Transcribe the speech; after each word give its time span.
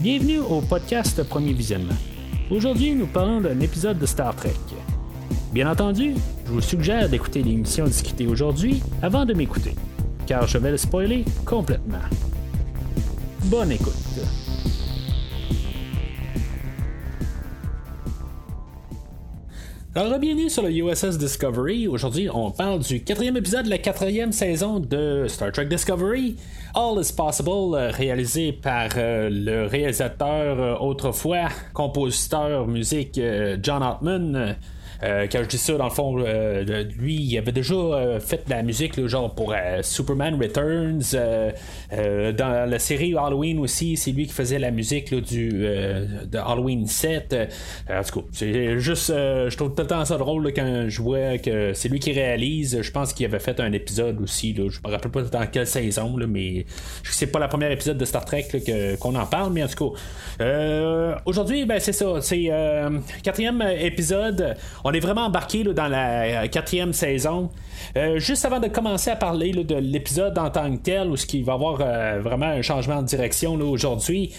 Bienvenue 0.00 0.38
au 0.38 0.60
podcast 0.60 1.20
Premier 1.24 1.52
Visionnement. 1.52 1.96
Aujourd'hui, 2.52 2.94
nous 2.94 3.08
parlons 3.08 3.40
d'un 3.40 3.58
épisode 3.58 3.98
de 3.98 4.06
Star 4.06 4.32
Trek. 4.36 4.54
Bien 5.52 5.68
entendu, 5.68 6.14
je 6.46 6.52
vous 6.52 6.60
suggère 6.60 7.08
d'écouter 7.08 7.42
l'émission 7.42 7.84
discutée 7.84 8.28
aujourd'hui 8.28 8.80
avant 9.02 9.24
de 9.24 9.34
m'écouter, 9.34 9.74
car 10.24 10.46
je 10.46 10.56
vais 10.58 10.70
le 10.70 10.76
spoiler 10.76 11.24
complètement. 11.44 11.98
Bonne 13.46 13.72
écoute. 13.72 13.92
Alors, 19.96 20.20
bienvenue 20.20 20.48
sur 20.48 20.62
le 20.62 20.70
USS 20.70 21.18
Discovery. 21.18 21.88
Aujourd'hui, 21.88 22.28
on 22.32 22.52
parle 22.52 22.78
du 22.78 23.02
quatrième 23.02 23.36
épisode 23.36 23.64
de 23.64 23.70
la 23.70 23.78
quatrième 23.78 24.30
saison 24.30 24.78
de 24.78 25.24
Star 25.26 25.50
Trek 25.50 25.66
Discovery. 25.66 26.36
All 26.74 27.00
is 27.00 27.12
Possible, 27.12 27.74
euh, 27.74 27.90
réalisé 27.90 28.52
par 28.52 28.90
euh, 28.96 29.30
le 29.30 29.66
réalisateur 29.66 30.60
euh, 30.60 30.76
autrefois, 30.76 31.48
compositeur 31.72 32.66
musique 32.66 33.18
John 33.62 33.82
Hartman. 33.82 34.56
Euh, 35.02 35.26
quand 35.30 35.42
je 35.42 35.48
dis 35.48 35.58
ça, 35.58 35.74
dans 35.74 35.84
le 35.84 35.90
fond, 35.90 36.16
euh, 36.18 36.84
lui, 36.98 37.14
il 37.14 37.38
avait 37.38 37.52
déjà 37.52 37.74
euh, 37.74 38.20
fait 38.20 38.46
de 38.46 38.50
la 38.50 38.62
musique, 38.62 39.06
genre 39.06 39.34
pour 39.34 39.54
Superman 39.82 40.40
Returns. 40.40 41.02
dans 41.90 42.70
la 42.70 42.78
série 42.78 43.14
Halloween 43.16 43.58
aussi, 43.60 43.96
c'est 43.96 44.10
lui 44.10 44.26
qui 44.26 44.32
faisait 44.32 44.58
la 44.58 44.70
musique 44.70 45.14
du, 45.14 45.50
de 45.50 46.38
Halloween 46.38 46.86
7. 46.86 47.36
en 47.90 48.02
tout 48.02 48.20
cas, 48.20 48.26
c'est 48.32 48.78
juste, 48.78 49.08
je 49.08 49.56
trouve 49.56 49.74
tout 49.74 49.82
le 49.82 49.86
temps 49.86 50.04
ça 50.04 50.16
drôle 50.16 50.52
quand 50.52 50.86
je 50.88 51.02
vois 51.02 51.38
que 51.38 51.72
c'est 51.74 51.88
lui 51.88 52.00
qui 52.00 52.12
réalise. 52.12 52.82
Je 52.82 52.90
pense 52.90 53.12
qu'il 53.12 53.26
avait 53.26 53.38
fait 53.38 53.60
un 53.60 53.72
épisode 53.72 54.20
aussi. 54.20 54.52
Là, 54.52 54.68
je 54.70 54.80
me 54.84 54.92
rappelle 54.92 55.10
pas 55.10 55.22
dans 55.22 55.46
quelle 55.46 55.66
saison, 55.66 56.16
là, 56.16 56.26
mais 56.26 56.66
sais 57.04 57.26
pas 57.26 57.38
la 57.38 57.48
première 57.48 57.70
épisode 57.70 57.98
de 57.98 58.04
Star 58.04 58.24
Trek 58.24 58.48
qu'on 59.00 59.14
en 59.14 59.26
parle, 59.26 59.52
mais 59.52 59.62
en 59.62 59.68
tout 59.68 59.92
cas, 60.38 61.20
aujourd'hui, 61.24 61.64
ben, 61.64 61.78
c'est 61.78 61.92
ça. 61.92 62.20
C'est 62.20 62.50
quatrième 63.22 63.62
épisode. 63.80 64.56
Est 64.92 65.00
vraiment 65.00 65.26
embarqué 65.26 65.64
dans 65.64 65.88
la 65.88 66.44
euh, 66.44 66.46
quatrième 66.48 66.92
saison. 66.92 67.50
Euh, 67.96 68.18
juste 68.18 68.44
avant 68.44 68.60
de 68.60 68.68
commencer 68.68 69.10
à 69.10 69.16
parler 69.16 69.52
de 69.52 69.74
l'épisode 69.74 70.36
en 70.38 70.50
tant 70.50 70.70
que 70.76 70.82
tel, 70.82 71.08
où 71.08 71.16
ce 71.16 71.26
qui 71.26 71.42
va 71.42 71.54
avoir 71.54 71.78
euh, 71.80 72.20
vraiment 72.22 72.46
un 72.46 72.62
changement 72.62 73.02
de 73.02 73.06
direction 73.06 73.54
aujourd'hui, 73.54 74.34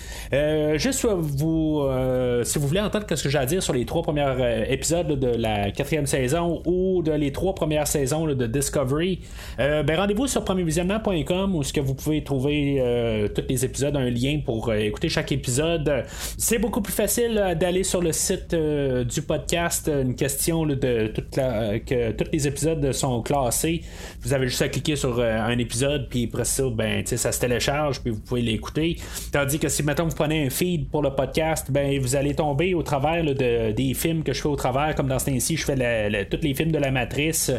juste 0.76 1.00
si 1.02 1.08
vous 1.08 2.68
voulez 2.68 2.80
entendre 2.80 3.06
ce 3.16 3.24
que 3.24 3.30
j'ai 3.30 3.38
à 3.38 3.46
dire 3.46 3.64
sur 3.64 3.74
les 3.74 3.86
trois 3.86 4.02
premiers 4.02 4.66
épisodes 4.70 5.08
de 5.08 5.28
la 5.28 5.72
quatrième 5.72 6.06
saison 6.06 6.62
ou 6.66 7.02
de 7.02 7.12
les 7.12 7.32
trois 7.32 7.56
premières 7.56 7.88
saisons 7.88 8.26
de 8.26 8.48
Discovery, 8.48 9.20
ben 9.58 9.96
rendez-vous 9.96 10.28
sur 10.28 10.44
premiervisionnement.com 10.44 11.56
où 11.56 11.64
ce 11.64 11.74
que 11.74 11.82
vous 11.82 11.96
pouvez 11.96 12.24
trouver 12.24 13.30
tous 13.34 13.44
les 13.48 13.66
épisodes, 13.66 13.96
un 13.96 14.10
lien 14.10 14.40
pour 14.46 14.74
écouter 14.74 15.10
chaque 15.10 15.32
épisode. 15.32 16.06
C'est 16.38 16.60
beaucoup 16.60 16.82
plus 16.82 16.94
facile 16.94 17.56
d'aller 17.60 17.84
sur 17.84 18.02
le 18.02 18.12
site 18.12 18.56
du 18.56 19.22
podcast, 19.22 19.90
une 19.90 20.16
question 20.16 20.39
de 20.48 21.08
toute 21.08 21.36
la, 21.36 21.80
que 21.80 22.12
tous 22.12 22.30
les 22.32 22.48
épisodes 22.48 22.92
sont 22.92 23.22
classés. 23.22 23.82
Vous 24.22 24.34
avez 24.34 24.48
juste 24.48 24.62
à 24.62 24.70
cliquer 24.70 24.96
sur 24.96 25.20
euh, 25.20 25.42
un 25.42 25.58
épisode, 25.58 26.08
puis 26.10 26.30
après 26.32 26.46
ça, 26.46 26.64
ben, 26.70 27.06
ça 27.06 27.32
se 27.32 27.40
télécharge, 27.40 28.02
puis 28.02 28.12
vous 28.12 28.20
pouvez 28.20 28.42
l'écouter. 28.42 28.98
Tandis 29.32 29.60
que 29.60 29.70
si 29.70 29.84
maintenant 29.84 30.08
vous 30.08 30.16
prenez 30.16 30.46
un 30.46 30.50
feed 30.50 30.90
pour 30.90 31.02
le 31.02 31.12
podcast, 31.12 31.70
ben, 31.70 32.00
vous 32.00 32.16
allez 32.16 32.34
tomber 32.34 32.74
au 32.74 32.84
travers 32.84 33.24
de, 33.24 33.72
des 33.72 33.94
films 33.94 34.24
que 34.24 34.34
je 34.34 34.42
fais 34.42 34.50
au 34.50 34.56
travers, 34.56 34.96
comme 34.96 35.08
dans 35.08 35.20
ce 35.20 35.26
temps-ci, 35.26 35.58
je 35.58 35.66
fais 35.66 36.26
tous 36.26 36.42
les 36.42 36.54
films 36.54 36.72
de 36.72 36.80
la 36.80 36.92
matrice. 36.92 37.52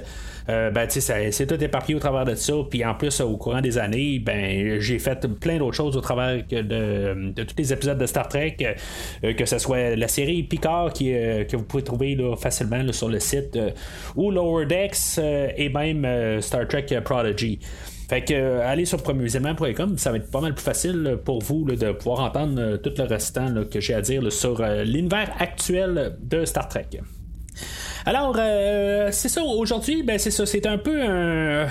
Euh, 0.51 0.71
ben, 0.71 0.89
c'est 0.89 1.47
tout 1.47 1.63
éparpillé 1.63 1.95
au 1.95 2.01
travers 2.01 2.25
de 2.25 2.35
ça. 2.35 2.55
Puis 2.69 2.85
en 2.85 2.95
plus, 2.95 3.21
au 3.21 3.37
courant 3.37 3.61
des 3.61 3.79
années, 3.79 4.19
ben, 4.19 4.81
j'ai 4.81 4.99
fait 4.99 5.27
plein 5.39 5.59
d'autres 5.59 5.77
choses 5.77 5.97
au 5.97 6.01
travers 6.01 6.43
de, 6.45 7.33
tous 7.37 7.55
les 7.57 7.73
épisodes 7.73 7.99
de 7.99 8.07
Star 8.07 8.29
Trek, 8.29 8.57
euh, 9.25 9.33
que 9.35 9.45
ce 9.45 9.59
soit 9.59 9.97
la 9.97 10.09
série 10.09 10.43
Picard 10.43 10.93
euh, 11.03 11.45
que 11.45 11.57
vous 11.57 11.65
pouvez 11.65 11.85
trouver 11.85 12.17
facilement 12.41 12.81
sur 12.93 13.09
le 13.09 13.21
site, 13.21 13.59
ou 14.17 14.31
Lower 14.31 14.67
Decks 14.67 15.19
et 15.19 15.69
même 15.69 16.41
Star 16.41 16.67
Trek 16.67 16.87
Prodigy. 17.05 17.59
Fait 18.09 18.23
que 18.23 18.59
allez 18.61 18.87
sur 18.87 19.01
premiervisionnement.com, 19.03 19.97
ça 19.97 20.11
va 20.11 20.17
être 20.17 20.31
pas 20.31 20.41
mal 20.41 20.55
plus 20.55 20.65
facile 20.65 21.19
pour 21.25 21.41
vous 21.43 21.65
de 21.65 21.93
pouvoir 21.93 22.21
entendre 22.21 22.77
tout 22.79 22.93
le 22.99 23.05
restant 23.05 23.65
que 23.71 23.81
j'ai 23.81 23.95
à 23.95 24.01
dire 24.01 24.33
sur 24.33 24.61
l'univers 24.85 25.31
actuel 25.39 26.17
de 26.21 26.45
Star 26.45 26.69
Trek. 26.69 26.89
Alors, 28.11 28.35
euh, 28.41 29.11
c'est 29.13 29.29
ça, 29.29 29.45
aujourd'hui, 29.45 30.03
ben, 30.03 30.19
c'est 30.19 30.33
ça, 30.33 30.45
c'est 30.45 30.67
un 30.67 30.79
peu 30.79 31.01
un, 31.01 31.69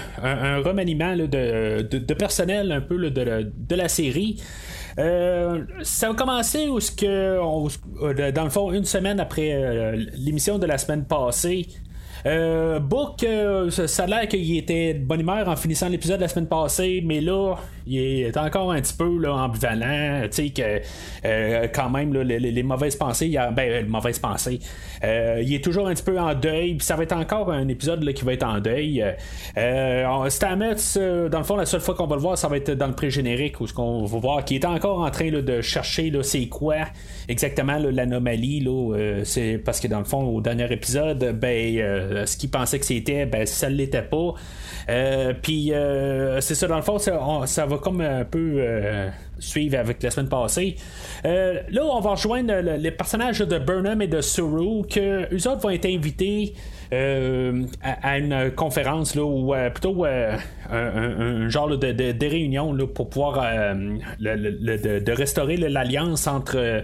remaniement 0.63 1.13
de, 1.17 2.13
personnel 2.13 2.71
un 2.71 2.79
peu 2.79 3.09
de, 3.09 3.75
la 3.75 3.89
série. 3.89 4.41
Euh, 4.99 5.65
ça 5.81 6.11
a 6.11 6.13
commencé 6.13 6.69
où 6.69 6.79
euh, 7.03 8.31
dans 8.31 8.45
le 8.45 8.49
fond, 8.49 8.71
une 8.71 8.85
semaine 8.85 9.19
après 9.19 9.97
l'émission 10.15 10.57
de 10.59 10.65
la 10.65 10.77
semaine 10.77 11.03
passée, 11.03 11.67
euh, 12.25 12.79
Book, 12.79 13.23
euh, 13.23 13.69
ça 13.69 14.03
a 14.03 14.07
l'air 14.07 14.27
qu'il 14.27 14.57
était 14.57 14.93
de 14.93 14.99
bonne 14.99 15.21
humeur 15.21 15.47
en 15.47 15.55
finissant 15.55 15.89
l'épisode 15.89 16.19
la 16.19 16.27
semaine 16.27 16.47
passée, 16.47 17.01
mais 17.03 17.21
là, 17.21 17.55
il 17.87 17.97
est 17.97 18.37
encore 18.37 18.71
un 18.71 18.81
petit 18.81 18.93
peu 18.93 19.17
là, 19.19 19.33
ambivalent. 19.33 20.21
Tu 20.23 20.27
sais, 20.31 20.49
que 20.49 20.81
euh, 21.25 21.67
quand 21.73 21.89
même, 21.89 22.13
les, 22.13 22.63
mauvaises 22.63 22.95
pensées, 22.95 23.27
il 23.27 23.31
y 23.31 23.37
a, 23.37 23.51
ben, 23.51 23.87
mauvaises 23.87 24.19
pensées. 24.19 24.59
il 25.03 25.53
est 25.53 25.63
toujours 25.63 25.87
un 25.87 25.93
petit 25.93 26.03
peu 26.03 26.19
en 26.19 26.33
deuil, 26.35 26.75
puis 26.75 26.85
ça 26.85 26.95
va 26.95 27.03
être 27.03 27.15
encore 27.15 27.51
un 27.51 27.67
épisode 27.67 28.03
là, 28.03 28.13
qui 28.13 28.25
va 28.25 28.33
être 28.33 28.45
en 28.45 28.59
deuil. 28.59 29.03
Stamets, 30.27 30.75
dans 31.29 31.37
le 31.37 31.43
fond, 31.43 31.55
la 31.55 31.65
seule 31.65 31.81
fois 31.81 31.95
qu'on 31.95 32.07
va 32.07 32.15
le 32.15 32.21
voir, 32.21 32.37
ça 32.37 32.47
va 32.47 32.57
être 32.57 32.71
dans 32.71 32.87
le 32.87 32.93
pré-générique 32.93 33.59
où 33.61 33.67
ce 33.67 33.73
qu'on 33.73 34.05
va 34.05 34.19
voir 34.19 34.45
qu'il 34.45 34.57
est 34.57 34.65
encore 34.65 34.99
en 34.99 35.09
train 35.09 35.29
de 35.29 35.61
chercher 35.61 36.11
c'est 36.21 36.47
quoi 36.47 36.75
exactement 37.27 37.77
l'anomalie. 37.77 38.67
c'est 39.23 39.57
parce 39.57 39.79
que 39.79 39.87
dans 39.87 39.99
le 39.99 40.05
fond, 40.05 40.23
au 40.23 40.41
dernier 40.41 40.71
épisode, 40.71 41.37
ben 41.39 42.08
euh, 42.09 42.25
ce 42.25 42.37
qu'il 42.37 42.49
pensait 42.49 42.79
que 42.79 42.85
c'était, 42.85 43.25
ben, 43.25 43.45
ça 43.45 43.69
ne 43.69 43.75
l'était 43.75 44.01
pas. 44.01 44.33
Euh, 44.89 45.33
puis 45.39 45.73
euh, 45.73 46.41
c'est 46.41 46.55
ça, 46.55 46.67
dans 46.67 46.77
le 46.77 46.81
fond, 46.81 46.97
ça, 46.97 47.65
va 47.65 47.77
comme 47.77 48.01
un 48.01 48.25
peu 48.25 48.63
suivre 49.39 49.77
avec 49.77 50.01
la 50.03 50.11
semaine 50.11 50.29
passée. 50.29 50.75
là, 51.23 51.85
on 51.85 51.99
va 51.99 52.11
rejoindre 52.11 52.53
les 52.53 52.91
personnages 52.91 53.39
de 53.39 53.57
Burnham 53.59 54.01
et 54.01 54.07
de 54.07 54.21
Suru, 54.21 54.83
que 54.87 55.33
eux 55.33 55.47
autres 55.47 55.61
vont 55.61 55.69
être 55.69 55.85
invités. 55.85 56.53
À, 56.91 58.17
une 58.17 58.51
conférence 58.55 59.15
là, 59.15 59.23
ou 59.23 59.53
plutôt 59.71 60.05
un, 60.05 61.49
genre 61.49 61.77
de, 61.77 61.91
de, 61.91 62.25
réunion 62.25 62.73
là, 62.73 62.87
pour 62.87 63.09
pouvoir 63.09 63.43
de, 64.19 65.11
restaurer 65.11 65.57
l'alliance 65.57 66.27
entre 66.27 66.83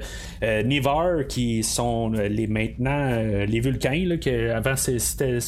Nivar 0.63 1.27
qui 1.27 1.63
sont 1.63 2.11
les 2.11 2.47
maintenant 2.47 3.19
les 3.47 3.59
Vulcains 3.59 4.05
là, 4.05 4.17
que 4.17 4.51
avant 4.51 4.75
c'était 4.75 5.39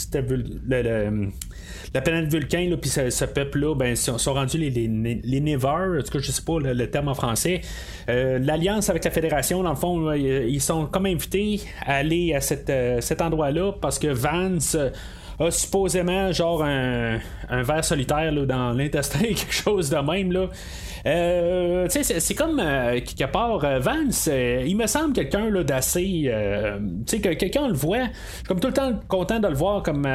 la 1.93 2.01
planète 2.01 2.31
Vulcain, 2.31 2.69
puis 2.79 2.89
ce, 2.89 3.25
peuple-là, 3.25 3.75
ben, 3.75 3.95
sont, 3.95 4.17
sont 4.17 4.33
rendus 4.33 4.57
les, 4.57 4.69
les, 4.69 4.87
les 5.23 5.55
en 5.55 6.03
tout 6.03 6.11
cas, 6.11 6.19
je 6.19 6.31
sais 6.31 6.41
pas 6.41 6.59
le, 6.59 6.89
terme 6.89 7.07
en 7.07 7.13
français. 7.13 7.61
Euh, 8.09 8.39
l'alliance 8.39 8.89
avec 8.89 9.03
la 9.03 9.11
Fédération, 9.11 9.63
dans 9.63 9.71
le 9.71 9.75
fond, 9.75 10.11
ils 10.13 10.61
sont 10.61 10.85
comme 10.85 11.05
invités 11.05 11.61
à 11.85 11.95
aller 11.95 12.33
à 12.33 12.39
euh, 12.69 13.01
cet 13.01 13.21
endroit-là 13.21 13.73
parce 13.81 13.99
que 13.99 14.07
Vance 14.07 14.77
a 15.39 15.51
supposément 15.51 16.31
genre 16.31 16.63
un, 16.63 17.19
un 17.49 17.63
verre 17.63 17.85
solitaire 17.85 18.33
dans 18.45 18.71
l'intestin, 18.71 19.19
quelque 19.21 19.53
chose 19.53 19.89
de 19.89 19.97
même. 19.97 20.31
Là. 20.31 20.47
Euh, 21.05 21.87
c'est 21.89 22.33
comme 22.33 22.59
euh, 22.59 22.99
quelque 22.99 23.31
part 23.31 23.63
euh, 23.63 23.79
Vance, 23.79 24.27
il 24.27 24.75
me 24.75 24.87
semble 24.87 25.13
quelqu'un 25.13 25.49
d'assez. 25.63 26.31
tu 27.05 27.17
sais, 27.17 27.21
que 27.21 27.33
quelqu'un 27.33 27.67
le 27.67 27.73
voit. 27.73 28.07
Comme 28.47 28.59
tout 28.59 28.67
le 28.67 28.73
temps 28.73 28.99
content 29.07 29.39
de 29.39 29.47
le 29.47 29.55
voir 29.55 29.83
comme, 29.83 30.07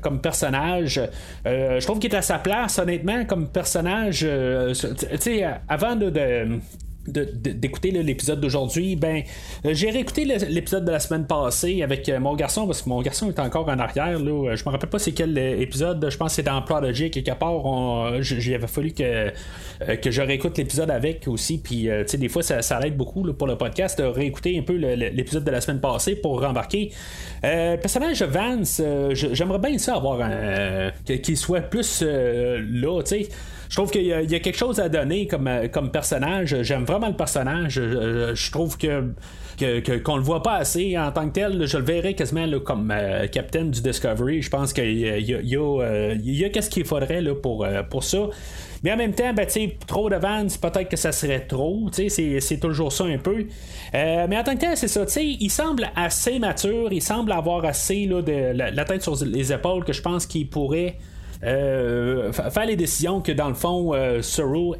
comme 0.00 0.20
personnage. 0.20 1.00
je 1.44 1.84
trouve 1.84 1.98
qu'il 1.98 2.12
est 2.12 2.16
à 2.16 2.22
sa 2.22 2.38
place, 2.38 2.78
honnêtement, 2.78 3.24
comme 3.24 3.48
personnage. 3.48 4.20
tu 4.20 5.18
sais, 5.18 5.46
avant 5.68 5.96
de 5.96 6.10
d'écouter 7.08 7.90
l'épisode 7.90 8.40
d'aujourd'hui, 8.40 8.96
ben 8.96 9.22
j'ai 9.64 9.90
réécouté 9.90 10.24
l'épisode 10.24 10.84
de 10.84 10.90
la 10.90 11.00
semaine 11.00 11.26
passée 11.26 11.82
avec 11.82 12.08
mon 12.20 12.34
garçon 12.34 12.66
parce 12.66 12.82
que 12.82 12.88
mon 12.88 13.02
garçon 13.02 13.28
est 13.28 13.38
encore 13.38 13.68
en 13.68 13.78
arrière. 13.78 14.18
Là. 14.18 14.54
Je 14.54 14.64
me 14.64 14.70
rappelle 14.70 14.90
pas 14.90 14.98
c'est 14.98 15.12
quel 15.12 15.36
épisode. 15.38 16.06
Je 16.10 16.16
pense 16.16 16.32
que 16.32 16.36
c'est 16.36 16.42
dans 16.42 16.60
Prodigy 16.62 17.10
quelque 17.10 17.32
part. 17.32 18.22
J'avais 18.22 18.66
fallu 18.66 18.92
que 18.92 19.32
euh, 19.82 19.96
que 19.96 20.10
je 20.10 20.22
réécoute 20.22 20.56
l'épisode 20.56 20.90
avec 20.90 21.28
aussi. 21.28 21.58
Puis, 21.58 21.90
euh, 21.90 22.02
tu 22.02 22.12
sais, 22.12 22.18
des 22.18 22.28
fois, 22.28 22.42
ça, 22.42 22.80
aide 22.82 22.96
beaucoup 22.96 23.22
pour 23.34 23.46
le 23.46 23.56
podcast 23.56 23.98
de 24.00 24.04
réécouter 24.04 24.58
un 24.58 24.62
peu 24.62 24.74
l'épisode 24.74 25.44
de 25.44 25.50
la 25.50 25.60
semaine 25.60 25.80
passée 25.80 26.16
pour 26.16 26.40
rembarquer. 26.40 26.92
Euh, 27.44 27.76
personnage 27.76 28.22
Vance, 28.22 28.80
j'aimerais 29.12 29.58
bien 29.58 29.76
ça 29.78 29.96
avoir 29.96 30.20
un. 30.22 30.90
qu'il 31.04 31.36
soit 31.36 31.60
plus 31.60 32.02
là, 32.02 33.02
tu 33.02 33.24
sais. 33.24 33.28
Je 33.68 33.76
trouve 33.76 33.90
qu'il 33.90 34.06
y, 34.06 34.12
a 34.12 34.24
quelque 34.40 34.56
chose 34.56 34.80
à 34.80 34.88
donner 34.88 35.26
comme, 35.26 35.50
comme 35.72 35.90
personnage. 35.90 36.62
J'aime 36.62 36.84
vraiment 36.84 37.08
le 37.08 37.16
personnage. 37.16 37.74
Je, 37.74 38.50
trouve 38.50 38.76
que 38.78 39.12
qu'on 40.04 40.16
le 40.16 40.22
voit 40.22 40.42
pas 40.42 40.56
assez 40.56 40.98
en 40.98 41.10
tant 41.10 41.26
que 41.28 41.32
tel. 41.32 41.66
je 41.66 41.78
le 41.78 41.84
verrais 41.84 42.14
quasiment 42.14 42.46
comme 42.60 42.92
capitaine 43.32 43.70
du 43.70 43.80
Discovery. 43.80 44.42
Je 44.42 44.50
pense 44.50 44.72
qu'il 44.72 44.98
y 44.98 45.34
a, 45.34 46.46
a, 46.46 46.48
qu'est-ce 46.50 46.70
qu'il 46.70 46.84
faudrait 46.84 47.22
là, 47.22 47.34
pour, 47.34 47.66
pour 47.90 48.04
ça. 48.04 48.28
Mais 48.82 48.92
en 48.92 48.96
même 48.96 49.14
temps, 49.14 49.32
ben, 49.32 49.46
trop 49.86 50.08
de 50.10 50.16
vannes, 50.16 50.48
peut-être 50.60 50.88
que 50.88 50.96
ça 50.96 51.12
serait 51.12 51.46
trop. 51.46 51.88
C'est 51.92 52.60
toujours 52.60 52.92
ça 52.92 53.04
un 53.04 53.18
peu. 53.18 53.46
Euh, 53.94 54.26
mais 54.28 54.38
en 54.38 54.44
tant 54.44 54.54
que 54.54 54.60
tel, 54.60 54.76
c'est 54.76 54.88
ça. 54.88 55.04
Il 55.20 55.50
semble 55.50 55.90
assez 55.96 56.38
mature, 56.38 56.92
il 56.92 57.02
semble 57.02 57.32
avoir 57.32 57.64
assez 57.64 58.06
là, 58.06 58.22
de 58.22 58.52
la, 58.54 58.84
tête 58.84 59.02
sur 59.02 59.16
les 59.24 59.52
épaules 59.52 59.84
que 59.84 59.92
je 59.92 60.02
pense 60.02 60.26
qu'il 60.26 60.48
pourrait. 60.48 60.98
Euh, 61.44 62.32
faire 62.32 62.66
les 62.66 62.76
décisions 62.76 63.20
que 63.20 63.32
dans 63.32 63.48
le 63.48 63.54
fond 63.54 63.94
euh, 63.94 64.22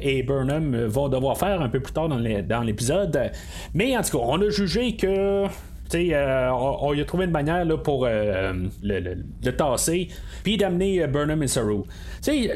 et 0.01 0.23
Burnham 0.23 0.85
vont 0.85 1.07
devoir 1.07 1.37
faire 1.37 1.61
un 1.61 1.69
peu 1.69 1.79
plus 1.79 1.93
tard 1.93 2.09
dans 2.09 2.61
l'épisode. 2.61 3.31
Mais 3.73 3.95
en 3.97 4.01
tout 4.01 4.17
cas, 4.17 4.23
on 4.27 4.41
a 4.41 4.49
jugé 4.49 4.95
que 4.95 5.47
euh, 5.95 6.49
on, 6.49 6.99
a 6.99 7.03
trouvé 7.05 7.25
une 7.25 7.31
manière 7.31 7.63
là, 7.65 7.77
pour 7.77 8.05
euh, 8.05 8.53
le, 8.83 9.51
tasser, 9.51 10.09
puis 10.43 10.57
d'amener 10.57 11.01
euh, 11.01 11.07
Burnham 11.07 11.41
et 11.43 11.47
Saru. 11.47 11.83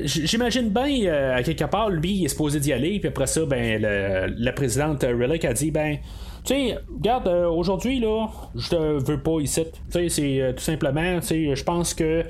J'imagine 0.04 0.70
bien, 0.70 1.34
à 1.36 1.44
quelque 1.44 1.64
part, 1.66 1.90
lui, 1.90 2.14
il 2.14 2.26
est 2.26 2.30
supposé 2.30 2.60
d'y 2.60 2.74
aller, 2.74 3.00
puis 3.00 3.10
après 3.10 3.28
ça, 3.28 3.46
ben, 3.46 3.82
la 3.82 4.52
présidente 4.52 5.04
Relic 5.04 5.46
a 5.46 5.54
dit, 5.54 5.72
ben, 5.72 5.98
tu 6.44 6.54
sais, 6.54 6.78
regarde, 6.94 7.28
aujourd'hui, 7.28 8.00
là, 8.00 8.28
je 8.56 8.70
te 8.70 8.76
veux 8.76 9.20
pas 9.20 9.40
ici. 9.40 9.64
Tu 9.92 10.10
sais, 10.10 10.10
c'est 10.10 10.54
tout 10.56 10.64
simplement, 10.64 11.20
tu 11.20 11.28
sais, 11.28 11.56
je 11.56 11.64
pense 11.64 11.94
que 11.94 12.24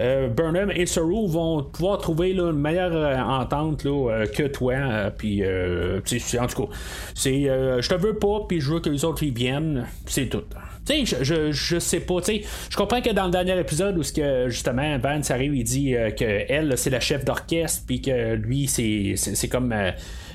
euh, 0.00 0.28
Burnham 0.28 0.70
et 0.70 0.86
Saru 0.86 1.26
vont 1.28 1.62
pouvoir 1.62 1.98
trouver 1.98 2.30
une 2.30 2.52
meilleure 2.52 2.94
euh, 2.94 3.16
entente 3.16 3.86
euh, 3.86 4.26
que 4.26 4.44
toi. 4.44 5.10
puis, 5.16 5.42
en 5.44 6.46
tout 6.46 6.66
cas, 6.66 6.72
c'est, 7.14 7.42
je 7.44 7.88
te 7.88 7.94
veux 7.94 8.18
pas, 8.18 8.40
puis 8.48 8.60
je 8.60 8.72
veux 8.72 8.80
que 8.80 8.90
les 8.90 9.04
autres 9.04 9.22
y 9.22 9.30
viennent. 9.30 9.86
C'est 10.06 10.26
tout. 10.26 10.42
Tu 10.86 11.06
sais, 11.06 11.24
je, 11.24 11.50
je, 11.50 11.78
sais 11.78 12.00
pas. 12.00 12.20
Tu 12.20 12.42
je 12.68 12.76
comprends 12.76 13.00
que 13.00 13.10
dans 13.10 13.24
le 13.24 13.30
dernier 13.30 13.58
épisode 13.58 13.96
où 13.96 14.02
que 14.02 14.48
justement 14.48 14.98
Vance 14.98 15.30
arrive, 15.30 15.56
il 15.56 15.64
dit 15.64 15.94
que 16.16 16.24
elle 16.24 16.76
c'est 16.76 16.90
la 16.90 17.00
chef 17.00 17.24
d'orchestre, 17.24 17.84
puis 17.86 18.02
que 18.02 18.34
lui 18.34 18.66
c'est, 18.66 19.14
c'est, 19.16 19.48
comme 19.48 19.74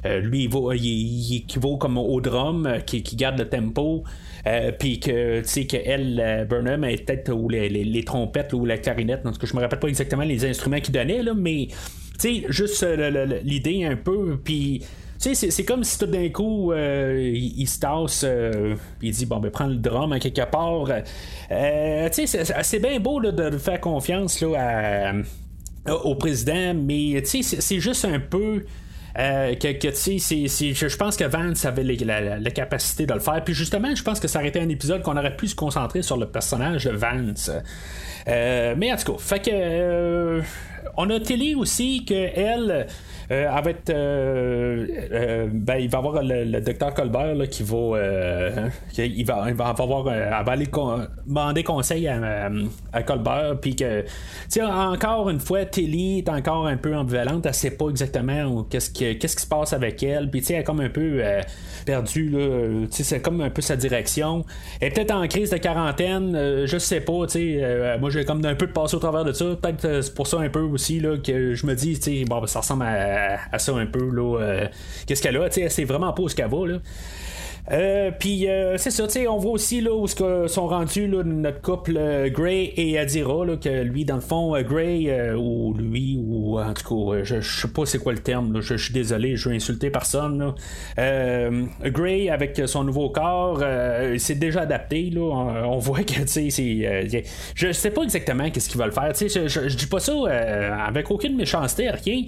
lui 0.03 0.45
il, 0.45 0.49
vaut, 0.49 0.73
il, 0.73 1.35
équivaut 1.35 1.77
comme 1.77 1.99
au 1.99 2.19
drum 2.19 2.79
qui, 2.87 3.03
qui 3.03 3.15
garde 3.15 3.37
le 3.37 3.47
tempo. 3.47 4.03
Euh, 4.47 4.71
puis 4.71 4.99
que 4.99 5.41
tu 5.41 5.47
sais 5.47 5.65
qu'elle, 5.65 6.19
euh, 6.23 6.45
Burnham, 6.45 6.83
est 6.83 7.05
peut-être 7.05 7.31
ou 7.31 7.49
les, 7.49 8.03
trompettes 8.03 8.53
ou 8.53 8.65
la 8.65 8.77
clarinette, 8.77 9.25
en 9.25 9.31
tout 9.31 9.39
cas, 9.39 9.47
je 9.47 9.55
me 9.55 9.61
rappelle 9.61 9.79
pas 9.79 9.87
exactement 9.87 10.23
les 10.23 10.45
instruments 10.45 10.79
qu'il 10.79 10.93
donnait, 10.93 11.23
là, 11.23 11.33
mais 11.35 11.67
tu 12.19 12.41
sais, 12.41 12.45
juste 12.49 12.83
euh, 12.83 13.39
l'idée 13.43 13.85
un 13.85 13.95
peu, 13.95 14.39
puis. 14.43 14.83
Tu 15.21 15.35
sais, 15.35 15.51
c'est 15.51 15.65
comme 15.65 15.83
si 15.83 15.99
tout 15.99 16.05
d'un 16.05 16.29
coup, 16.29 16.71
il, 16.73 17.67
se 17.67 17.77
tasse, 17.77 18.25
il 19.01 19.11
dit, 19.11 19.25
bon, 19.25 19.39
ben, 19.39 19.51
prends 19.51 19.67
le 19.67 19.75
drum 19.75 20.13
à 20.13 20.19
quelque 20.21 20.49
part. 20.49 20.85
tu 20.85 22.25
sais, 22.25 22.45
c'est 22.63 22.79
bien 22.79 23.01
beau 23.01 23.19
de 23.19 23.57
faire 23.57 23.81
confiance 23.81 24.39
là, 24.39 25.11
au 26.05 26.15
président, 26.15 26.73
mais 26.73 27.21
tu 27.23 27.43
sais, 27.43 27.59
c'est 27.59 27.81
juste 27.81 28.05
un 28.05 28.21
peu. 28.21 28.63
Euh, 29.17 29.55
que, 29.55 29.87
tu 29.87 30.19
sais, 30.19 30.47
je 30.47 30.97
pense 30.97 31.17
que 31.17 31.23
Vance 31.23 31.65
avait 31.65 31.83
la, 31.83 32.51
capacité 32.51 33.05
de 33.05 33.13
le 33.13 33.19
faire. 33.19 33.43
Puis 33.43 33.53
justement, 33.53 33.93
je 33.93 34.03
pense 34.03 34.19
que 34.19 34.27
ça 34.27 34.39
aurait 34.39 34.49
été 34.49 34.59
un 34.59 34.69
épisode 34.69 35.01
qu'on 35.01 35.17
aurait 35.17 35.35
pu 35.35 35.47
se 35.47 35.55
concentrer 35.55 36.01
sur 36.01 36.17
le 36.17 36.27
personnage 36.27 36.85
de 36.85 36.91
Vance. 36.91 37.51
Euh, 38.27 38.75
mais 38.77 38.91
en 38.93 38.97
tout 38.97 39.13
cas, 39.13 39.19
fait 39.19 39.39
que. 39.39 39.51
Euh, 39.51 40.41
on 40.97 41.09
a 41.09 41.19
Tilly 41.19 41.55
aussi 41.55 42.05
que 42.05 42.13
elle 42.13 42.87
euh, 43.31 43.61
euh, 43.89 44.87
euh, 45.11 45.47
ben, 45.51 45.75
il 45.75 45.89
va 45.89 45.97
avoir 45.99 46.23
le, 46.23 46.59
docteur 46.61 46.95
Colbert 46.95 47.35
qui 47.49 47.61
va, 47.61 47.77
il 48.97 49.25
va, 49.25 49.45
il 49.47 49.53
va 49.53 49.67
avoir, 49.67 50.11
elle 50.11 50.45
va 50.45 50.51
aller 50.51 50.67
demander 51.27 51.63
conseil 51.63 52.07
à, 52.07 52.49
à 52.91 53.03
Colbert, 53.03 53.59
puis 53.61 53.75
que, 53.75 54.03
encore 54.59 55.29
une 55.29 55.39
fois, 55.39 55.65
Tilly 55.65 56.19
est 56.19 56.29
encore 56.29 56.65
un 56.65 56.77
peu 56.77 56.95
ambivalente, 56.95 57.45
elle 57.45 57.53
sait 57.53 57.71
pas 57.71 57.89
exactement 57.89 58.63
qu'est-ce 58.63 58.89
qui, 58.89 59.17
qu'est-ce 59.19 59.35
qui 59.35 59.43
se 59.43 59.47
passe 59.47 59.73
avec 59.73 60.01
elle, 60.01 60.31
puis 60.31 60.43
elle 60.49 60.55
est 60.55 60.63
comme 60.63 60.79
un 60.81 60.89
peu 60.89 61.21
perdue, 61.89 62.29
là, 62.29 62.85
c'est 62.91 63.19
comme 63.21 63.41
un 63.41 63.49
peu 63.49 63.61
sa 63.61 63.75
direction. 63.75 64.45
Elle 64.79 64.89
est 64.89 64.91
peut-être 64.91 65.11
en 65.11 65.27
crise 65.27 65.49
de 65.49 65.57
quarantaine, 65.57 66.65
je 66.65 66.77
sais 66.77 67.01
pas, 67.01 67.25
moi 67.99 68.09
j'ai 68.11 68.25
comme 68.25 68.45
un 68.45 68.55
peu 68.55 68.67
de 68.67 68.71
passer 68.71 68.95
au 68.95 68.99
travers 68.99 69.25
de 69.25 69.31
ça, 69.31 69.45
peut-être 69.59 70.01
c'est 70.03 70.13
pour 70.13 70.27
ça 70.27 70.39
un 70.39 70.49
peu 70.49 70.59
aussi 70.61 70.99
là, 70.99 71.17
que 71.17 71.55
je 71.55 71.65
me 71.65 71.73
dis, 71.73 72.25
bon, 72.25 72.41
ben, 72.41 72.47
ça 72.47 72.59
ressemble 72.59 72.83
à 72.85 73.57
ça 73.57 73.73
un 73.73 73.85
peu. 73.87 73.99
euh, 74.39 74.67
Qu'est-ce 75.07 75.21
qu'elle 75.23 75.37
a? 75.37 75.49
C'est 75.49 75.83
vraiment 75.85 76.13
pas 76.13 76.23
ce 76.27 76.35
qu'elle 76.35 76.49
va. 76.49 76.67
Là. 76.67 76.77
Euh, 77.71 78.11
puis 78.17 78.49
euh, 78.49 78.77
c'est 78.77 78.91
ça, 78.91 79.05
on 79.29 79.37
voit 79.37 79.51
aussi 79.51 79.81
là, 79.81 79.93
où 79.93 80.07
sont 80.07 80.67
rendus 80.67 81.07
notre 81.07 81.61
couple 81.61 81.95
euh, 81.97 82.29
Gray 82.29 82.73
et 82.75 82.97
Adira, 82.97 83.45
que 83.61 83.83
lui, 83.83 84.05
dans 84.05 84.15
le 84.15 84.21
fond, 84.21 84.59
Gray, 84.61 85.11
ou 85.33 85.73
lui, 85.73 86.19
ou 86.19 86.59
en 86.59 86.73
tout 86.73 87.11
cas, 87.11 87.23
je, 87.23 87.41
je 87.41 87.61
sais 87.61 87.67
pas 87.67 87.85
c'est 87.85 87.99
quoi 87.99 88.13
le 88.13 88.19
terme, 88.19 88.61
je, 88.61 88.75
suis 88.75 88.93
désolé, 88.93 89.35
je 89.35 89.49
veux 89.49 89.55
insulter 89.55 89.89
personne. 89.89 90.53
Gray, 90.97 92.29
avec 92.29 92.61
son 92.65 92.83
nouveau 92.83 93.09
corps, 93.09 93.63
c'est 94.17 94.35
déjà 94.35 94.61
adapté. 94.61 95.09
Là, 95.09 95.21
on, 95.65 95.77
voit 95.77 96.03
que, 96.03 96.21
tu 96.21 96.51
sais, 96.51 97.23
je 97.55 97.71
sais 97.71 97.91
pas 97.91 98.03
exactement 98.03 98.49
qu'est-ce 98.49 98.69
qu'ils 98.69 98.81
veulent 98.81 98.91
faire. 98.91 99.13
Je, 99.15 99.47
je, 99.47 99.69
je, 99.69 99.75
dis 99.75 99.85
pas 99.85 99.99
ça 99.99 100.13
avec 100.87 101.11
aucune 101.11 101.35
méchanceté, 101.35 101.89
rien. 101.89 102.23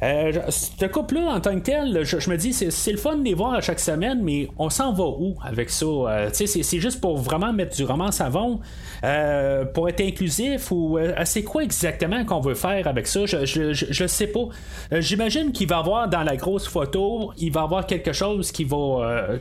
ce 0.00 0.86
couple-là, 0.86 1.34
en 1.34 1.40
tant 1.40 1.54
que 1.54 1.64
tel, 1.64 2.04
je, 2.04 2.30
me 2.30 2.36
dis, 2.36 2.52
c'est 2.52 2.92
le 2.92 2.98
fun 2.98 3.16
de 3.16 3.24
les 3.24 3.34
voir 3.34 3.54
à 3.54 3.60
chaque 3.60 3.80
semaine, 3.80 4.20
mais 4.22 4.48
on 4.58 4.70
va 4.92 5.04
où 5.04 5.36
avec 5.42 5.70
ça? 5.70 5.86
Euh, 5.86 6.28
c'est 6.32 6.80
juste 6.80 7.00
pour 7.00 7.16
vraiment 7.16 7.52
mettre 7.52 7.76
du 7.76 7.84
roman 7.84 8.10
savon, 8.10 8.60
euh, 9.04 9.64
pour 9.64 9.88
être 9.88 10.00
inclusif 10.00 10.70
ou 10.70 10.98
euh, 10.98 11.12
c'est 11.24 11.42
quoi 11.42 11.62
exactement 11.62 12.24
qu'on 12.24 12.40
veut 12.40 12.54
faire 12.54 12.86
avec 12.86 13.06
ça? 13.06 13.26
Je, 13.26 13.44
je, 13.44 14.06
sais 14.06 14.26
pas. 14.26 14.48
J'imagine 14.92 15.52
qu'il 15.52 15.68
va 15.68 15.76
y 15.76 15.78
avoir 15.78 16.08
dans 16.08 16.22
la 16.22 16.36
grosse 16.36 16.66
photo, 16.66 17.32
il 17.38 17.52
va 17.52 17.60
y 17.60 17.64
avoir 17.64 17.86
quelque 17.86 18.12
chose 18.12 18.52
qui 18.52 18.64
va 18.64 19.38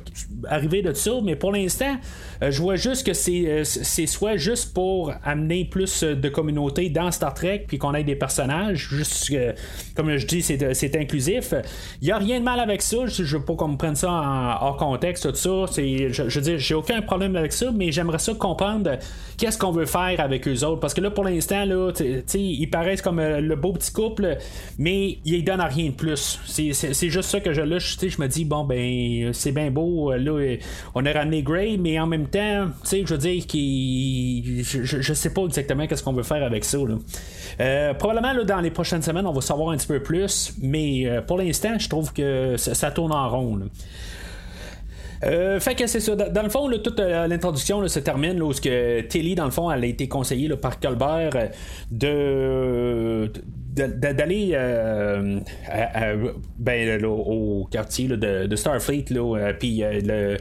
arriver 0.47 0.81
de 0.81 0.94
ça, 0.94 1.12
mais 1.24 1.36
pour 1.36 1.51
l'instant, 1.51 1.95
je 2.42 2.62
vois 2.62 2.75
juste 2.75 3.06
que 3.06 3.13
c'est 3.13 4.06
soit 4.07 4.38
juste 4.38 4.74
pour 4.74 5.13
amener 5.24 5.65
plus 5.65 6.03
de 6.03 6.30
communauté 6.30 6.89
dans 6.89 7.12
Star 7.12 7.33
Trek, 7.33 7.65
puis 7.68 7.77
qu'on 7.77 7.94
ait 7.94 8.03
des 8.03 8.15
personnages, 8.15 8.89
juste 8.89 9.33
comme 9.95 10.15
je 10.18 10.25
dis, 10.25 10.42
c'est 10.42 10.95
inclusif. 10.95 11.53
Il 12.01 12.06
n'y 12.06 12.12
a 12.12 12.18
rien 12.18 12.39
de 12.39 12.44
mal 12.44 12.59
avec 12.59 12.81
ça, 12.81 13.06
je, 13.06 13.24
je 13.24 13.38
veux 13.38 13.45
pas 13.45 13.56
qu'on 13.56 13.69
me 13.69 13.77
prenne 13.77 13.95
ça 13.95 14.12
en, 14.12 14.65
hors 14.65 14.77
contexte, 14.77 15.35
ça. 15.36 15.66
C'est, 15.72 16.10
je, 16.12 16.24
veux 16.24 16.42
dire, 16.42 16.58
j'ai 16.58 16.76
aucun 16.76 17.02
problème 17.02 17.36
avec 17.36 17.54
ça, 17.54 17.72
mais 17.74 17.92
j'aimerais 17.92 18.20
ça 18.20 18.34
comprendre 18.34 18.98
qu'est-ce 19.38 19.58
qu'on 19.58 19.72
veut 19.72 19.86
faire 19.86 20.20
avec 20.20 20.48
eux 20.48 20.64
autres. 20.64 20.80
Parce 20.80 20.94
que 20.94 21.02
là, 21.02 21.12
pour 21.12 21.24
l'instant, 21.24 21.66
là, 21.66 21.92
ils 22.34 22.70
paraissent 22.70 23.02
comme 23.02 23.20
euh, 23.20 23.42
le 23.42 23.56
beau 23.56 23.74
petit 23.74 23.92
couple, 23.92 24.38
mais 24.78 25.20
ils 25.26 25.44
donnent 25.44 25.62
rien 25.62 25.90
de 25.90 25.96
plus. 25.96 26.40
C'est, 26.46 26.74
juste 27.10 27.30
ça 27.30 27.40
que 27.40 27.54
je, 27.54 27.62
là, 27.62 27.78
je 27.80 28.22
me 28.22 28.28
dis, 28.28 28.46
bon, 28.46 28.64
ben, 28.64 29.34
c'est 29.34 29.52
bien 29.52 29.72
beau. 29.72 30.12
Euh, 30.12 30.18
là, 30.18 30.57
on 30.94 31.06
a 31.06 31.12
ramené 31.12 31.44
Gray, 31.44 31.78
mais 31.78 32.00
en 32.00 32.07
même 32.07 32.28
temps, 32.28 32.68
je 32.90 33.06
veux 33.06 33.18
dire, 33.18 33.45
qu'il, 33.45 34.64
je, 34.64 34.83
je, 34.83 35.14
sais 35.14 35.33
pas 35.33 35.44
exactement 35.44 35.88
qu'est-ce 35.88 36.04
qu'on 36.04 36.14
veut 36.14 36.24
faire 36.24 36.44
avec 36.44 36.64
ça. 36.64 36.78
Euh, 37.59 37.94
probablement, 37.94 38.33
là, 38.33 38.44
dans 38.44 38.59
les 38.62 38.71
prochaines 38.71 39.02
semaines, 39.02 39.26
on 39.26 39.33
va 39.33 39.42
savoir 39.42 39.69
un 39.71 39.78
petit 39.78 39.88
peu 39.88 40.02
plus, 40.02 40.54
mais 40.62 41.06
pour 41.28 41.38
l'instant, 41.38 41.78
je 41.78 41.90
trouve 41.90 42.14
que 42.14 42.57
ça, 42.57 42.92
tourne 42.92 43.12
en 43.12 43.30
rond. 43.30 43.59
Euh, 45.26 45.60
fait 45.60 45.76
que 45.76 45.88
c'est 45.88 46.00
ça. 46.00 46.16
Dans 46.16 46.44
le 46.44 46.50
fond, 46.50 46.70
toute 46.84 47.00
euh, 47.00 47.28
l'introduction 47.28 47.86
se 47.88 48.00
termine 48.00 48.38
là, 48.38 48.52
Tilly, 49.08 49.36
dans 49.36 49.46
le 49.46 49.52
fond, 49.52 49.72
elle 49.72 49.84
a 49.84 49.88
été 49.88 50.08
conseillée 50.08 50.50
par 50.56 50.80
Colbert 50.80 51.32
euh, 52.04 53.28
de 53.28 53.32
d'aller 53.76 54.52
euh, 54.54 55.42
ben, 56.58 57.04
au 57.04 57.68
quartier 57.70 58.08
de, 58.08 58.56
Starfleet, 58.56 59.04
puis 59.60 59.84
le, 59.84 60.38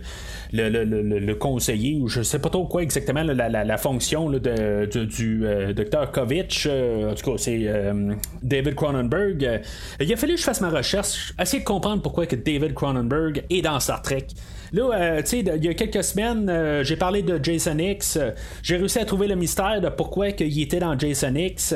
le, 0.53 1.35
conseiller, 1.35 1.97
ou 2.01 2.07
je 2.07 2.23
sais 2.23 2.39
pas 2.39 2.49
trop 2.49 2.67
quoi 2.67 2.85
exactement 2.85 3.25
la, 3.25 3.77
fonction 3.77 4.31
de, 4.31 4.87
du, 4.87 5.45
docteur 5.75 6.13
Kovic, 6.13 6.69
en 6.71 7.15
tout 7.15 7.33
cas 7.33 7.39
c'est 7.39 7.67
David 8.41 8.77
Cronenberg. 8.77 9.63
il 9.99 10.13
a 10.13 10.17
fallu 10.17 10.35
que 10.35 10.41
je 10.41 10.45
fasse 10.45 10.61
ma 10.61 10.71
recherche, 10.71 11.35
essayer 11.41 11.61
de 11.61 11.67
comprendre 11.67 12.03
pourquoi 12.03 12.27
que 12.27 12.37
David 12.37 12.75
Cronenberg 12.75 13.43
est 13.51 13.63
dans 13.63 13.81
Star 13.81 14.01
Trek. 14.03 14.29
Là, 14.73 15.23
tu 15.23 15.29
sais, 15.29 15.39
il 15.41 15.65
y 15.65 15.69
a 15.69 15.75
quelques 15.75 16.05
semaines, 16.05 16.83
j'ai 16.83 16.97
parlé 16.97 17.23
de 17.23 17.39
Jason 17.43 17.79
X. 17.79 18.19
j'ai 18.63 18.77
réussi 18.77 18.99
à 18.99 19.05
trouver 19.05 19.29
le 19.29 19.37
mystère 19.37 19.81
de 19.81 19.89
pourquoi 19.89 20.29
il 20.29 20.63
était 20.63 20.81
dans 20.81 20.99
Jason 20.99 21.35
X. 21.35 21.75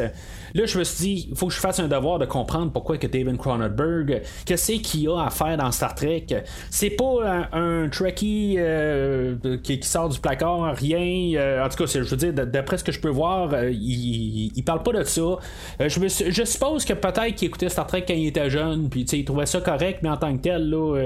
Là, 0.54 0.66
je 0.66 0.78
me 0.78 0.84
suis 0.84 1.04
dit, 1.04 1.28
il 1.30 1.36
faut 1.36 1.48
que 1.48 1.54
je 1.54 1.60
fasse 1.60 1.78
un 1.80 1.88
devoir 1.88 2.18
de 2.18 2.24
comprendre 2.24 2.72
pourquoi 2.72 2.98
que 2.98 3.06
David 3.06 3.36
Cronenberg, 3.36 4.22
qu'est-ce 4.44 4.72
qu'il 4.72 5.08
a 5.08 5.26
à 5.26 5.30
faire 5.30 5.56
dans 5.56 5.70
Star 5.70 5.94
Trek? 5.94 6.26
C'est 6.70 6.90
pas 6.90 7.48
un, 7.52 7.88
Trekkie 7.88 8.56
euh, 8.58 9.36
qui, 9.62 9.80
sort 9.82 10.08
du 10.08 10.20
placard, 10.20 10.74
rien. 10.74 11.38
Euh, 11.38 11.64
en 11.64 11.68
tout 11.68 11.84
cas, 11.84 11.86
je 11.86 12.00
veux 12.00 12.16
dire, 12.16 12.32
d'après 12.32 12.78
ce 12.78 12.84
que 12.84 12.92
je 12.92 13.00
peux 13.00 13.08
voir, 13.08 13.52
euh, 13.52 13.70
il, 13.70 14.52
il, 14.54 14.62
parle 14.64 14.82
pas 14.82 14.92
de 14.92 15.04
ça. 15.04 15.38
je, 15.80 15.86
je 16.30 16.44
suppose 16.44 16.84
que 16.84 16.92
peut-être 16.92 17.34
qu'il 17.34 17.48
écoutait 17.48 17.68
Star 17.68 17.86
Trek 17.86 18.04
quand 18.06 18.14
il 18.14 18.28
était 18.28 18.50
jeune, 18.50 18.88
puis 18.88 19.02
il 19.02 19.24
trouvait 19.24 19.46
ça 19.46 19.60
correct, 19.60 20.00
mais 20.02 20.10
en 20.10 20.16
tant 20.16 20.36
que 20.36 20.42
tel, 20.42 20.68
là, 20.68 20.96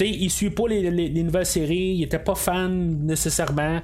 il 0.00 0.30
suit 0.30 0.50
pas 0.50 0.68
les, 0.68 1.05
nouvelles 1.10 1.46
séries, 1.46 1.94
il 1.96 2.02
était 2.02 2.18
pas 2.18 2.34
fan 2.34 2.98
nécessairement. 3.04 3.80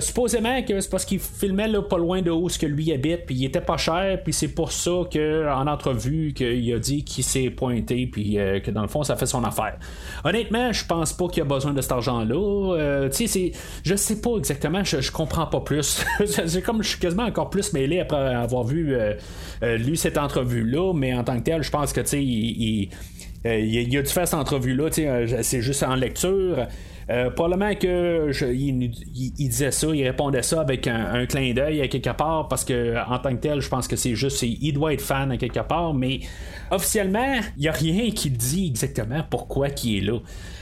supposément 0.00 0.62
que 0.62 0.80
c'est 0.80 0.90
parce 0.90 1.04
qu'il 1.04 1.20
filmait 1.20 1.68
là, 1.68 1.82
pas 1.82 1.98
loin 1.98 2.22
de 2.22 2.30
où 2.30 2.48
ce 2.48 2.58
que 2.58 2.66
lui 2.66 2.92
habite, 2.92 3.26
puis 3.26 3.34
il 3.34 3.44
était 3.44 3.60
pas 3.60 3.76
cher 3.76 4.00
puis 4.22 4.32
c'est 4.32 4.48
pour 4.48 4.72
ça 4.72 4.90
qu'en 5.12 5.66
entrevue, 5.66 6.32
qu'il 6.34 6.72
a 6.72 6.78
dit 6.78 7.04
qu'il 7.04 7.24
s'est 7.24 7.50
pointé, 7.50 8.06
puis 8.06 8.38
euh, 8.38 8.60
que 8.60 8.70
dans 8.70 8.82
le 8.82 8.88
fond, 8.88 9.02
ça 9.02 9.16
fait 9.16 9.26
son 9.26 9.44
affaire. 9.44 9.76
Honnêtement, 10.24 10.72
je 10.72 10.84
pense 10.84 11.12
pas 11.12 11.28
qu'il 11.28 11.42
a 11.42 11.46
besoin 11.46 11.72
de 11.72 11.80
cet 11.80 11.92
argent-là. 11.92 12.76
Euh, 12.76 13.08
tu 13.08 13.26
sais, 13.26 13.52
je 13.84 13.94
sais 13.94 14.20
pas 14.20 14.36
exactement, 14.36 14.84
je, 14.84 15.10
comprends 15.10 15.46
pas 15.46 15.60
plus. 15.60 16.04
c'est 16.26 16.62
comme 16.62 16.82
je 16.82 16.90
suis 16.90 16.98
quasiment 16.98 17.24
encore 17.24 17.50
plus 17.50 17.72
mêlé 17.72 18.00
après 18.00 18.34
avoir 18.34 18.64
vu 18.64 18.94
euh, 18.94 19.14
lu 19.76 19.96
cette 19.96 20.18
entrevue-là, 20.18 20.92
mais 20.94 21.14
en 21.14 21.24
tant 21.24 21.38
que 21.38 21.44
tel, 21.44 21.62
je 21.62 21.70
pense 21.70 21.92
que 21.92 22.00
tu 22.00 22.06
sais, 22.06 22.24
il, 22.24 22.62
il, 22.62 22.90
a 23.44 24.02
dû 24.02 24.06
faire 24.06 24.28
cette 24.28 24.34
entrevue-là, 24.34 24.90
c'est 25.42 25.60
juste 25.60 25.82
en 25.82 25.94
lecture? 25.94 26.66
Euh, 27.10 27.28
probablement 27.28 27.74
que 27.74 28.30
il, 28.52 28.90
disait 29.36 29.72
ça, 29.72 29.88
il 29.92 30.06
répondait 30.06 30.42
ça 30.42 30.60
avec 30.60 30.86
un, 30.86 31.26
clin 31.26 31.52
d'œil 31.52 31.80
à 31.80 31.88
quelque 31.88 32.10
part 32.10 32.46
parce 32.46 32.64
que 32.64 32.96
en 33.04 33.18
tant 33.18 33.34
que 33.34 33.40
tel, 33.40 33.60
je 33.60 33.68
pense 33.68 33.88
que 33.88 33.96
c'est 33.96 34.14
juste 34.14 34.42
il 34.42 34.72
doit 34.72 34.92
être 34.92 35.00
fan 35.00 35.32
à 35.32 35.36
quelque 35.36 35.60
part, 35.60 35.92
mais 35.92 36.20
officiellement, 36.70 37.40
il 37.56 37.62
n'y 37.62 37.68
a 37.68 37.72
rien 37.72 38.10
qui 38.12 38.30
dit 38.30 38.68
exactement 38.68 39.24
pourquoi 39.28 39.68
il 39.82 39.96
est 39.96 40.00
là. 40.02 40.18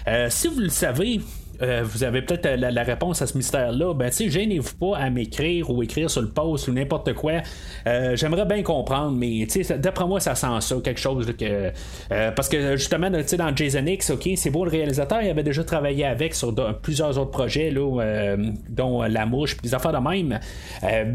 Euh, 0.07 0.29
si 0.31 0.49
vous 0.49 0.61
le 0.61 0.71
savez, 0.71 1.21
euh, 1.63 1.83
vous 1.85 2.05
avez 2.05 2.23
peut-être 2.23 2.47
euh, 2.47 2.71
la, 2.71 2.83
réponse 2.83 3.21
à 3.23 3.27
ce 3.27 3.37
mystère-là, 3.37 3.95
ben, 3.95 4.11
tu 4.11 4.17
sais, 4.17 4.31
gênez-vous 4.31 4.75
pas 4.77 4.99
à 4.99 5.11
m'écrire 5.11 5.71
ou 5.71 5.83
écrire 5.83 6.11
sur 6.11 6.23
le 6.23 6.29
post 6.29 6.69
ou 6.69 6.73
n'importe 6.73 7.13
quoi. 7.15 7.43
Euh, 7.87 8.15
j'aimerais 8.17 8.47
bien 8.47 8.63
comprendre, 8.63 9.17
mais 9.17 9.47
tu 9.51 9.63
d'après 9.79 10.07
moi, 10.07 10.21
ça 10.21 10.35
sent 10.35 10.47
ça, 10.61 10.77
quelque 10.83 11.01
chose 11.01 11.27
que. 11.37 11.73
parce 12.09 12.49
que 12.49 12.77
justement, 12.77 13.11
dans 13.11 13.57
Jason 13.57 13.85
X, 13.87 14.11
ok, 14.11 14.29
c'est 14.37 14.51
beau, 14.51 14.65
le 14.65 14.71
réalisateur, 14.71 15.23
il 15.23 15.31
avait 15.31 15.43
déjà 15.43 15.65
travaillé 15.65 16.05
avec 16.05 16.35
sur 16.35 16.55
plusieurs 16.81 17.19
autres 17.19 17.31
projets, 17.31 17.71
là, 17.71 18.37
dont 18.69 19.03
La 19.03 19.27
Mouche, 19.27 19.57
puis 19.57 19.69
des 19.69 19.75
affaires 19.75 19.93
de 19.93 20.09
même. 20.09 20.39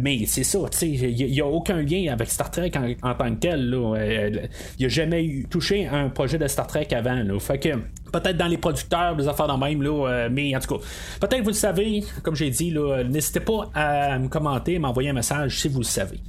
mais 0.01 0.25
c'est 0.25 0.43
ça, 0.43 0.59
il 0.81 1.31
n'y 1.31 1.41
a, 1.41 1.45
aucun 1.45 1.81
lien 1.81 2.11
avec 2.11 2.29
Star 2.29 2.51
Trek 2.51 2.71
en, 3.01 3.13
tant 3.13 3.33
que 3.35 3.39
tel, 3.39 3.69
là. 3.69 3.95
il 4.79 4.83
n'a 4.83 4.87
jamais 4.87 5.23
eu, 5.23 5.45
touché 5.49 5.87
un 5.87 6.09
projet 6.09 6.37
de 6.37 6.47
Star 6.47 6.67
Trek 6.67 6.87
avant, 6.93 7.15
là. 7.15 7.39
Fait 7.39 7.59
que 7.59 7.69
peut-être 8.13 8.37
dans 8.37 8.47
les 8.47 8.57
producteurs, 8.57 9.15
des 9.15 9.27
affaires 9.27 9.47
dans 9.47 9.57
même, 9.57 9.81
là, 9.81 10.07
euh, 10.07 10.29
mais 10.31 10.55
en 10.55 10.59
tout 10.59 10.77
cas, 10.77 10.83
peut-être 11.19 11.39
que 11.39 11.43
vous 11.43 11.49
le 11.49 11.53
savez, 11.53 12.03
comme 12.21 12.35
j'ai 12.35 12.49
dit, 12.49 12.73
n'hésitez 13.09 13.41
pas 13.41 13.69
à 13.73 14.17
me 14.19 14.29
commenter, 14.29 14.79
m'envoyer 14.79 15.09
un 15.09 15.13
message 15.13 15.59
si 15.59 15.67
vous 15.67 15.79
le 15.79 15.85
savez. 15.85 16.19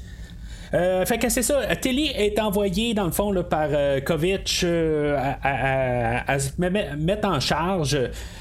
Euh, 0.73 1.07
fait 1.07 1.19
que 1.19 1.29
c'est 1.29 1.43
ça. 1.43 1.61
Telly 1.77 2.09
est 2.17 2.41
envoyé 2.41 2.95
dans 2.95 3.05
le 3.05 3.13
fond 3.13 3.31
là, 3.31 3.45
par 3.45 3.69
euh, 3.71 4.01
Kovic 4.01 4.65
à, 4.65 6.37
mettre 6.59 7.29
en 7.29 7.39
charge 7.39 7.97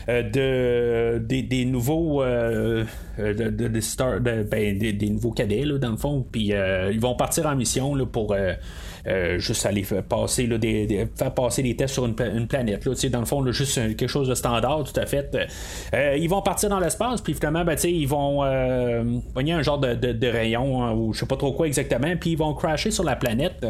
de, 0.08 1.20
des, 1.20 1.66
nouveaux 1.66 2.24
ben, 2.24 2.88
des, 3.20 5.10
nouveaux 5.12 5.32
cadets 5.32 5.66
dans 5.80 5.92
le 5.92 5.98
fond. 5.98 6.26
Puis 6.32 6.54
ils 6.92 7.00
vont 7.00 7.14
partir 7.14 7.46
en 7.46 7.56
mission 7.56 7.94
là, 7.94 8.08
pour 8.08 8.36
euh, 9.06 9.38
juste 9.38 9.66
aller 9.66 9.84
faire 9.84 10.04
passer, 10.04 10.48
des, 10.48 11.08
faire 11.16 11.34
passer 11.34 11.62
des 11.62 11.76
tests 11.76 11.96
sur 11.96 12.06
une, 12.06 12.16
planète. 12.16 12.86
Là, 12.86 12.94
dans 13.10 13.20
le 13.20 13.26
fond, 13.26 13.52
juste 13.52 13.76
quelque 13.76 14.08
chose 14.08 14.30
de 14.30 14.36
standard, 14.36 14.84
tout 14.84 14.98
à 15.00 15.06
fait. 15.06 15.38
Euh, 15.94 16.18
ils 16.18 16.30
vont 16.30 16.42
partir 16.42 16.70
dans 16.70 16.80
l'espace, 16.80 17.22
puis 17.22 17.34
finalement, 17.34 17.66
ben, 17.66 17.78
ils 17.84 18.08
vont 18.08 18.44
euh, 18.44 19.04
un 19.36 19.62
genre 19.62 19.80
de, 19.80 20.28
rayon, 20.28 20.84
hein, 20.84 20.94
ou 20.94 21.14
je 21.14 21.20
sais 21.20 21.26
pas 21.26 21.36
trop 21.36 21.52
quoi 21.52 21.68
exactement, 21.68 22.16
puis 22.20 22.32
ils 22.32 22.38
vont 22.38 22.54
crasher 22.54 22.92
sur 22.92 23.04
la 23.04 23.16
planète. 23.16 23.66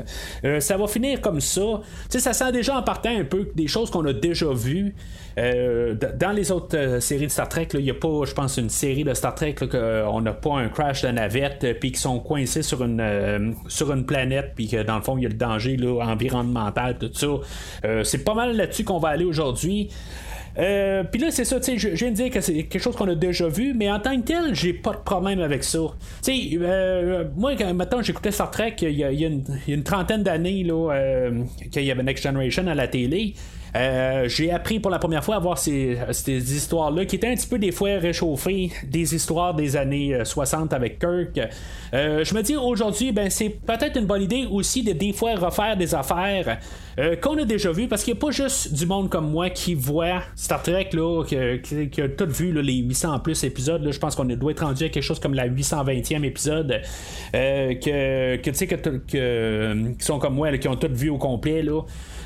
ça 0.60 0.78
va 0.78 0.88
finir 0.88 1.20
comme 1.20 1.42
ça. 1.42 1.82
ça 2.10 2.34
sent 2.34 2.52
déjà 2.52 2.78
en 2.78 2.84
partant 2.84 3.18
un 3.18 3.24
peu 3.24 3.50
des 3.56 3.68
choses 3.68 3.90
qu'on 3.90 4.06
a 4.06 4.14
déjà 4.14 4.48
vues. 4.54 4.94
Dans 5.36 6.32
les 6.32 6.52
autres 6.52 7.00
séries 7.00 7.26
de 7.26 7.32
Star 7.32 7.50
Trek, 7.50 7.70
il 7.74 7.84
n'y 7.84 7.92
a 7.92 7.96
pas, 7.96 8.26
je 8.26 8.34
pense, 8.34 8.58
une 8.58 8.70
série 8.70 9.04
de 9.04 9.14
Star 9.14 9.36
Trek 9.36 9.56
qu'on 9.56 10.22
n'a 10.22 10.34
pas 10.34 10.56
un 10.58 10.70
crash 10.70 11.02
de 11.02 11.10
navette, 11.10 11.80
puis 11.80 11.92
qui 11.92 12.00
sont 12.00 12.20
coincés 12.20 12.62
sur 12.62 12.84
une, 12.84 13.56
sur 13.68 13.92
une 13.92 14.06
planète, 14.06 14.52
puis 14.56 14.68
que 14.68 14.84
dans 14.84 14.98
le 14.98 15.02
fond, 15.02 15.18
il 15.18 15.24
y 15.24 15.26
a 15.26 15.30
le 15.30 15.36
danger 15.36 15.78
là, 15.78 16.06
environnemental, 16.06 16.98
tout 16.98 17.12
ça. 17.14 17.28
Euh, 17.86 18.04
c'est 18.04 18.24
pas 18.24 18.34
mal 18.34 18.56
là-dessus 18.56 18.84
qu'on 18.84 19.00
va 19.00 19.10
aller 19.10 19.26
aujourd'hui. 19.26 19.90
Euh, 20.60 21.04
puis 21.04 21.20
là, 21.20 21.32
c'est 21.32 21.46
ça, 21.46 21.60
tu 21.60 21.72
sais, 21.72 21.78
je, 21.78 21.90
viens 21.96 22.12
de 22.12 22.16
dire 22.16 22.30
que 22.30 22.40
c'est 22.40 22.54
quelque 22.66 22.82
chose 22.82 22.96
qu'on 22.96 23.10
a 23.10 23.16
déjà 23.16 23.48
vu, 23.48 23.74
mais 23.74 23.92
en 23.92 24.00
tant 24.00 24.16
que 24.22 24.26
tel, 24.26 24.54
j'ai 24.54 24.74
pas 24.74 24.92
de 24.92 24.98
problème 24.98 25.40
avec 25.40 25.64
ça. 25.64 25.80
Tu 26.24 26.32
sais, 26.32 26.58
euh, 26.62 27.26
moi, 27.36 27.56
maintenant, 27.74 28.04
j'écoutais 28.04 28.32
Star 28.32 28.52
Trek 28.52 28.76
il 28.82 28.92
y 28.92 29.04
a, 29.04 29.10
une, 29.10 29.84
trentaine 29.84 30.22
d'années, 30.22 30.64
là, 30.64 31.32
qu'il 31.72 31.84
y 31.84 31.92
avait 31.92 32.04
Next 32.04 32.24
Generation 32.24 32.68
à 32.68 32.76
la 32.76 32.88
télé. 32.88 33.34
Euh, 33.76 34.28
j'ai 34.28 34.52
appris 34.52 34.80
pour 34.80 34.92
la 34.92 35.00
première 35.00 35.24
fois 35.24 35.36
à 35.36 35.40
voir 35.40 35.58
ces, 35.58 35.98
histoires-là 36.28 37.06
qui 37.06 37.16
étaient 37.16 37.28
un 37.28 37.36
petit 37.36 37.48
peu 37.48 37.58
des 37.58 37.72
fois 37.72 37.98
réchauffées 37.98 38.72
des 38.88 39.16
histoires 39.16 39.54
des 39.54 39.76
années 39.76 40.20
60 40.24 40.72
euh, 40.72 40.76
avec 40.76 41.00
Kirk. 41.00 41.40
Euh, 41.94 42.24
je 42.24 42.36
me 42.36 42.42
dis 42.42 42.56
aujourd'hui, 42.56 43.12
ben 43.12 43.30
c'est 43.30 43.50
peut-être 43.50 43.98
une 43.98 44.06
bonne 44.06 44.22
idée 44.22 44.48
aussi 44.50 44.84
de 44.84 44.94
des 44.94 45.14
fois 45.14 45.36
refaire 45.36 45.76
des 45.76 45.96
affaires 45.96 46.60
qu'on 47.22 47.38
a 47.40 47.46
déjà 47.46 47.72
vues 47.72 47.88
parce 47.88 48.04
qu'il 48.04 48.14
n'y 48.14 48.20
a 48.20 48.22
pas 48.22 48.32
juste 48.32 48.74
du 48.74 48.86
monde 48.86 49.10
comme 49.10 49.32
moi 49.32 49.50
qui 49.50 49.74
voit 49.74 50.22
Star 50.36 50.62
Trek 50.62 50.90
là, 50.94 51.24
qui, 51.24 52.02
a 52.02 52.08
tout 52.10 52.28
vu 52.30 52.62
les 52.62 52.76
800 52.76 53.20
plus 53.20 53.44
épisodes. 53.44 53.88
Je 53.90 54.00
pense 54.00 54.16
qu'on 54.16 54.26
doit 54.26 54.52
être 54.52 54.64
rendu 54.64 54.84
à 54.84 54.90
quelque 54.90 55.04
chose 55.04 55.20
comme 55.20 55.34
la 55.34 55.50
820e 55.50 56.24
épisode 56.24 56.82
que, 57.32 58.36
tu 58.36 58.54
sais 58.54 58.68
que, 58.68 59.92
qui 59.94 60.06
sont 60.06 60.20
comme 60.20 60.36
moi 60.36 60.56
qui 60.58 60.68
ont 60.68 60.76
tout 60.76 60.94
vu 60.94 61.10
au 61.10 61.18
complet 61.18 61.64
là. 61.64 61.82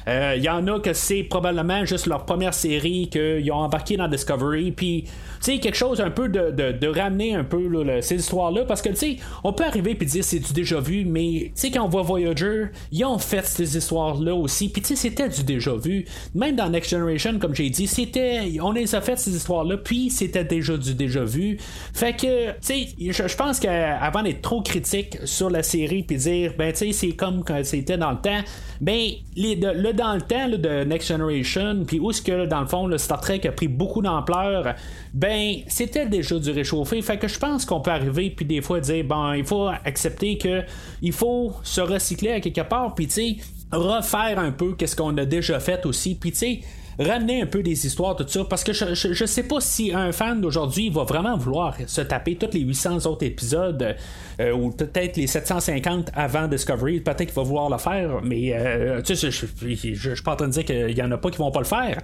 Il 0.08 0.14
euh, 0.14 0.36
y 0.38 0.48
en 0.48 0.66
a 0.68 0.80
que 0.80 0.94
c'est 0.94 1.24
probablement 1.24 1.84
juste 1.84 2.06
leur 2.06 2.24
première 2.24 2.54
série 2.54 3.10
qu'ils 3.10 3.52
ont 3.52 3.58
embarqué 3.58 3.98
dans 3.98 4.08
Discovery. 4.08 4.72
Puis, 4.72 5.04
tu 5.04 5.12
sais, 5.42 5.60
quelque 5.60 5.76
chose 5.76 6.00
un 6.00 6.12
peu 6.12 6.30
de, 6.30 6.50
de, 6.72 6.88
ramener 6.88 7.36
un 7.36 7.44
peu 7.44 7.70
ces 8.02 8.16
histoires-là. 8.16 8.64
Parce 8.64 8.82
que, 8.82 8.88
tu 8.88 8.96
sais, 8.96 9.18
on 9.44 9.52
peut 9.52 9.66
arriver 9.66 9.98
et 10.00 10.06
dire 10.06 10.24
c'est 10.24 10.40
du 10.40 10.54
déjà 10.54 10.80
vu. 10.80 11.04
Mais, 11.04 11.48
tu 11.48 11.52
sais, 11.56 11.72
quand 11.72 11.84
on 11.84 11.90
voit 11.90 12.04
Voyager, 12.04 12.68
ils 12.94 13.04
ont 13.04 13.18
fait 13.18 13.46
ces 13.46 13.76
histoires-là 13.76 14.34
aussi. 14.34 14.70
Puis, 14.70 14.82
tu 14.82 14.90
sais, 14.90 14.96
c'était 14.96 15.28
du 15.28 15.44
déjà 15.44 15.76
vu. 15.76 16.06
Même 16.34 16.56
dans 16.56 16.70
Next 16.70 16.90
Generation, 16.90 17.38
comme 17.38 17.54
j'ai 17.54 17.70
dit, 17.70 17.88
c'était. 17.88 18.44
On 18.62 18.72
les 18.72 18.96
a 18.96 19.02
fait 19.02 19.18
ces 19.18 19.36
histoires-là. 19.36 19.76
Puis, 19.76 20.10
c'était 20.10 20.46
déjà 20.46 20.78
du 20.78 20.94
déjà 20.94 21.26
vu. 21.26 21.58
Fait 21.94 22.14
que, 22.16 22.52
tu 22.52 22.56
sais, 22.62 22.88
je, 22.98 23.36
pense 23.36 23.60
qu'avant 23.60 24.24
d'être 24.24 24.42
trop 24.42 24.62
critique 24.62 25.18
sur 25.26 25.50
la 25.50 25.64
série. 25.64 26.04
Puis 26.04 26.16
dire, 26.16 26.54
ben, 26.58 26.72
tu 26.72 26.78
sais, 26.78 26.92
c'est 26.94 27.12
comme 27.12 27.44
quand 27.44 27.60
c'était 27.66 27.98
dans 27.98 28.12
le 28.12 28.22
temps. 28.22 28.40
Ben, 28.80 29.10
les, 29.36 29.56
le 29.56 29.97
dans 29.98 30.14
le 30.14 30.22
temps 30.22 30.48
de 30.48 30.84
Next 30.86 31.10
Generation, 31.10 31.84
puis 31.86 32.00
où 32.00 32.12
est-ce 32.12 32.22
que 32.22 32.46
dans 32.46 32.62
le 32.62 32.68
fond 32.68 32.88
le 32.88 32.98
Star 32.98 33.20
Trek 33.20 33.42
a 33.46 33.52
pris 33.52 33.68
beaucoup 33.68 34.02
d'ampleur, 34.02 34.76
ben 35.14 35.58
c'était 35.68 36.06
déjà 36.06 36.38
du 36.38 36.52
réchauffé. 36.52 37.02
Fait 37.02 37.18
que 37.18 37.28
je 37.28 37.38
pense 37.38 37.66
qu'on 37.66 37.82
peut 37.82 37.92
arriver 37.92 38.30
puis 38.30 38.46
des 38.46 38.62
fois 38.62 38.80
dire 38.80 39.04
bon, 39.04 39.34
il 39.34 39.44
faut 39.44 39.68
accepter 39.84 40.38
que 40.38 40.62
il 41.02 41.12
faut 41.12 41.54
se 41.64 41.82
recycler 41.82 42.32
à 42.32 42.40
quelque 42.40 42.62
part, 42.62 42.96
puis 42.96 43.08
tu 43.08 43.14
sais 43.14 43.36
refaire 43.72 44.40
un 44.40 44.52
peu 44.52 44.74
qu'est-ce 44.76 44.96
qu'on 44.96 45.18
a 45.18 45.26
déjà 45.26 45.60
fait 45.60 45.86
aussi, 45.86 46.16
puis 46.16 46.32
tu 46.32 46.38
sais 46.38 46.60
ramener 47.00 47.42
un 47.42 47.46
peu 47.46 47.62
des 47.62 47.86
histoires, 47.86 48.16
tout 48.16 48.26
ça, 48.28 48.44
parce 48.46 48.64
que 48.64 48.74
je, 48.74 48.94
je, 48.94 49.26
sais 49.26 49.44
pas 49.44 49.60
si 49.62 49.94
un 49.94 50.12
fan 50.12 50.42
d'aujourd'hui 50.42 50.90
va 50.90 51.04
vraiment 51.04 51.38
vouloir 51.38 51.76
se 51.86 52.02
taper 52.02 52.36
tous 52.36 52.54
les 52.54 52.62
800 52.62 53.06
autres 53.06 53.24
épisodes, 53.24 53.96
euh, 54.40 54.52
ou 54.52 54.72
peut-être 54.72 55.18
les 55.18 55.28
750 55.28 56.12
avant 56.14 56.48
Discovery, 56.48 57.00
peut-être 57.00 57.26
qu'il 57.26 57.34
va 57.34 57.44
vouloir 57.44 57.70
le 57.70 57.78
faire, 57.78 58.22
mais 58.24 58.54
euh, 58.54 59.02
je, 59.04 59.14
je, 59.16 59.30
suis 59.32 60.24
pas 60.24 60.34
en 60.34 60.36
train 60.36 60.48
de 60.48 60.54
dire 60.54 60.66
qu'il 60.66 60.98
y 60.98 61.02
en 61.02 61.12
a 61.12 61.18
pas 61.18 61.30
qui 61.30 61.38
vont 61.38 61.52
pas 61.52 61.60
le 61.60 61.66
faire. 61.66 61.98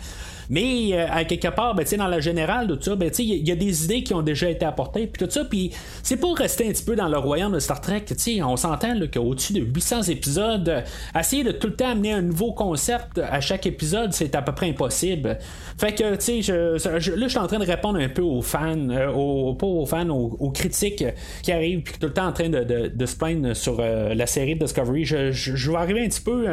Mais 0.49 0.89
euh, 0.93 1.05
à 1.09 1.23
quelque 1.25 1.49
part, 1.49 1.75
ben, 1.75 1.85
dans 1.97 2.07
la 2.07 2.19
générale, 2.19 2.67
tout 2.67 2.81
ça, 2.81 2.95
ben, 2.95 3.11
il 3.19 3.47
y, 3.47 3.51
a 3.51 3.55
des 3.55 3.85
idées 3.85 4.03
qui 4.03 4.13
ont 4.13 4.21
déjà 4.21 4.49
été 4.49 4.65
apportées, 4.65 5.07
puis 5.07 5.25
tout 5.25 5.31
ça, 5.31 5.45
puis 5.45 5.71
c'est 6.01 6.17
pour 6.17 6.37
rester 6.37 6.67
un 6.67 6.71
petit 6.71 6.83
peu 6.83 6.95
dans 6.95 7.07
le 7.07 7.17
royaume 7.17 7.53
de 7.53 7.59
Star 7.59 7.81
Trek, 7.81 8.05
on 8.43 8.57
s'entend 8.57 8.93
qu'au-dessus 9.11 9.53
de 9.53 9.61
800 9.61 10.03
épisodes, 10.03 10.83
essayer 11.17 11.43
de 11.43 11.51
tout 11.51 11.67
le 11.67 11.75
temps 11.75 11.91
amener 11.91 12.13
un 12.13 12.21
nouveau 12.21 12.53
concept 12.53 13.19
à 13.19 13.41
chaque 13.41 13.65
épisode, 13.65 14.13
c'est 14.13 14.35
à 14.35 14.41
peu 14.41 14.53
près 14.53 14.69
impossible 14.69 14.83
possible. 14.83 15.37
Fait 15.77 15.93
que, 15.93 16.15
tu 16.15 16.21
sais, 16.21 16.41
je, 16.41 16.89
là, 16.89 17.23
je 17.23 17.27
suis 17.27 17.37
en 17.37 17.47
train 17.47 17.59
de 17.59 17.65
répondre 17.65 17.99
un 17.99 18.09
peu 18.09 18.21
aux 18.21 18.41
fans, 18.41 18.89
aux, 19.15 19.53
pas 19.53 19.65
aux 19.65 19.85
fans, 19.85 20.09
aux, 20.09 20.51
critiques 20.51 21.05
qui 21.41 21.51
arrivent, 21.51 21.81
puis 21.81 21.93
tout 21.99 22.07
le 22.07 22.13
temps 22.13 22.22
en 22.27 22.31
train 22.31 22.49
de, 22.49 23.05
se 23.05 23.15
plaindre 23.15 23.55
sur 23.55 23.81
la 23.81 24.25
série 24.25 24.55
Discovery. 24.55 25.05
Je, 25.05 25.71
vais 25.71 25.77
arriver 25.77 26.05
un 26.05 26.07
petit 26.07 26.21
peu 26.21 26.47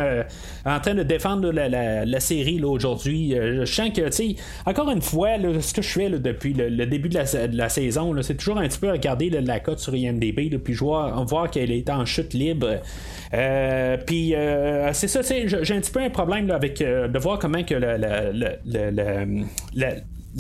en 0.64 0.80
train 0.80 0.94
de 0.94 1.02
défendre 1.02 1.50
la, 1.52 2.20
série 2.20 2.62
aujourd'hui. 2.62 3.34
je 3.34 3.64
sens 3.64 3.90
que, 3.90 4.02
encore 4.68 4.90
une 4.90 5.02
fois, 5.02 5.30
ce 5.60 5.72
que 5.72 5.82
je 5.82 5.88
fais 5.88 6.10
depuis 6.10 6.52
le, 6.54 6.86
début 6.86 7.08
de 7.08 7.56
la, 7.56 7.68
saison, 7.68 8.14
c'est 8.22 8.36
toujours 8.36 8.58
un 8.58 8.68
petit 8.68 8.78
peu 8.78 8.90
regarder 8.90 9.30
la 9.30 9.60
cote 9.60 9.78
sur 9.78 9.94
IMDB, 9.94 10.58
puis 10.58 10.74
voir, 10.74 11.24
voir 11.24 11.50
qu'elle 11.50 11.70
est 11.70 11.88
en 11.90 12.04
chute 12.04 12.34
libre. 12.34 12.80
Euh, 13.32 13.96
puis 14.04 14.34
euh, 14.34 14.92
c'est 14.92 15.08
ça, 15.08 15.20
j'ai 15.22 15.74
un 15.74 15.80
petit 15.80 15.92
peu 15.92 16.00
un 16.00 16.10
problème 16.10 16.50
avec 16.50 16.80
euh, 16.80 17.08
de 17.08 17.18
voir 17.18 17.38
comment 17.38 17.62
que 17.62 17.74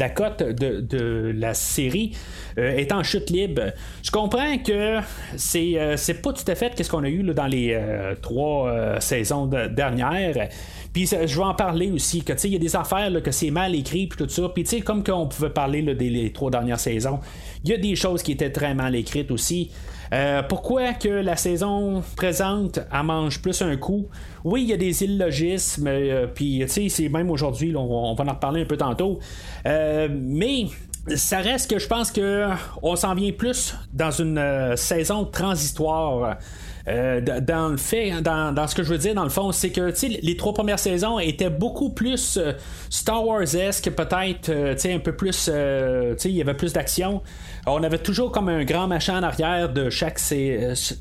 cote 0.08 0.42
de, 0.42 1.32
la 1.36 1.54
série 1.54 2.16
est 2.56 2.92
en 2.92 3.02
chute 3.02 3.30
libre. 3.30 3.72
Je 4.02 4.10
comprends 4.10 4.58
que 4.58 4.98
c'est, 5.36 5.96
c'est 5.96 6.22
pas 6.22 6.32
tout 6.32 6.44
à 6.46 6.54
fait 6.54 6.82
ce 6.82 6.90
qu'on 6.90 7.04
a 7.04 7.08
eu 7.08 7.22
dans 7.22 7.46
les 7.46 7.78
trois 8.22 9.00
saisons 9.00 9.46
dernières. 9.46 10.48
Puis 10.92 11.06
je 11.06 11.36
vais 11.36 11.44
en 11.44 11.54
parler 11.54 11.90
aussi, 11.90 12.22
que 12.22 12.32
il 12.44 12.52
y 12.52 12.56
a 12.56 12.58
des 12.58 12.74
affaires 12.74 13.10
que 13.22 13.30
c'est 13.30 13.50
mal 13.50 13.74
écrit, 13.74 14.06
puis 14.06 14.18
tout 14.18 14.28
ça. 14.28 14.48
Puis 14.48 14.64
tu 14.64 14.70
sais, 14.70 14.80
comme 14.80 15.04
qu'on 15.04 15.26
pouvait 15.26 15.50
parler 15.50 15.82
des 15.94 16.32
trois 16.32 16.50
dernières 16.50 16.80
saisons, 16.80 17.20
il 17.64 17.70
y 17.70 17.74
a 17.74 17.78
des 17.78 17.94
choses 17.94 18.22
qui 18.22 18.32
étaient 18.32 18.50
très 18.50 18.74
mal 18.74 18.94
écrites 18.96 19.30
aussi. 19.30 19.70
Euh, 20.12 20.42
pourquoi 20.42 20.92
que 20.92 21.08
la 21.08 21.36
saison 21.36 22.02
présente 22.16 22.80
elle 22.92 23.02
mange 23.04 23.40
plus 23.40 23.62
un 23.62 23.76
coup? 23.76 24.08
Oui, 24.44 24.62
il 24.62 24.68
y 24.68 24.72
a 24.72 24.76
des 24.76 25.04
illogismes, 25.04 25.86
euh, 25.86 26.26
puis 26.26 26.60
tu 26.62 26.68
sais, 26.68 26.88
c'est 26.88 27.08
même 27.08 27.30
aujourd'hui, 27.30 27.74
on, 27.76 28.14
va 28.14 28.24
en 28.24 28.32
reparler 28.32 28.62
un 28.62 28.66
peu 28.66 28.76
tantôt. 28.76 29.20
Euh, 29.66 30.08
mais 30.10 30.66
ça 31.14 31.38
reste 31.38 31.70
que 31.70 31.78
je 31.78 31.86
pense 31.86 32.10
que 32.10 32.48
on 32.82 32.96
s'en 32.96 33.14
vient 33.14 33.32
plus 33.32 33.74
dans 33.92 34.10
une 34.10 34.74
saison 34.76 35.24
transitoire. 35.24 36.38
Euh, 36.88 37.20
dans 37.20 37.68
le 37.68 37.76
fait, 37.76 38.20
dans, 38.22 38.66
ce 38.66 38.74
que 38.74 38.82
je 38.82 38.88
veux 38.88 38.98
dire, 38.98 39.14
dans 39.14 39.24
le 39.24 39.30
fond, 39.30 39.52
c'est 39.52 39.70
que 39.70 39.92
les 40.22 40.36
trois 40.36 40.54
premières 40.54 40.78
saisons 40.78 41.18
étaient 41.18 41.50
beaucoup 41.50 41.90
plus 41.90 42.36
euh, 42.36 42.52
Star 42.88 43.24
Wars-esque, 43.24 43.90
peut-être, 43.90 44.48
euh, 44.48 44.74
un 44.86 44.98
peu 44.98 45.14
plus. 45.14 45.48
il 46.24 46.30
y 46.30 46.40
avait 46.40 46.54
plus 46.54 46.72
d'action. 46.72 47.22
On 47.66 47.82
avait 47.82 47.98
toujours 47.98 48.32
comme 48.32 48.48
un 48.48 48.64
grand 48.64 48.86
machin 48.86 49.18
en 49.18 49.22
arrière 49.22 49.72
de 49.72 49.90
chaque, 49.90 50.20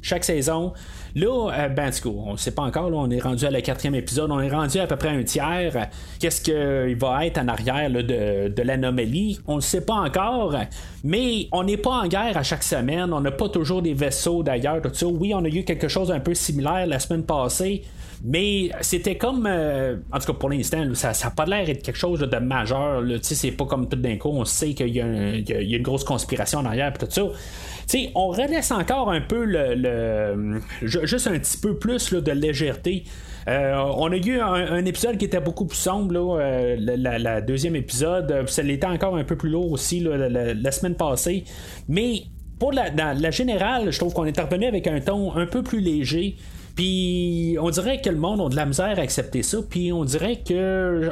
chaque 0.01 0.23
saison. 0.23 0.73
Là, 1.15 1.51
euh, 1.51 1.69
ben, 1.69 1.91
on 2.05 2.33
ne 2.33 2.37
sait 2.37 2.51
pas 2.51 2.63
encore. 2.63 2.91
On 2.93 3.09
est 3.09 3.19
rendu 3.19 3.45
à 3.45 3.51
la 3.51 3.61
quatrième 3.61 3.95
épisode. 3.95 4.31
On 4.31 4.39
est 4.39 4.49
rendu 4.49 4.79
à 4.79 4.87
peu 4.87 4.95
près 4.95 5.09
un 5.09 5.23
tiers. 5.23 5.87
Qu'est-ce 6.19 6.41
qu'il 6.41 6.95
va 6.97 7.25
être 7.25 7.37
en 7.39 7.47
arrière 7.47 7.89
de, 7.89 8.61
l'anomalie? 8.61 9.39
On 9.47 9.57
ne 9.57 9.61
sait 9.61 9.85
pas 9.85 9.95
encore. 9.95 10.55
Mais 11.03 11.47
on 11.51 11.63
n'est 11.63 11.77
pas 11.77 12.01
en 12.01 12.07
guerre 12.07 12.37
à 12.37 12.43
chaque 12.43 12.63
semaine. 12.63 13.11
On 13.13 13.21
n'a 13.21 13.31
pas 13.31 13.49
toujours 13.49 13.81
des 13.81 13.93
vaisseaux 13.93 14.43
d'ailleurs. 14.43 14.81
Oui, 15.03 15.33
on 15.33 15.43
a 15.43 15.49
eu 15.49 15.63
quelque 15.63 15.87
chose 15.87 16.11
un 16.11 16.19
peu 16.19 16.33
similaire 16.33 16.85
la 16.85 16.99
semaine 16.99 17.23
passée. 17.23 17.83
Mais 18.23 18.69
c'était 18.81 19.15
comme. 19.15 19.47
Euh, 19.47 19.97
en 20.11 20.19
tout 20.19 20.33
cas, 20.33 20.39
pour 20.39 20.49
l'instant, 20.49 20.83
ça 20.93 21.11
n'a 21.11 21.31
pas 21.31 21.45
l'air 21.45 21.65
d'être 21.65 21.83
quelque 21.83 21.97
chose 21.97 22.19
de 22.19 22.38
majeur. 22.38 23.03
C'est 23.21 23.51
pas 23.51 23.65
comme 23.65 23.88
tout 23.88 23.97
d'un 23.97 24.17
coup, 24.17 24.29
on 24.29 24.45
sait 24.45 24.73
qu'il 24.73 24.89
y, 24.89 25.01
a 25.01 25.77
une 25.77 25.83
grosse 25.83 26.03
conspiration 26.03 26.59
en 26.59 26.65
arrière 26.65 26.93
tout 26.93 27.07
ça 27.09 27.23
on 28.15 28.27
relaisse 28.27 28.71
encore 28.71 29.11
un 29.11 29.21
peu 29.21 29.45
le, 29.45 30.61
juste 30.81 31.27
un 31.27 31.39
petit 31.39 31.57
peu 31.57 31.77
plus 31.77 32.13
de 32.13 32.31
légèreté. 32.31 33.03
Euh, 33.47 33.73
on 33.97 34.11
a 34.11 34.17
eu 34.17 34.39
un, 34.39 34.85
épisode 34.85 35.17
qui 35.17 35.25
était 35.25 35.39
beaucoup 35.39 35.65
plus 35.65 35.77
sombre, 35.77 36.38
euh, 36.39 36.75
la, 36.77 37.41
deuxième 37.41 37.75
épisode. 37.75 38.47
Ça 38.47 38.61
l'était 38.61 38.85
encore 38.85 39.15
un 39.15 39.23
peu 39.23 39.35
plus 39.35 39.49
lourd 39.49 39.71
aussi 39.71 40.01
la, 40.01 40.71
semaine 40.71 40.95
passée. 40.95 41.45
Mais 41.88 42.23
pour 42.59 42.73
la, 42.73 42.89
la 42.89 43.31
générale, 43.31 43.91
je 43.91 43.97
trouve 43.97 44.13
qu'on 44.13 44.25
est 44.25 44.39
revenu 44.39 44.65
avec 44.65 44.85
un 44.88 44.99
ton 44.99 45.35
un 45.35 45.45
peu 45.45 45.63
plus 45.63 45.79
léger. 45.79 46.35
Puis 46.79 47.57
on 47.59 47.69
dirait 47.71 48.00
que 48.00 48.09
le 48.09 48.15
monde 48.15 48.39
a 48.39 48.48
de 48.48 48.55
la 48.55 48.65
misère 48.65 48.98
à 48.98 49.01
accepter 49.01 49.43
ça. 49.43 49.57
Puis 49.69 49.91
on 49.91 50.05
dirait 50.05 50.38
que. 50.38 51.09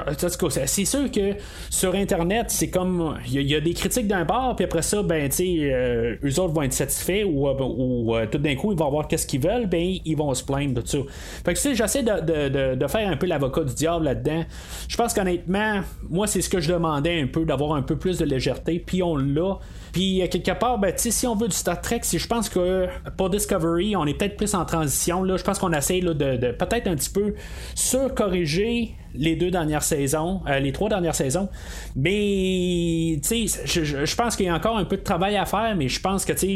C'est 0.66 0.86
sûr 0.86 1.12
que 1.12 1.34
sur 1.70 1.94
Internet, 1.94 2.46
c'est 2.48 2.70
comme. 2.70 3.18
Il 3.28 3.42
y, 3.42 3.54
a 3.54 3.60
des 3.60 3.74
critiques 3.74 4.08
d'un 4.08 4.24
bord, 4.24 4.56
puis 4.56 4.64
après 4.64 4.82
ça, 4.82 5.04
ben, 5.04 5.28
tu 5.28 5.36
sais, 5.36 5.58
euh, 5.64 6.16
eux 6.24 6.40
autres 6.40 6.54
vont 6.54 6.62
être 6.62 6.72
satisfaits 6.72 7.26
ou, 7.26 7.50
ou 7.50 8.16
euh, 8.16 8.26
tout 8.28 8.38
d'un 8.38 8.56
coup, 8.56 8.72
ils 8.72 8.78
vont 8.78 8.90
voir 8.90 9.10
qu'est-ce 9.10 9.28
qu'ils 9.28 9.42
veulent, 9.42 9.68
ben, 9.68 9.98
ils 10.06 10.16
vont 10.16 10.34
se 10.34 10.42
plaindre 10.42 10.82
de 10.82 10.88
ça. 10.88 11.00
Fait 11.44 11.54
que, 11.54 11.60
tu 11.60 11.64
sais, 11.64 11.76
j'essaie 11.76 12.02
de, 12.02 12.88
faire 12.88 13.10
un 13.10 13.18
peu 13.18 13.26
l'avocat 13.26 13.66
du 13.66 13.74
diable 13.74 14.06
là-dedans. 14.06 14.46
Je 14.88 14.96
pense 14.96 15.14
qu'honnêtement, 15.14 15.82
moi, 16.10 16.28
c'est 16.28 16.42
ce 16.42 16.48
que 16.48 16.62
je 16.62 16.72
demandais 16.72 17.20
un 17.20 17.28
peu, 17.28 17.44
d'avoir 17.44 17.74
un 17.74 17.82
peu 17.82 17.98
plus 17.98 18.18
de 18.20 18.24
légèreté, 18.24 18.80
puis 18.80 19.04
on 19.04 19.18
l'a. 19.18 19.60
Puis 19.92 20.22
euh, 20.22 20.28
quelque 20.28 20.52
part, 20.52 20.78
ben, 20.78 20.94
si 20.96 21.28
on 21.28 21.36
veut 21.36 21.48
du 21.48 21.56
Star 21.56 21.82
Trek, 21.82 22.00
si 22.04 22.20
je 22.20 22.28
pense 22.28 22.50
que 22.50 22.88
pour 23.18 23.30
Discovery, 23.30 23.96
on 23.96 24.06
est 24.06 24.14
peut-être 24.14 24.38
plus 24.38 24.54
en 24.54 24.66
transition. 24.66 25.24
Là, 25.24 25.38
je 25.38 25.44
pense 25.44 25.60
qu'on 25.60 25.74
essaie 25.74 26.00
de, 26.00 26.52
peut-être 26.52 26.88
un 26.88 26.96
petit 26.96 27.10
peu 27.10 27.34
surcorriger 27.76 28.96
les 29.16 29.36
deux 29.36 29.50
dernières 29.50 29.84
saisons, 29.84 30.42
euh, 30.48 30.60
les 30.60 30.72
trois 30.72 30.90
dernières 30.90 31.16
saisons. 31.16 31.50
Mais 31.96 33.20
sais, 33.24 33.46
je, 33.66 34.16
pense 34.16 34.36
qu'il 34.36 34.46
y 34.46 34.50
a 34.50 34.56
encore 34.56 34.78
un 34.78 34.86
peu 34.86 34.98
de 34.98 35.04
travail 35.04 35.38
à 35.38 35.46
faire, 35.46 35.76
mais 35.76 35.88
je 35.88 36.00
pense 36.00 36.26
que 36.26 36.38
sais, 36.38 36.48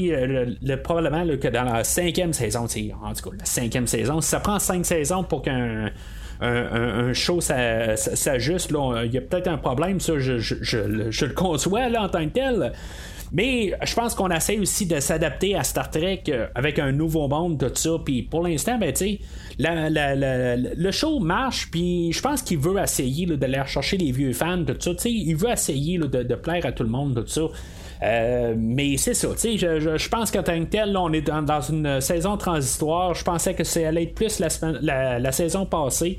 le, 0.61 0.75
probablement 0.75 1.25
que 1.37 1.47
dans 1.47 1.63
la 1.63 1.83
cinquième 1.83 2.33
saison, 2.33 2.65
en 2.65 3.13
tout 3.13 3.29
cas, 3.29 3.35
la 3.37 3.45
cinquième 3.45 3.87
saison, 3.87 4.21
si 4.21 4.29
ça 4.29 4.39
prend 4.39 4.59
cinq 4.59 4.85
saisons 4.85 5.23
pour 5.23 5.41
qu'un 5.41 5.91
un, 6.41 7.13
show 7.13 7.39
s'ajuste, 7.41 8.71
il 9.05 9.13
y 9.13 9.17
a 9.17 9.21
peut-être 9.21 9.47
un 9.47 9.57
problème, 9.57 9.99
ça, 9.99 10.13
je, 10.17 11.25
le 11.25 11.33
conçois 11.33 11.89
là, 11.89 12.03
en 12.03 12.09
tant 12.09 12.25
que 12.25 12.33
tel. 12.33 12.73
Mais 13.33 13.73
je 13.81 13.95
pense 13.95 14.13
qu'on 14.13 14.29
essaie 14.29 14.59
aussi 14.59 14.85
de 14.85 14.99
s'adapter 14.99 15.55
à 15.55 15.63
Star 15.63 15.89
Trek 15.89 16.23
euh, 16.27 16.47
avec 16.53 16.79
un 16.79 16.91
nouveau 16.91 17.29
monde, 17.29 17.57
tout 17.57 17.71
ça. 17.75 17.91
Puis 18.03 18.23
pour 18.23 18.43
l'instant, 18.43 18.77
ben, 18.77 18.91
tu 18.91 19.17
sais, 19.17 19.19
le 19.57 20.91
show 20.91 21.19
marche, 21.19 21.71
puis 21.71 22.11
je 22.11 22.21
pense 22.21 22.41
qu'il 22.41 22.59
veut 22.59 22.77
essayer 22.81 23.25
de 23.25 23.35
d'aller 23.35 23.61
chercher 23.67 23.97
les 23.97 24.11
vieux 24.11 24.33
fans, 24.33 24.63
tout 24.65 24.75
ça. 24.77 24.91
Tu 24.91 24.99
sais, 24.99 25.11
il 25.11 25.35
veut 25.35 25.49
essayer 25.49 25.97
de, 25.97 26.35
plaire 26.35 26.65
à 26.65 26.73
tout 26.73 26.83
le 26.83 26.89
monde, 26.89 27.23
tout 27.23 27.27
ça. 27.27 27.41
Euh, 28.03 28.55
mais 28.57 28.97
c'est 28.97 29.13
ça, 29.13 29.27
tu 29.29 29.57
sais, 29.57 29.57
je, 29.57 30.09
pense 30.09 30.31
qu'en 30.31 30.41
tant 30.41 30.59
que 30.59 30.65
tel, 30.65 30.97
on 30.97 31.13
est 31.13 31.21
dans, 31.21 31.61
une 31.61 32.01
saison 32.01 32.35
transitoire. 32.35 33.13
Je 33.13 33.23
pensais 33.23 33.53
que 33.53 33.63
ça 33.63 33.87
allait 33.87 34.03
être 34.03 34.15
plus 34.15 34.41
la, 34.81 35.19
la 35.19 35.31
saison 35.31 35.65
passée. 35.65 36.17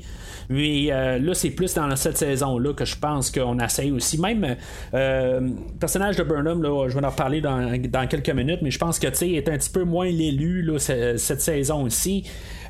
Mais 0.49 0.91
euh, 0.91 1.19
là, 1.19 1.33
c'est 1.33 1.51
plus 1.51 1.73
dans 1.73 1.95
cette 1.95 2.17
saison-là 2.17 2.73
que 2.73 2.85
je 2.85 2.97
pense 2.97 3.31
qu'on 3.31 3.59
essaye 3.59 3.91
aussi. 3.91 4.19
Même 4.19 4.55
euh, 4.93 5.49
personnage 5.79 6.15
de 6.15 6.23
Burnham, 6.23 6.61
là, 6.61 6.87
je 6.89 6.97
vais 6.97 7.05
en 7.05 7.09
reparler 7.09 7.41
dans, 7.41 8.07
quelques 8.07 8.29
minutes, 8.29 8.59
mais 8.61 8.71
je 8.71 8.79
pense 8.79 8.99
que 8.99 9.07
tu 9.07 9.35
est 9.35 9.49
un 9.49 9.57
petit 9.57 9.69
peu 9.69 9.83
moins 9.83 10.07
l'élu 10.07 10.69
cette 10.79 11.41
saison 11.41 11.83
aussi. 11.83 12.23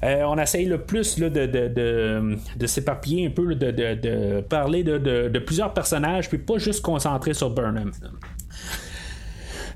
Euh, 0.03 0.23
on 0.25 0.37
essaye 0.37 0.65
le 0.65 0.79
plus 0.79 1.17
de, 1.17 1.29
de, 1.29 1.45
de, 1.45 2.37
de 2.57 2.67
s'éparpiller 2.67 3.27
un 3.27 3.29
peu, 3.29 3.55
de 3.55 4.41
parler 4.41 4.83
de, 4.83 5.39
plusieurs 5.39 5.73
personnages, 5.73 6.29
puis 6.29 6.37
pas 6.37 6.57
juste 6.57 6.81
concentrer 6.81 7.33
sur 7.33 7.49
Burnham. 7.49 7.91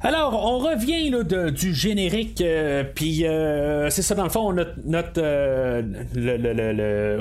Alors, 0.01 0.45
on 0.45 0.59
revient 0.59 1.09
là, 1.09 1.23
du 1.49 1.73
générique, 1.73 2.41
euh, 2.41 2.83
puis 2.83 3.25
euh, 3.25 3.89
c'est 3.89 4.03
ça, 4.03 4.13
dans 4.13 4.25
le 4.25 4.29
fond, 4.29 4.53
notre, 4.53 4.75
notre 4.85 5.13
euh, 5.17 5.81
le, 6.13 7.17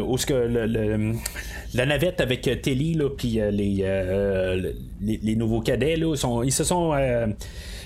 la 1.74 1.86
navette 1.86 2.20
avec 2.20 2.42
Telly, 2.62 2.98
puis 3.16 3.40
les, 3.50 3.84
les, 5.00 5.20
les, 5.22 5.36
nouveaux 5.36 5.60
cadets, 5.60 5.96
là, 5.96 6.14
sont, 6.16 6.42
ils 6.42 6.52
se 6.52 6.64
sont 6.64 6.92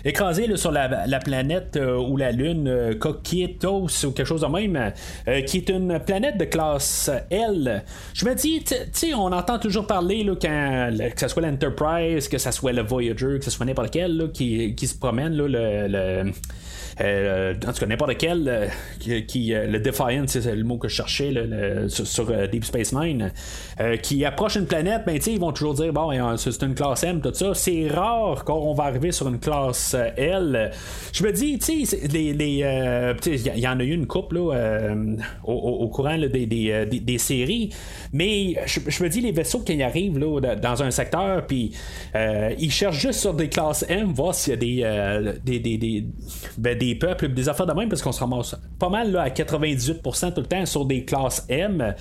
écrasé 0.04 0.56
sur 0.56 0.72
la, 0.72 1.18
planète 1.20 1.76
euh, 1.76 1.98
ou 1.98 2.16
la 2.16 2.32
Lune 2.32 2.68
euh, 2.68 2.94
Coquitos 2.94 3.88
ou 4.04 4.10
quelque 4.12 4.26
chose 4.26 4.40
de 4.42 4.46
même, 4.46 4.92
euh, 5.28 5.42
qui 5.42 5.58
est 5.58 5.68
une 5.68 5.98
planète 6.00 6.38
de 6.38 6.44
classe 6.44 7.10
L. 7.30 7.82
Je 8.14 8.24
me 8.24 8.34
dis, 8.34 8.62
tu 8.64 8.74
sais, 8.92 9.14
on 9.14 9.32
entend 9.32 9.58
toujours 9.58 9.86
parler 9.86 10.24
là, 10.24 10.34
quand, 10.40 10.90
que 11.14 11.20
ce 11.20 11.28
soit 11.28 11.42
l'Enterprise, 11.42 12.28
que 12.28 12.38
ce 12.38 12.50
soit 12.50 12.72
le 12.72 12.82
Voyager, 12.82 13.38
que 13.38 13.44
ce 13.44 13.50
soit 13.50 13.66
n'importe 13.66 13.90
quel 13.90 14.30
qui, 14.32 14.74
qui, 14.74 14.86
se 14.86 14.96
promène, 14.96 15.36
le 15.36 16.32
euh, 17.00 17.54
en 17.66 17.72
tout 17.72 17.80
cas, 17.80 17.86
n'importe 17.86 18.16
quel, 18.18 18.70
qui, 18.98 19.52
le 19.54 19.78
Defiant, 19.78 20.24
c'est 20.26 20.54
le 20.54 20.64
mot 20.64 20.76
que 20.76 20.88
je 20.88 20.94
cherchais 20.94 21.32
sur, 21.88 22.26
Deep 22.48 22.64
Space 22.64 22.92
Nine, 22.92 23.32
qui 24.02 24.24
approche 24.24 24.56
une 24.56 24.66
planète, 24.66 25.02
ben, 25.06 25.18
ils 25.26 25.40
vont 25.40 25.52
toujours 25.52 25.74
dire, 25.74 25.92
bon, 25.92 26.36
c'est 26.36 26.62
une 26.62 26.74
classe 26.74 27.04
M, 27.04 27.20
tout 27.20 27.32
ça. 27.32 27.54
C'est 27.54 27.88
rare 27.88 28.44
qu'on 28.44 28.74
va 28.74 28.84
arriver 28.84 29.12
sur 29.12 29.28
une 29.28 29.38
classe 29.38 29.89
L. 29.94 30.70
Je 31.12 31.24
me 31.24 31.32
dis, 31.32 31.58
tu 31.58 31.84
sais, 31.86 31.98
il 32.04 33.58
y, 33.58 33.68
en 33.68 33.80
a 33.80 33.82
eu 33.82 33.92
une 33.92 34.06
couple 34.06 34.38
au, 34.38 35.88
courant 35.88 36.18
des, 36.18 36.46
des, 36.46 37.18
séries, 37.18 37.70
mais 38.12 38.54
je, 38.66 39.02
me 39.02 39.08
dis, 39.08 39.20
les 39.20 39.32
vaisseaux 39.32 39.60
qui 39.60 39.82
arrivent 39.82 40.18
là, 40.18 40.54
dans 40.56 40.82
un 40.82 40.90
secteur, 40.90 41.46
puis 41.46 41.72
ils 42.14 42.72
cherchent 42.72 43.00
juste 43.00 43.20
sur 43.20 43.34
des 43.34 43.48
classes 43.48 43.84
M, 43.88 44.12
voir 44.12 44.34
s'il 44.34 44.52
y 44.62 44.84
a 44.84 45.20
des, 45.20 45.58
des, 45.58 45.78
des, 45.78 46.06
ben, 46.58 46.76
des, 46.76 46.94
peuples, 46.94 47.28
des 47.28 47.48
affaires 47.48 47.66
de 47.66 47.72
même, 47.72 47.88
parce 47.88 48.02
qu'on 48.02 48.12
se 48.12 48.20
ramasse 48.20 48.56
pas 48.78 48.88
mal 48.88 49.12
là, 49.12 49.22
à 49.22 49.28
98% 49.28 50.34
tout 50.34 50.40
le 50.40 50.46
temps 50.46 50.66
sur 50.66 50.84
des 50.84 51.04
classes 51.04 51.46
M. 51.48 51.94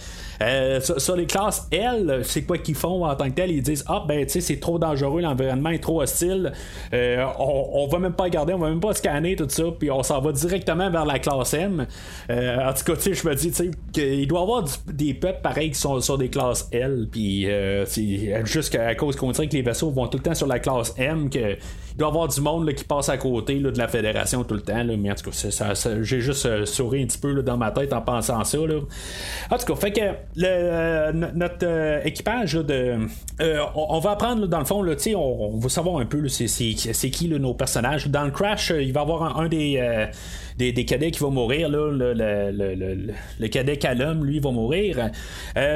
sur, 0.82 1.16
les 1.16 1.26
classes 1.26 1.68
L, 1.72 2.22
c'est 2.24 2.44
quoi 2.44 2.58
qu'ils 2.58 2.76
font 2.76 3.06
en 3.06 3.16
tant 3.16 3.30
que 3.30 3.36
tel? 3.36 3.52
Ils 3.52 3.62
disent 3.62 3.84
Ah, 3.88 4.04
ben, 4.08 4.26
tu 4.26 4.34
sais, 4.34 4.42
c'est 4.42 4.60
trop 4.60 4.80
dangereux, 4.80 5.22
l'environnement 5.22 5.70
est 5.70 5.80
trop 5.80 6.02
hostile, 6.02 6.52
on, 6.92 7.79
on 7.84 7.88
va 7.88 8.00
même 8.00 8.14
pas 8.14 8.26
regarder, 8.26 8.54
on 8.54 8.60
va 8.60 8.70
même 8.70 8.80
pas 8.80 8.94
scanner 8.94 9.36
tout 9.36 9.48
ça, 9.50 9.64
puis 9.78 9.90
on 9.92 10.04
s'en 10.04 10.22
va 10.22 10.32
directement 10.32 10.90
vers 10.90 11.06
la 11.06 11.20
classe 11.20 11.54
M. 11.54 11.88
en 12.30 12.74
tout 12.74 12.94
cas, 12.94 12.94
je 13.00 13.28
me 13.28 13.36
dis, 13.36 13.52
qu'il 13.92 14.28
doit 14.28 14.40
y 14.40 14.44
avoir 14.44 14.66
des 14.88 15.14
peuples 15.14 15.42
pareils 15.42 15.72
qui 15.72 15.80
sont 15.80 16.00
sur 16.02 16.18
des 16.18 16.30
classes 16.30 16.68
L, 16.72 17.08
puis 17.12 17.48
c'est 17.86 18.46
juste 18.46 18.76
à 18.76 18.96
cause 18.96 19.16
qu'on 19.16 19.32
dirait 19.32 19.48
que 19.48 19.56
les 19.56 19.62
vaisseaux 19.62 19.92
vont 19.92 20.08
tout 20.08 20.18
le 20.18 20.24
temps 20.24 20.36
sur 20.36 20.48
la 20.48 20.60
classe 20.60 20.94
M, 20.98 21.30
qu'il 21.30 21.58
doit 22.00 22.08
y 22.08 22.12
avoir 22.12 22.28
du 22.28 22.42
monde 22.42 22.74
qui 22.74 22.84
passe 22.84 23.10
à 23.10 23.18
côté 23.18 23.60
de 23.60 23.78
la 23.78 23.88
fédération 23.88 24.44
tout 24.44 24.56
le 24.56 24.62
temps. 24.62 24.84
mais 24.84 25.12
en 25.12 25.16
tout 25.16 25.30
cas, 25.30 25.74
j'ai 26.02 26.22
juste 26.22 26.46
euh, 26.46 26.66
souri 26.66 27.04
un 27.04 27.06
petit 27.06 27.18
peu 27.18 27.42
dans 27.44 27.58
ma 27.58 27.72
tête 27.72 27.94
en 27.94 28.02
pensant 28.02 28.44
ça. 28.44 28.58
En 28.60 29.58
tout 29.58 29.66
cas, 29.66 29.76
fait 29.76 29.92
que 29.92 30.02
euh, 30.44 31.12
notre 31.12 31.58
euh, 31.64 32.02
équipage 32.04 32.54
de. 32.54 32.98
On, 33.76 34.00
va 34.00 34.12
apprendre 34.12 34.48
dans 34.48 34.60
le 34.60 34.66
fond, 34.66 34.82
là, 34.82 34.96
on, 35.16 35.54
on 35.54 35.58
va 35.58 35.70
savoir 35.70 35.98
un 35.98 36.06
peu 36.06 36.28
c'est 36.28 37.10
qui 37.12 37.30
nos 37.30 37.54
personnages. 37.54 38.08
Dans 38.08 38.24
le 38.24 38.32
crash, 38.32 38.72
il 38.72 38.92
va 38.94 39.02
y 39.02 39.04
avoir 39.04 39.40
un 39.40 39.48
des 39.48 40.10
des, 40.58 40.86
cadets 40.86 41.12
qui 41.12 41.20
vont 41.20 41.32
mourir. 41.32 41.70
Là, 41.70 41.92
le, 41.92 42.14
le, 42.14 43.14
le, 43.40 43.48
cadet 43.48 43.78
Callum, 43.78 44.26
lui, 44.26 44.40
va 44.40 44.52
mourir. 44.52 45.10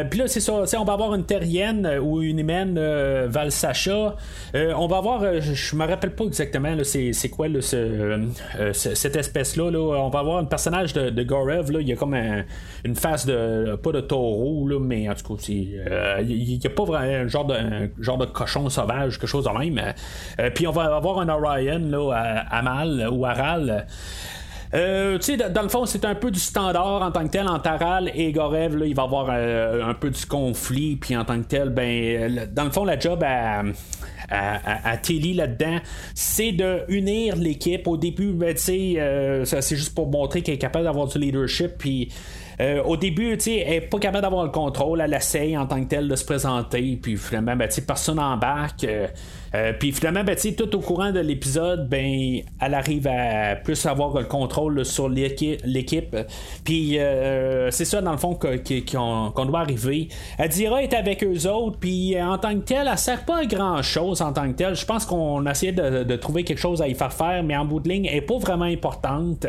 Puis 0.10 0.20
là, 0.20 0.28
c'est 0.28 0.40
ça. 0.40 0.64
On 0.80 0.84
va 0.84 0.94
avoir 0.94 1.16
une 1.16 1.26
terrienne 1.26 1.88
ou 2.02 2.22
une 2.22 2.40
humaine 2.40 2.76
euh, 2.78 3.28
Valsacha. 3.30 4.16
On 4.54 4.88
va 4.88 4.98
avoir, 4.98 5.42
je 5.42 5.76
me 5.76 5.86
rappelle 5.86 6.13
pas 6.16 6.26
exactement, 6.26 6.76
c'est 6.84 7.30
quoi 7.30 7.48
cette 7.62 9.16
espèce-là. 9.16 9.64
On 9.66 10.10
va 10.10 10.20
avoir 10.20 10.38
un 10.38 10.46
personnage 10.46 10.94
de, 10.94 11.10
de 11.10 11.24
Gorev. 11.24 11.72
Là. 11.72 11.82
Il 11.82 11.88
y 11.88 11.94
a 11.94 11.96
comme 11.96 12.16
une 12.84 12.96
face 12.96 13.26
de. 13.26 13.76
pas 13.76 13.92
de 13.92 14.02
taureau, 14.02 14.68
là, 14.68 14.80
mais 14.80 15.10
en 15.10 15.14
tout 15.16 15.36
cas, 15.36 15.44
il 16.22 16.60
n'y 16.60 16.66
a 16.66 16.70
pas 16.70 16.84
vraiment 16.84 17.24
un 17.24 17.28
genre 17.28 17.46
de, 17.46 17.56
genre 18.00 18.18
de 18.18 18.26
cochon 18.26 18.70
sauvage, 18.70 19.20
quelque 19.20 19.30
chose 19.30 19.46
de 19.46 19.58
même. 19.58 19.94
puis 20.54 20.68
on 20.68 20.72
va 20.72 20.96
avoir 20.96 21.20
un 21.20 21.30
Orion, 21.30 21.80
là, 21.80 22.12
à, 22.14 22.58
Amal 22.58 23.08
ou 23.12 23.26
Aral. 23.26 23.86
Euh, 24.74 25.20
tu 25.20 25.38
sais, 25.38 25.38
dans 25.38 25.62
le 25.62 25.70
fond, 25.70 25.86
c'est 25.86 26.04
un 26.06 26.16
peu 26.16 26.32
du 26.32 26.40
standard 26.40 27.02
en 27.04 27.12
tant 27.12 27.24
que 27.26 27.32
tel. 27.32 27.48
En 27.48 27.60
Taral 27.60 28.12
et 28.16 28.32
Gorev, 28.32 28.76
là, 28.76 28.86
il 28.86 28.96
va 28.96 29.04
y 29.04 29.06
avoir 29.06 29.28
euh, 29.30 29.84
un 29.84 29.94
peu 29.94 30.10
du 30.10 30.26
conflit. 30.26 30.96
Puis 30.96 31.16
en 31.16 31.26
tant 31.26 31.40
que 31.40 31.48
tel, 31.48 31.70
ben, 31.70 32.48
dans 32.52 32.64
le 32.64 32.72
fond, 32.72 32.84
la 32.84 32.98
job 32.98 33.24
à, 33.24 33.64
à, 34.30 34.92
à, 34.92 34.96
là-dedans, 34.96 35.78
c'est 36.16 36.52
de 36.54 36.82
unir 36.88 37.36
l'équipe. 37.36 37.88
Au 37.88 37.98
début, 37.98 38.34
ben, 38.34 38.56
tu 38.56 38.62
sais, 38.62 38.94
euh, 38.98 39.46
c'est 39.46 39.76
juste 39.76 39.94
pour 39.94 40.10
montrer 40.10 40.42
qu'elle 40.42 40.56
est 40.56 40.60
capable 40.60 40.86
d'avoir 40.86 41.08
du 41.08 41.20
leadership. 41.20 41.74
Puis 41.78 42.10
euh, 42.60 42.84
au 42.84 42.98
début, 42.98 43.38
elle 43.46 43.70
n'est 43.70 43.82
pas 43.82 44.00
capable 44.00 44.22
d'avoir 44.22 44.44
le 44.44 44.52
contrôle, 44.52 45.02
elle 45.02 45.14
essaye 45.14 45.58
en 45.58 45.66
tant 45.66 45.84
que 45.84 45.88
telle 45.88 46.08
de 46.08 46.16
se 46.16 46.26
présenter, 46.26 46.98
puis 47.02 47.18
finalement, 47.18 47.56
ben, 47.56 47.70
personne 47.86 48.18
n'embarque. 48.18 48.84
Euh, 48.84 49.08
euh, 49.56 49.72
puis 49.80 49.92
finalement, 49.92 50.24
ben, 50.24 50.36
tout 50.36 50.76
au 50.76 50.80
courant 50.80 51.12
de 51.12 51.20
l'épisode, 51.20 51.88
ben, 51.88 52.42
elle 52.60 52.74
arrive 52.74 53.08
à 53.08 53.56
plus 53.56 53.86
avoir 53.86 54.14
le 54.20 54.26
contrôle 54.26 54.84
sur 54.84 55.10
l'équipe. 55.10 56.16
Puis 56.64 56.98
c'est 57.70 57.86
ça, 57.86 58.02
dans 58.02 58.12
le 58.12 58.18
fond, 58.18 58.38
qu'on 58.38 59.46
doit 59.46 59.60
arriver. 59.60 60.08
Elle 60.38 60.50
dira 60.50 60.84
être 60.84 60.96
avec 60.96 61.24
eux 61.24 61.48
autres, 61.48 61.78
puis 61.80 62.20
en 62.20 62.38
tant 62.38 62.54
que 62.56 62.66
telle, 62.66 62.88
elle 62.92 62.98
sert 62.98 63.26
pas 63.26 63.42
à 63.42 63.46
grand 63.46 63.82
chose 63.84 64.22
en 64.22 64.34
tant 64.34 64.48
que 64.52 64.56
telle. 64.56 64.76
Je 64.76 64.86
pense 64.86 65.06
qu'on 65.06 65.46
a 65.46 65.52
essayé 65.52 65.72
de, 65.72 66.04
de, 66.04 66.16
trouver 66.16 66.44
quelque 66.44 66.60
chose 66.60 66.82
à 66.82 66.88
y 66.88 66.96
faire 66.96 67.14
faire, 67.14 67.44
mais 67.44 67.56
en 67.56 67.66
bout 67.66 67.80
de 67.80 67.90
ligne, 67.90 68.06
elle 68.06 68.16
n'est 68.16 68.22
pas 68.22 68.38
vraiment 68.38 68.66
importante. 68.66 69.46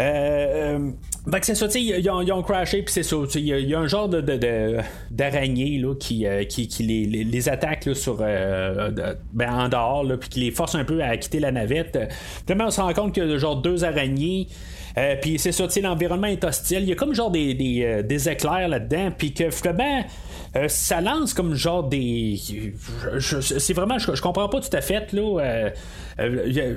Euh, 0.00 0.90
euh 1.26 1.44
c'est 1.44 1.56
ça, 1.56 1.66
ils, 1.74 2.08
ont, 2.08 2.22
ils 2.22 2.32
ont 2.32 2.42
crashé, 2.42 2.82
puis 2.82 2.92
c'est 2.92 3.02
ça. 3.02 3.16
Il 3.34 3.46
y, 3.46 3.74
a 3.74 3.78
un 3.78 3.88
genre 3.88 4.08
de, 4.08 4.78
d'araignée 5.10 5.78
là, 5.78 5.94
qui, 5.98 6.24
euh, 6.24 6.44
qui, 6.44 6.68
qui 6.68 6.84
les, 6.84 7.24
les, 7.24 7.48
attaque 7.48 7.86
là, 7.86 7.94
sur, 7.94 8.18
euh, 8.20 8.90
ben, 9.32 9.52
en 9.52 9.68
dehors, 9.68 10.04
puis 10.20 10.28
qui 10.28 10.40
les 10.40 10.50
force 10.52 10.76
un 10.76 10.84
peu 10.84 11.02
à 11.02 11.16
quitter 11.16 11.40
la 11.40 11.50
navette. 11.50 11.98
Finalement, 12.46 12.68
on 12.68 12.70
se 12.70 12.80
rend 12.80 12.92
compte 12.92 13.12
qu'il 13.12 13.28
y 13.28 13.32
a 13.32 13.38
genre 13.38 13.56
deux 13.56 13.84
araignées. 13.84 14.46
puis 15.20 15.40
c'est 15.40 15.50
ça, 15.50 15.66
l'environnement 15.82 16.28
est 16.28 16.44
hostile. 16.44 16.82
Il 16.82 16.88
y 16.88 16.92
a 16.92 16.96
comme 16.96 17.12
genre 17.12 17.32
des, 17.32 17.54
des, 17.54 18.02
des 18.04 18.28
éclairs 18.28 18.68
là-dedans. 18.68 19.10
Puis 19.16 19.34
que 19.34 19.50
finalement, 19.50 20.04
euh, 20.56 20.68
ça 20.68 21.00
lance 21.00 21.34
comme 21.34 21.54
genre 21.54 21.84
des. 21.84 22.40
c'est 23.20 23.74
vraiment, 23.74 23.98
je, 23.98 24.20
comprends 24.20 24.48
pas 24.48 24.60
tout 24.60 24.74
à 24.74 24.80
fait. 24.80 25.12
Là, 25.12 25.40
euh, 25.40 25.70
euh, 26.18 26.76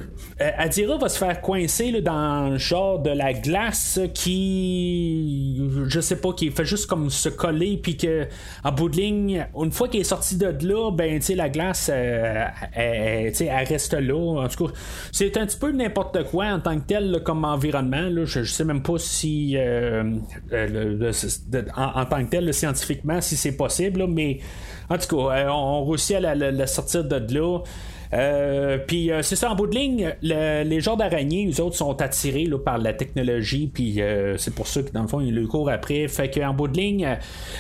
Adira 0.58 0.98
va 0.98 1.08
se 1.08 1.18
faire 1.18 1.40
coincer 1.42 1.92
là, 1.92 2.02
dans 2.02 2.58
genre 2.58 3.00
de 3.00 3.12
la 3.12 3.34
glace 3.34 4.00
qui. 4.14 5.62
Je 5.88 6.00
sais 6.02 6.18
pas, 6.18 6.34
qui 6.34 6.52
fait 6.52 6.66
juste 6.66 6.88
comme 6.88 7.10
se 7.10 7.30
coller, 7.30 7.80
puis 7.82 7.96
que 7.96 8.28
en 8.64 8.72
bout 8.72 8.90
de 8.90 8.98
ligne, 8.98 9.48
une 9.56 9.72
fois 9.72 9.88
qu'elle 9.88 10.02
est 10.02 10.06
sortie 10.06 10.36
de 10.38 10.48
là, 10.68 10.92
ben, 10.92 11.20
tu 11.20 11.36
la 11.36 11.50
glace, 11.50 11.90
elle, 11.90 12.52
elle, 12.74 13.68
reste 13.68 13.94
là. 13.94 14.44
En 14.44 14.48
tout 14.50 14.68
cas, 14.68 14.74
c'est 15.12 15.38
un 15.38 15.46
petit 15.46 15.58
peu 15.58 15.72
n'importe 15.72 16.26
quoi 16.26 16.48
en 16.48 16.60
tant 16.60 16.78
que 16.80 16.86
tel 16.86 17.22
comme 17.24 17.46
environnement. 17.46 18.10
Là. 18.10 18.26
Je, 18.26 18.44
sais 18.44 18.66
même 18.66 18.84
pas 18.84 18.98
si. 18.98 19.56
en, 21.78 22.06
tant 22.06 22.26
que 22.26 22.30
tel, 22.30 22.54
scientifiquement, 22.54 23.22
si 23.22 23.38
c'est 23.38 23.56
possible, 23.56 23.69
mais 24.08 24.40
en 24.90 24.98
tout 24.98 25.16
cas, 25.16 25.36
euh, 25.36 25.50
on, 25.50 25.86
réussit 25.86 26.16
à 26.16 26.36
la, 26.36 26.68
sortir 26.68 27.04
de 27.04 27.34
là. 27.34 27.60
Euh, 28.12 28.80
puis 28.80 29.12
euh, 29.12 29.22
c'est 29.22 29.36
ça, 29.36 29.52
en 29.52 29.56
bout 29.56 29.68
de 29.68 29.76
ligne, 29.76 30.16
les 30.24 30.82
genres 30.82 30.98
d'araignées, 30.98 31.46
les 31.46 31.62
autres 31.62 31.76
sont 31.76 32.02
attirés 32.02 32.50
par 32.66 32.80
la 32.80 32.92
technologie, 32.94 33.70
puis 33.72 34.02
c'est 34.38 34.56
pour 34.56 34.66
ça 34.66 34.82
que 34.82 34.92
dans 34.92 35.04
le 35.04 35.08
fond, 35.08 35.20
ils 35.20 35.34
le 35.34 35.46
courent 35.46 35.70
après. 35.70 36.08
Fait 36.08 36.28
qu'en 36.32 36.56
bout 36.56 36.68
de 36.68 36.78
ligne, 36.78 37.18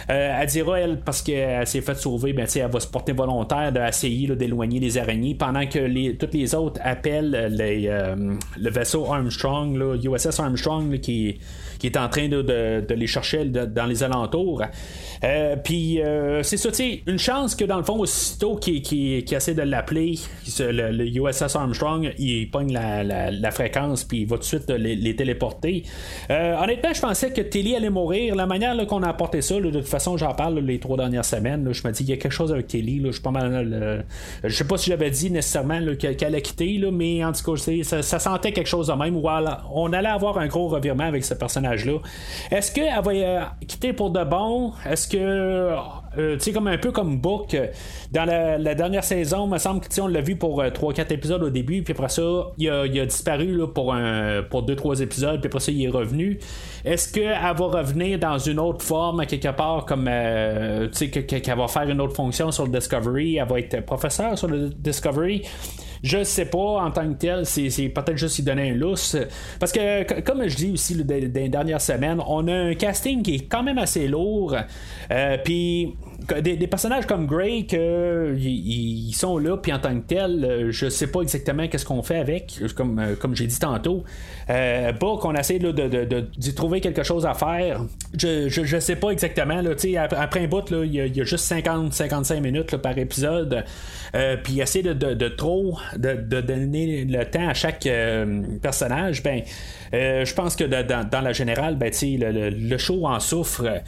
elle 0.08 0.48
dira, 0.48 0.80
elle, 0.80 1.00
parce 1.02 1.22
qu'elle 1.22 1.67
s'est 1.67 1.82
fait 1.82 1.95
sauver, 1.95 2.34
ben, 2.34 2.48
elle 2.56 2.72
va 2.72 2.80
se 2.80 2.88
porter 2.88 3.13
volontaire 3.13 3.72
d'essayer 3.72 4.36
d'éloigner 4.36 4.80
les 4.80 4.98
araignées, 4.98 5.36
pendant 5.36 5.67
que 5.67 5.78
les, 5.78 6.15
toutes 6.15 6.34
les 6.34 6.56
autres 6.56 6.82
appellent 6.84 7.56
le 7.56 8.69
vaisseau 8.72 9.06
Armstrong, 9.13 9.78
là, 9.78 9.95
USS 9.95 10.39
Armstrong, 10.39 11.00
qui, 11.00 11.38
qui 11.80 11.88
est 11.88 11.98
en 11.98 12.10
train 12.10 12.28
de, 12.28 12.86
les 12.94 13.08
chercher 13.08 13.46
dans 13.46 13.86
les 13.86 14.04
alentours. 14.04 14.63
Euh, 15.24 15.56
puis 15.62 16.02
euh, 16.02 16.44
c'est 16.44 16.58
ça, 16.58 16.70
tu 16.70 16.76
sais, 16.76 17.04
une 17.08 17.20
chance 17.20 17.56
que 17.56 17.65
dans 17.65 17.78
le 17.78 17.84
fond, 17.84 18.00
aussitôt 18.00 18.56
qui, 18.56 18.82
qui, 18.82 19.24
essaie 19.34 19.54
de 19.54 19.62
l'appeler, 19.62 20.15
le, 20.60 21.06
USS 21.06 21.56
Armstrong, 21.56 22.13
il 22.18 22.50
pogne 22.50 22.74
la, 22.74 23.52
fréquence, 23.52 24.04
puis 24.04 24.22
il 24.22 24.28
va 24.28 24.36
tout 24.36 24.42
de 24.42 24.46
suite 24.46 24.70
les, 24.70 25.15
téléporter. 25.15 25.84
Euh, 26.30 26.56
honnêtement, 26.62 26.94
je 26.94 27.02
pensais 27.02 27.32
que 27.32 27.42
Tilly 27.42 27.76
allait 27.76 27.89
mourir. 27.89 28.36
La 28.36 28.46
manière 28.46 28.76
qu'on 28.88 29.04
a 29.04 29.10
apporté 29.10 29.42
ça, 29.42 29.60
de 29.60 29.70
toute 29.70 29.88
façon, 29.88 30.18
j'en 30.18 30.34
parle 30.34 30.60
les 30.60 30.80
trois 30.80 30.98
dernières 30.98 31.26
semaines. 31.26 31.68
je 31.72 31.88
me 31.88 31.92
dis, 31.92 32.04
il 32.04 32.10
y 32.10 32.13
a 32.13 32.18
quelque 32.18 32.32
chose 32.32 32.52
avec 32.52 32.68
Tilly. 32.68 33.02
je 33.06 33.12
suis 33.12 33.22
pas 33.22 33.32
mal. 33.32 34.06
je 34.44 34.50
sais 34.54 34.65
pas 34.65 34.78
si 34.78 34.89
j'avais 34.89 35.10
dit 35.10 35.32
nécessairement 35.32 35.80
qu'elle 35.98 36.15
allait 36.24 36.42
quitter, 36.42 36.80
mais 36.92 37.24
en 37.24 37.32
tout 37.32 37.56
cas, 37.56 37.82
ça, 37.84 38.20
sentait 38.20 38.52
quelque 38.52 38.68
chose 38.68 38.88
de 38.88 38.94
même. 38.94 39.20
On 39.74 39.92
allait 39.94 40.10
avoir 40.10 40.38
un 40.38 40.48
gros 40.48 40.68
revirement 40.68 41.06
avec 41.06 41.26
ce 41.26 41.34
personnage-là. 41.69 41.99
Est-ce 42.51 42.71
qu'elle 42.71 43.01
va 43.03 43.55
quitter 43.67 43.93
pour 43.93 44.12
de 44.12 44.23
bon? 44.23 44.73
Est-ce 44.86 45.08
que, 45.08 45.17
euh, 45.17 46.36
tu 46.36 46.39
sais, 46.39 46.51
comme 46.51 46.67
un 46.67 46.77
peu 46.77 46.91
comme 46.91 47.17
Book, 47.17 47.53
euh, 47.53 47.67
dans 48.12 48.25
la, 48.25 48.75
dernière 48.75 49.03
saison, 49.03 49.45
il 49.45 49.51
me 49.51 49.58
semble 49.58 49.82
que 49.82 50.01
on 50.01 50.08
l'a 50.08 50.21
vu 50.21 50.36
pour 50.36 50.63
3-4 50.63 50.99
euh, 50.99 51.15
épisodes 51.15 51.43
au 51.43 51.49
début, 51.49 51.84
puis 51.84 51.93
après 51.93 52.10
ça, 52.10 52.21
il 52.58 52.69
a, 52.69 53.05
disparu 53.05 53.55
là, 53.55 53.67
pour, 53.67 53.95
pour 54.49 54.65
2-3 54.65 55.01
épisodes, 55.01 55.39
puis 55.39 55.47
après 55.47 55.60
ça, 55.60 55.71
il 55.71 55.84
est 55.84 55.89
revenu. 55.89 56.39
Est-ce 56.86 57.12
qu'elle 57.12 57.34
va 57.34 57.53
revenir 57.53 58.19
dans 58.19 58.38
une 58.38 58.60
autre 58.60 58.84
forme, 58.84 59.25
quelque 59.25 59.51
part, 59.51 59.86
comme, 59.86 60.10
tu 60.91 60.97
sais, 60.97 61.10
qu'elle 61.10 61.58
va 61.58 61.67
faire 61.67 61.89
une 61.89 62.01
autre 62.01 62.15
fonction 62.15 62.51
sur 62.51 62.65
le 62.65 62.71
Discovery, 62.71 63.38
elle 63.38 63.47
va 63.47 63.60
être 63.60 63.86
professeur 63.86 64.38
sur 64.38 64.47
le 64.47 64.69
Discovery? 64.69 65.43
Je 66.03 66.23
sais 66.23 66.45
pas 66.45 66.81
en 66.83 66.91
tant 66.91 67.07
que 67.09 67.17
tel, 67.17 67.45
c'est, 67.45 67.89
peut-être 67.89 68.17
juste 68.17 68.39
y 68.39 68.43
donner 68.43 68.71
un 68.71 68.73
lousse. 68.73 69.17
Parce 69.59 69.71
que, 69.71 70.21
comme 70.21 70.47
je 70.47 70.55
dis 70.55 70.71
aussi 70.71 70.95
dans 70.95 71.15
les 71.15 71.49
dernières 71.49 71.81
semaines, 71.81 72.21
on 72.27 72.47
a 72.47 72.53
un 72.53 72.73
casting 72.75 73.21
qui 73.21 73.35
est 73.35 73.47
quand 73.47 73.63
même 73.63 73.77
assez 73.77 74.07
lourd. 74.07 74.55
Euh, 75.12 75.38
puis 75.43 75.95
des, 76.41 76.67
personnages 76.67 77.05
comme 77.05 77.25
Grey 77.25 77.65
que 77.69 78.36
ils 78.38 79.13
sont 79.13 79.38
là 79.38 79.58
puis 79.58 79.73
en 79.73 79.79
tant 79.79 79.95
que 79.99 80.05
tel 80.05 80.45
euh, 80.45 80.71
je 80.71 80.89
sais 80.89 81.08
pas 81.08 81.21
exactement 81.21 81.67
qu'est-ce 81.67 81.86
qu'on 81.86 82.03
fait 82.03 82.17
avec 82.17 82.60
comme, 82.75 82.99
euh, 82.99 83.15
comme 83.15 83.36
j'ai 83.36 83.47
dit 83.47 83.60
tantôt. 83.60 84.03
Euh, 84.49 84.91
qu'on 84.93 85.36
essaie 85.36 85.60
de, 85.60 85.71
d'y 86.38 86.53
trouver 86.53 86.82
quelque 86.82 87.03
chose 87.03 87.25
à 87.25 87.34
faire. 87.34 87.82
Je, 88.17 88.49
je, 88.49 88.79
sais 88.79 88.95
pas 88.95 89.12
exactement 89.12 89.62
là, 89.62 89.71
après 90.17 90.43
un 90.43 90.47
bout 90.47 90.63
il 90.71 90.95
y, 90.95 91.21
a 91.21 91.23
juste 91.23 91.51
50-55 91.51 92.39
minutes 92.41 92.77
par 92.77 92.97
épisode. 92.97 93.63
Puis 94.43 94.60
essayer 94.60 94.93
de, 94.93 95.27
trop 95.29 95.77
de, 95.95 96.41
donner 96.41 97.05
le 97.05 97.25
temps 97.25 97.47
à 97.47 97.53
chaque 97.53 97.88
personnage 98.62 99.23
ben 99.23 99.41
je 99.93 100.34
pense 100.34 100.55
que 100.55 100.63
dans, 100.63 101.23
la 101.23 101.34
générale 101.34 101.75
ben, 101.75 101.91
le, 102.01 102.49
le, 102.49 102.77
show 102.77 103.05
en 103.08 103.19
souffre 103.19 103.82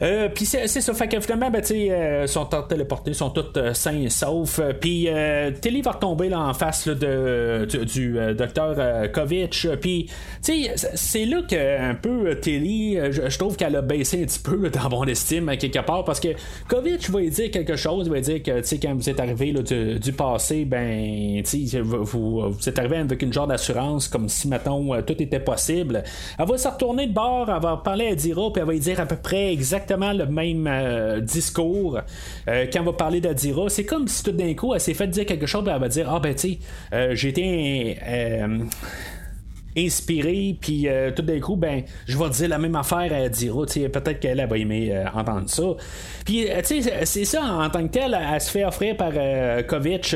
Euh, 0.00 0.28
puis 0.32 0.46
c'est, 0.46 0.68
ça, 0.68 0.94
fait 0.94 1.08
que 1.08 1.18
finalement, 1.20 1.50
ben, 1.50 1.62
euh, 1.70 2.26
sont 2.26 2.44
téléportés, 2.68 3.14
sont 3.14 3.30
tous 3.30 3.58
euh, 3.58 3.74
sains 3.74 4.00
et 4.00 4.10
saufs. 4.10 4.60
Puis 4.80 5.08
Tilly 5.60 5.82
va 5.82 5.92
retomber 5.92 6.28
là, 6.28 6.40
en 6.40 6.54
face 6.54 6.86
de, 6.86 7.66
du, 7.84 8.16
docteur 8.36 9.10
Kovic. 9.12 9.66
Puis 9.80 10.08
c'est 10.40 11.24
là 11.24 11.42
que 11.42 11.90
un 11.90 11.94
peu 11.94 12.38
Tilly, 12.40 12.98
je, 13.10 13.38
trouve 13.38 13.56
qu'elle 13.56 13.76
a 13.76 13.82
baissé 13.82 14.22
un 14.22 14.26
petit 14.26 14.38
peu 14.38 14.70
dans 14.70 14.88
mon 14.88 15.04
estime 15.04 15.56
quelque 15.56 15.80
part 15.80 16.04
parce 16.04 16.20
que 16.20 16.28
Kovic 16.68 17.10
va 17.10 17.20
lui 17.20 17.30
dire 17.30 17.50
quelque 17.50 17.76
chose. 17.76 18.06
Il 18.06 18.12
va 18.12 18.20
dire 18.20 18.42
que 18.42 18.60
quand 18.80 18.94
vous 18.94 19.10
êtes 19.10 19.20
arrivé 19.20 19.52
du, 19.52 20.12
passé, 20.12 20.64
ben 20.64 21.42
vous, 21.82 22.04
vous, 22.04 22.50
vous, 22.50 22.68
êtes 22.68 22.78
arrivé 22.78 22.96
avec 22.96 23.22
une 23.22 23.32
genre 23.32 23.46
d'assurance 23.46 24.08
comme 24.08 24.28
si 24.28 24.48
maintenant 24.48 25.02
tout 25.02 25.20
était 25.20 25.40
possible. 25.40 26.02
Elle 26.38 26.46
va 26.46 26.58
se 26.58 26.68
retourner 26.68 27.06
de 27.06 27.12
bord, 27.12 27.50
elle 27.50 27.62
va 27.62 27.76
parler 27.76 28.08
à 28.08 28.14
Dira, 28.14 28.52
puis 28.52 28.60
elle 28.60 28.66
va 28.66 28.72
lui 28.72 28.80
dire 28.80 29.00
à 29.00 29.06
peu 29.06 29.16
près 29.16 29.52
exactement 29.52 29.87
le 29.96 30.26
même 30.26 30.66
euh, 30.66 31.20
discours 31.20 32.00
euh, 32.48 32.66
quand 32.72 32.80
on 32.80 32.84
va 32.84 32.92
parler 32.92 33.20
d'Adira. 33.20 33.68
C'est 33.68 33.84
comme 33.84 34.08
si 34.08 34.22
tout 34.22 34.32
d'un 34.32 34.54
coup, 34.54 34.74
elle 34.74 34.80
s'est 34.80 34.94
fait 34.94 35.06
dire 35.08 35.26
quelque 35.26 35.46
chose, 35.46 35.64
elle 35.66 35.80
va 35.80 35.88
dire 35.88 36.10
Ah 36.12 36.20
ben 36.20 36.34
tu 36.34 36.40
sais, 36.40 36.58
euh, 36.92 37.14
j'ai 37.14 37.28
été 37.28 37.98
inspiré, 39.76 40.56
puis 40.60 40.88
euh, 40.88 41.10
tout 41.10 41.22
d'un 41.22 41.40
coup, 41.40 41.56
ben, 41.56 41.82
je 42.06 42.16
vais 42.16 42.30
dire 42.30 42.48
la 42.48 42.58
même 42.58 42.74
affaire 42.74 43.12
à 43.12 43.28
Dira. 43.28 43.64
Peut-être 43.66 44.20
qu'elle 44.20 44.46
va 44.46 44.56
aimer 44.56 44.90
euh, 44.92 45.04
entendre 45.14 45.48
ça. 45.48 45.62
Puis, 46.24 46.50
euh, 46.50 46.60
tu 46.66 46.82
sais, 46.82 47.04
c'est 47.04 47.24
ça, 47.24 47.42
en 47.42 47.68
tant 47.70 47.86
que 47.86 47.92
tel, 47.92 48.16
elle, 48.18 48.40
se 48.40 48.50
fait 48.50 48.64
offrir 48.64 48.96
par 48.96 49.12
Kovic 49.66 50.14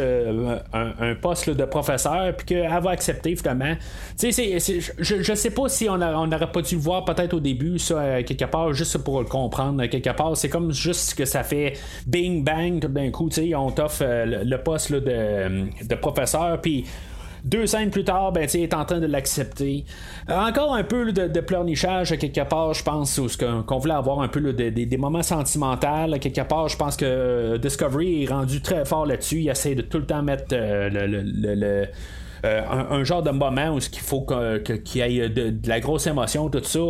un, 0.72 1.14
poste 1.20 1.50
de 1.50 1.64
professeur, 1.64 2.34
puis 2.36 2.46
qu'elle 2.46 2.82
va 2.82 2.90
accepter 2.90 3.36
finalement. 3.36 3.74
Tu 4.18 4.32
sais, 4.32 4.58
je, 4.58 5.22
je 5.22 5.34
sais 5.34 5.50
pas 5.50 5.68
si 5.68 5.88
on 5.88 5.98
n'aurait 5.98 6.52
pas 6.52 6.62
dû 6.62 6.76
voir 6.76 7.04
peut-être 7.04 7.34
au 7.34 7.40
début, 7.40 7.78
ça, 7.78 8.22
quelque 8.22 8.44
part, 8.44 8.72
juste 8.72 8.98
pour 8.98 9.20
le 9.20 9.26
comprendre, 9.26 9.84
quelque 9.86 10.10
part. 10.10 10.36
C'est 10.36 10.48
comme 10.48 10.72
juste 10.72 11.14
que 11.14 11.24
ça 11.24 11.42
fait 11.42 11.74
bing 12.06 12.44
bang 12.44 12.80
tout 12.80 12.88
d'un 12.88 13.10
coup, 13.10 13.28
tu 13.28 13.48
sais, 13.48 13.54
on 13.54 13.70
t'offre 13.70 14.04
le, 14.04 14.56
poste 14.56 14.92
de, 14.92 15.84
de 15.84 15.94
professeur, 15.94 16.60
puis 16.60 16.84
deux 17.44 17.66
scènes 17.66 17.90
plus 17.90 18.04
tard, 18.04 18.32
ben, 18.32 18.48
il 18.52 18.60
est 18.60 18.74
en 18.74 18.84
train 18.84 19.00
de 19.00 19.06
l'accepter. 19.06 19.84
Euh, 20.30 20.38
encore 20.38 20.74
un 20.74 20.84
peu 20.84 21.12
de, 21.12 21.40
pleurnichage 21.40 22.16
quelque 22.18 22.44
part, 22.44 22.72
je 22.74 22.82
pense, 22.82 23.20
qu'on 23.38 23.78
voulait 23.78 23.94
avoir 23.94 24.20
un 24.20 24.28
peu 24.28 24.52
des 24.52 24.96
moments 24.96 25.22
sentimentaux. 25.22 26.18
Quelque 26.20 26.42
part, 26.42 26.68
je 26.68 26.76
pense 26.76 26.96
que 26.96 27.56
Discovery 27.56 28.24
est 28.24 28.26
rendu 28.26 28.60
très 28.60 28.84
fort 28.84 29.06
là-dessus. 29.06 29.40
Il 29.40 29.48
essaie 29.48 29.74
de 29.74 29.82
tout 29.82 29.98
le 29.98 30.06
temps 30.06 30.22
mettre 30.22 30.46
euh, 30.52 30.88
le 30.90 31.86
euh, 32.44 32.60
un, 32.68 33.04
genre 33.04 33.22
de 33.22 33.30
moment 33.30 33.74
où 33.74 33.78
il 33.78 34.00
faut 34.00 34.26
qu'il 34.64 35.00
y 35.00 35.20
ait 35.20 35.28
de, 35.28 35.54
la 35.68 35.78
grosse 35.78 36.08
émotion, 36.08 36.48
tout 36.48 36.62
ça. 36.64 36.80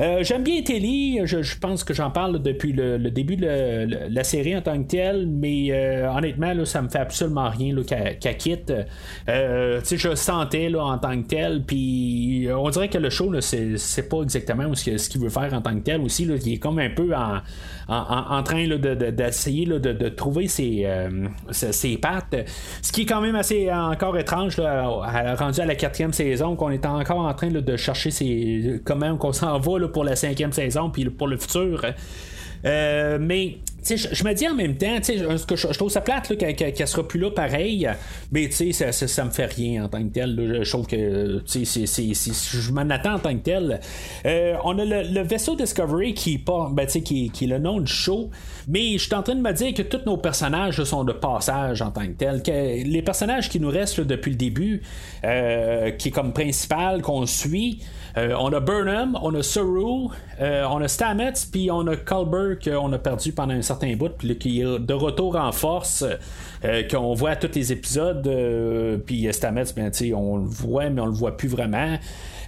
Euh, 0.00 0.22
j'aime 0.22 0.42
bien 0.42 0.62
Telly, 0.62 1.20
je, 1.24 1.58
pense 1.58 1.84
que 1.84 1.92
j'en 1.92 2.10
parle 2.10 2.40
depuis 2.40 2.72
le, 2.72 2.98
début 3.10 3.36
de 3.36 4.08
la 4.08 4.24
série 4.24 4.56
en 4.56 4.62
tant 4.62 4.82
que 4.82 4.88
telle, 4.88 5.26
mais 5.26 5.68
euh, 5.70 6.10
honnêtement, 6.10 6.54
là, 6.54 6.64
ça 6.64 6.80
me 6.80 6.88
fait 6.88 7.00
absolument 7.00 7.50
rien 7.50 7.74
qu'elle 7.82 8.36
quitte. 8.38 8.72
je 9.26 10.14
sentais 10.14 10.70
là, 10.70 10.82
en 10.82 10.98
tant 10.98 11.20
que 11.20 11.26
tel, 11.26 11.62
puis 11.64 12.48
on 12.56 12.70
dirait 12.70 12.88
que 12.88 12.98
le 12.98 13.10
show, 13.10 13.30
c'est 13.40 14.08
pas 14.08 14.22
exactement 14.22 14.74
ce 14.74 15.08
qu'il 15.08 15.20
veut 15.20 15.28
faire 15.28 15.52
en 15.52 15.60
tant 15.60 15.74
que 15.74 15.82
tel 15.82 16.00
aussi. 16.00 16.24
Là, 16.24 16.36
il 16.42 16.54
est 16.54 16.58
comme 16.58 16.78
un 16.78 16.90
peu 16.90 17.14
en, 17.14 17.40
en, 17.88 18.42
train 18.42 18.66
d'essayer 18.66 19.66
de, 19.66 19.78
de, 19.78 20.08
trouver 20.08 20.48
ses, 20.48 20.86
ses, 21.50 21.98
pattes. 21.98 22.36
Ce 22.80 22.90
qui 22.90 23.02
est 23.02 23.06
quand 23.06 23.20
même 23.20 23.36
assez 23.36 23.70
encore 23.70 24.16
étrange 24.16 24.56
rendu 25.02 25.60
à 25.60 25.66
la 25.66 25.74
quatrième 25.74 26.12
saison, 26.12 26.56
qu'on 26.56 26.70
est 26.70 26.86
encore 26.86 27.18
en 27.18 27.34
train 27.34 27.48
de 27.48 27.76
chercher 27.76 28.10
ces, 28.10 28.80
comment 28.84 29.18
on 29.20 29.32
s'en 29.32 29.58
va 29.58 29.88
pour 29.88 30.04
la 30.04 30.16
cinquième 30.16 30.52
saison, 30.52 30.90
puis 30.90 31.04
pour 31.06 31.28
le 31.28 31.36
futur. 31.36 31.84
Euh, 32.64 33.18
mais 33.20 33.58
je, 33.86 34.24
me 34.24 34.32
dis 34.32 34.48
en 34.48 34.54
même 34.54 34.76
temps, 34.76 34.98
que 35.00 35.56
je, 35.56 35.66
trouve 35.78 35.90
ça 35.90 36.00
plate 36.00 36.36
qu'elle 36.36 36.88
sera 36.88 37.06
plus 37.06 37.20
là 37.20 37.30
pareil, 37.30 37.88
mais 38.32 38.50
ça, 38.50 38.92
ça, 38.92 39.06
ça, 39.06 39.24
me 39.24 39.30
fait 39.30 39.46
rien 39.46 39.84
en 39.84 39.88
tant 39.88 40.02
que 40.02 40.12
tel. 40.12 40.60
Je 40.62 40.70
trouve 40.70 40.86
que 40.86 41.42
je 41.46 42.72
m'en 42.72 42.88
attends 42.90 43.14
en 43.14 43.18
tant 43.18 43.34
que 43.34 43.42
tel. 43.42 43.80
Euh, 44.26 44.56
on 44.64 44.78
a 44.78 44.84
le, 44.84 45.22
vaisseau 45.22 45.56
Discovery 45.56 46.14
qui, 46.14 46.38
pas, 46.38 46.70
ben, 46.72 46.86
qui, 46.86 47.30
qui 47.30 47.44
est 47.44 47.48
le 47.48 47.58
nom 47.58 47.80
du 47.80 47.92
show, 47.92 48.30
mais 48.68 48.92
je 48.92 49.04
suis 49.04 49.14
en 49.14 49.22
train 49.22 49.34
de 49.34 49.40
me 49.40 49.52
dire 49.52 49.74
que 49.74 49.82
tous 49.82 50.04
nos 50.06 50.16
personnages 50.16 50.82
sont 50.84 51.04
de 51.04 51.12
passage 51.12 51.82
en 51.82 51.90
tant 51.90 52.06
que 52.06 52.12
tel. 52.12 52.42
Que 52.42 52.84
les 52.84 53.02
personnages 53.02 53.48
qui 53.48 53.60
nous 53.60 53.70
restent 53.70 54.00
depuis 54.00 54.30
le 54.30 54.36
début, 54.36 54.82
euh, 55.24 55.90
qui 55.90 56.08
est 56.08 56.12
comme 56.12 56.32
principal, 56.32 57.02
qu'on 57.02 57.26
suit, 57.26 57.80
euh, 58.16 58.34
on 58.38 58.52
a 58.52 58.60
Burnham, 58.60 59.18
on 59.22 59.34
a 59.34 59.42
Saru, 59.42 60.08
on 60.40 60.82
a 60.82 60.88
Stamets, 60.88 61.32
puis 61.50 61.70
on 61.70 61.86
a 61.86 61.96
Culber 61.96 62.56
qu'on 62.62 62.92
a 62.92 62.98
perdu 62.98 63.32
pendant 63.32 63.54
un 63.54 63.62
certain 63.62 63.94
bout, 63.96 64.10
puis 64.16 64.38
qui 64.38 64.60
est 64.60 64.78
de 64.78 64.94
retour 64.94 65.36
en 65.36 65.52
force, 65.52 66.04
euh, 66.64 66.82
qu'on 66.88 67.12
voit 67.12 67.30
à 67.30 67.36
tous 67.36 67.54
les 67.54 67.72
épisodes, 67.72 68.26
euh, 68.26 68.96
puis 68.96 69.28
Stamets, 69.32 69.64
bien, 69.76 69.90
on 70.16 70.38
le 70.38 70.46
voit, 70.46 70.88
mais 70.88 71.00
on 71.02 71.06
le 71.06 71.12
voit 71.12 71.36
plus 71.36 71.48
vraiment. 71.48 71.98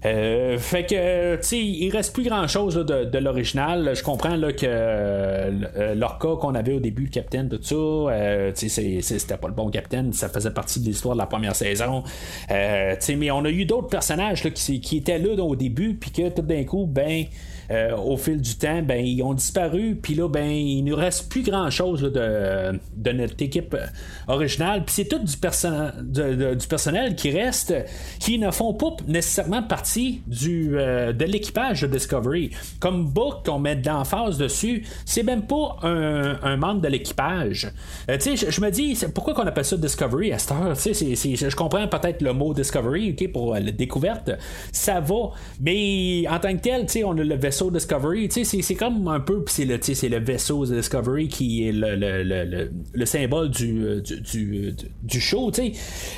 Euh, 0.07 0.59
fait 0.59 0.87
que, 0.87 1.37
tu 1.37 1.43
sais, 1.43 1.59
il 1.59 1.91
reste 1.91 2.15
plus 2.15 2.23
grand 2.23 2.47
chose 2.47 2.77
de, 2.77 3.19
l'original. 3.19 3.93
Je 3.95 4.03
comprends 4.03 4.37
là, 4.37 4.53
que 4.53 4.67
euh, 4.69 5.95
l'orca 5.95 6.29
qu'on 6.41 6.55
avait 6.55 6.75
au 6.75 6.81
début, 6.81 7.05
le 7.05 7.11
capitaine, 7.11 7.49
tout 7.49 7.63
ça, 7.63 8.53
tu 8.55 8.69
sais, 8.69 9.01
c'était 9.03 9.37
pas 9.37 9.49
le 9.49 9.55
bon 9.55 9.71
capitaine, 9.71 10.13
ça 10.13 10.29
faisait 10.29 10.51
partie 10.51 10.81
de 10.81 10.87
l'histoire 10.87 11.15
de 11.15 11.21
la 11.21 11.27
première 11.27 11.57
saison. 11.57 12.03
tu 12.49 12.55
sais, 13.01 13.17
mais 13.17 13.31
on 13.31 13.45
a 13.45 13.51
eu 13.51 13.65
d'autres 13.65 13.89
personnages 13.89 14.45
là, 14.45 14.51
qui, 14.51 14.81
qui, 14.81 14.99
étaient 14.99 15.19
là 15.19 15.43
au 15.43 15.57
début, 15.57 15.95
puis 15.95 16.11
que 16.11 16.29
tout 16.29 16.43
d'un 16.43 16.65
coup, 16.65 16.87
ben. 16.87 17.25
Euh, 17.71 17.97
au 17.97 18.17
fil 18.17 18.41
du 18.41 18.57
temps, 18.57 18.83
ben, 18.83 19.05
ils 19.05 19.23
ont 19.23 19.35
disparu. 19.35 19.99
Puis 20.01 20.15
là, 20.15 20.29
ben, 20.29 20.49
il 20.49 20.83
ne 20.83 20.93
reste 20.93 21.29
plus 21.29 21.43
grand-chose 21.43 22.03
de, 22.03 22.79
de, 22.97 23.13
notre 23.13 23.43
équipe 23.43 23.75
euh, 23.75 23.87
originale. 24.29 24.85
Puis 24.85 24.95
c'est 24.97 25.09
tout 25.09 25.19
du, 25.19 26.57
du 26.57 26.67
personnel 26.67 27.15
qui 27.15 27.31
reste, 27.31 27.75
qui 28.19 28.39
ne 28.39 28.51
font 28.51 28.75
pas 28.75 28.97
nécessairement 29.07 29.63
partie 29.63 30.23
du, 30.27 30.79
euh, 30.79 31.13
de 31.13 31.25
l'équipage 31.25 31.83
de 31.83 31.87
Discovery. 31.87 32.51
Comme 32.81 33.07
Book, 33.07 33.47
qu'on 33.47 33.59
met 33.59 33.77
de 33.77 33.89
l'emphase 33.89 34.39
dessus, 34.39 34.85
c'est 35.05 35.23
même 35.23 35.43
pas 35.43 35.77
un, 35.83 36.57
membre 36.57 36.81
de 36.81 36.89
l'équipage. 36.89 37.71
tu 38.09 38.37
sais, 38.37 38.51
je 38.51 38.61
me 38.61 38.71
dis, 38.71 38.99
pourquoi 39.15 39.35
qu'on 39.35 39.47
appelle 39.47 39.65
ça 39.65 39.77
Discovery 39.77 40.33
à 40.33 40.39
cette 40.39 40.53
heure? 40.53 40.75
je 40.75 41.57
comprends 41.57 41.87
peut-être 41.87 42.23
le 42.23 42.33
mot 42.33 42.55
Discovery 42.55 43.11
ok, 43.13 43.33
pour 43.33 43.55
la 43.55 43.61
découverte. 43.61 44.31
Ça 44.73 45.01
va. 45.01 45.31
Mais 45.61 46.25
en 46.29 46.39
tant 46.39 46.57
que 46.57 46.63
tel, 46.63 46.87
on 47.05 47.17
a 47.19 47.23
le 47.23 47.35
vaisseau 47.37 47.56
vaisseau 47.57 47.71
Discovery, 47.71 48.29
c'est 48.31 48.75
comme 48.75 49.09
un 49.09 49.21
peu, 49.21 49.43
c'est 49.47 49.65
le, 49.65 49.79
le 49.79 50.19
vaisseau 50.19 50.67
Discovery 50.67 51.29
qui 51.29 51.67
est 51.67 51.73
le, 51.73 51.95
le, 51.95 52.23
le, 52.23 52.71
le 52.93 53.07
symbole 53.07 53.51
du, 53.51 53.85
euh, 53.85 54.01
du, 54.03 54.21
du, 54.21 54.77
du 55.03 55.21
show, 55.21 55.51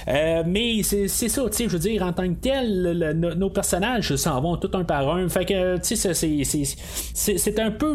euh, 0.08 0.42
mais 0.46 0.82
c'est 0.82 1.06
ça, 1.08 1.42
je 1.56 1.66
veux 1.66 1.78
dire, 1.78 2.02
en 2.02 2.12
tant 2.12 2.28
que 2.28 2.40
tel, 2.40 3.14
nos 3.36 3.50
personnages 3.50 4.16
s'en 4.16 4.40
vont 4.40 4.56
tout 4.56 4.70
un 4.74 4.84
par 4.84 5.14
un. 5.14 5.28
Fait 5.28 5.44
que, 5.44 5.78
c'est 5.82 7.58
un 7.60 7.70
peu 7.70 7.94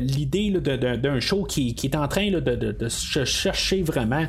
l'idée 0.00 0.50
d'un 0.50 1.20
show 1.20 1.44
qui, 1.44 1.74
qui, 1.74 1.88
est 1.88 1.96
en 1.96 2.08
train 2.08 2.30
de, 2.30 2.40
de, 2.40 2.72
de, 2.72 2.88
chercher 2.88 3.82
vraiment. 3.82 4.24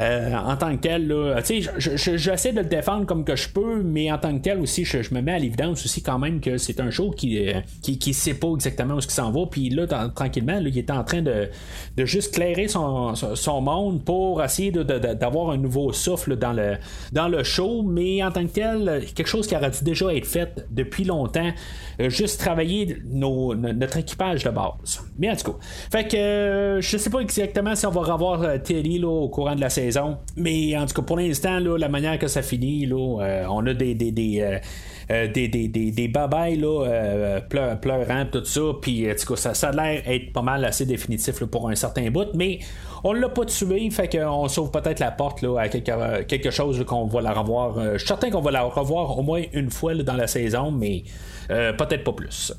Euh, 0.00 0.34
en 0.34 0.56
tant 0.56 0.76
que 0.76 0.80
tel, 0.80 1.06
là, 1.06 1.40
j'essaie 1.78 2.52
de 2.52 2.60
le 2.60 2.66
défendre 2.66 3.06
comme 3.06 3.24
que 3.24 3.36
je 3.36 3.48
peux, 3.48 3.82
mais 3.82 4.10
en 4.10 4.18
tant 4.18 4.36
que 4.36 4.42
tel 4.42 4.60
aussi, 4.60 4.84
je, 4.84 4.98
me 5.14 5.20
mets 5.20 5.32
à 5.32 5.38
l'évidence 5.38 5.84
aussi 5.84 6.02
quand 6.02 6.18
même 6.18 6.40
que 6.40 6.58
c'est 6.58 6.80
un 6.80 6.90
show 6.90 7.10
qui, 7.10 7.48
euh, 7.48 7.60
qui, 7.82 8.14
sait 8.14 8.34
pas 8.34 8.48
exactement 8.54 8.94
où 8.94 9.00
ce 9.00 9.06
qui 9.06 9.14
s'en 9.14 9.30
va, 9.30 9.46
puis 9.50 9.70
là, 9.70 9.86
tranquillement, 10.14 10.58
il 10.58 10.76
est 10.76 10.90
en 10.90 11.04
train 11.04 11.22
de, 11.22 11.48
de 11.96 12.04
juste 12.04 12.34
clairer 12.34 12.68
son, 12.68 13.14
son 13.14 13.60
monde 13.60 14.04
pour 14.04 14.42
essayer 14.42 14.70
d'avoir 14.70 15.50
un 15.50 15.56
nouveau 15.56 15.92
souffle 15.92 16.36
dans 16.36 16.52
le, 16.52 16.76
dans 17.12 17.28
le 17.28 17.44
show, 17.44 17.82
mais 17.82 18.22
en 18.22 18.30
tant 18.30 18.44
que 18.46 18.52
tel, 18.52 19.04
quelque 19.14 19.28
chose 19.28 19.46
qui 19.46 19.56
aurait 19.56 19.70
dû 19.70 19.84
déjà 19.84 20.14
être 20.14 20.26
fait 20.26 20.66
depuis 20.70 21.04
longtemps, 21.04 21.50
euh, 22.00 22.08
juste 22.08 22.40
travailler 22.40 22.96
notre 23.04 23.96
équipage 23.96 24.44
de 24.44 24.50
base. 24.50 25.02
Mais 25.18 25.30
en 25.30 25.36
tout 25.36 25.52
cas, 25.52 25.58
fait 25.90 26.08
que 26.08 26.78
je 26.80 26.96
sais 26.96 27.10
pas 27.10 27.20
exactement 27.20 27.74
si 27.74 27.86
on 27.86 27.90
va 27.90 28.00
revoir 28.12 28.62
Terry 28.62 28.98
là, 28.98 29.08
au 29.08 29.28
courant 29.28 29.54
de 29.54 29.60
la 29.60 29.70
mais 30.36 30.76
en 30.76 30.86
tout 30.86 30.94
cas, 30.94 31.02
pour 31.02 31.16
l'instant, 31.16 31.58
la 31.58 31.88
manière 31.88 32.18
que 32.18 32.28
ça 32.28 32.42
finit, 32.42 32.86
là, 32.86 33.20
euh, 33.20 33.46
on 33.48 33.66
a 33.66 33.74
des. 33.74 33.94
des, 33.94 34.12
des 34.12 34.40
euh, 34.40 34.58
euh, 35.10 35.28
des, 35.28 35.48
là, 36.56 37.40
pleurant, 37.50 38.24
tout 38.32 38.44
ça. 38.44 38.60
Puis, 38.80 39.06
ça, 39.36 39.52
ça 39.52 39.68
a 39.68 39.72
l'air 39.72 40.02
être 40.06 40.32
pas 40.32 40.40
mal 40.40 40.64
assez 40.64 40.86
définitif 40.86 41.44
pour 41.44 41.68
un 41.68 41.74
certain 41.74 42.10
bout. 42.10 42.28
Mais 42.34 42.60
on 43.02 43.12
l'a 43.12 43.28
pas 43.28 43.44
tué, 43.44 43.90
fait 43.90 44.08
qu'on 44.08 44.48
sauve 44.48 44.70
peut-être 44.70 45.00
la 45.00 45.10
porte 45.10 45.42
là, 45.42 45.58
à 45.58 45.68
quelque, 45.68 46.22
quelque 46.22 46.50
chose 46.50 46.82
qu'on 46.86 47.04
va 47.04 47.20
la 47.20 47.32
revoir. 47.32 47.78
je 47.92 47.98
suis 47.98 48.08
certain 48.08 48.30
qu'on 48.30 48.40
va 48.40 48.50
la 48.50 48.62
revoir 48.62 49.18
au 49.18 49.22
moins 49.22 49.42
une 49.52 49.70
fois 49.70 49.94
dans 49.94 50.14
la 50.14 50.26
saison, 50.26 50.70
mais 50.70 51.02
peut-être 51.48 52.02
pas 52.02 52.12
plus. 52.12 52.54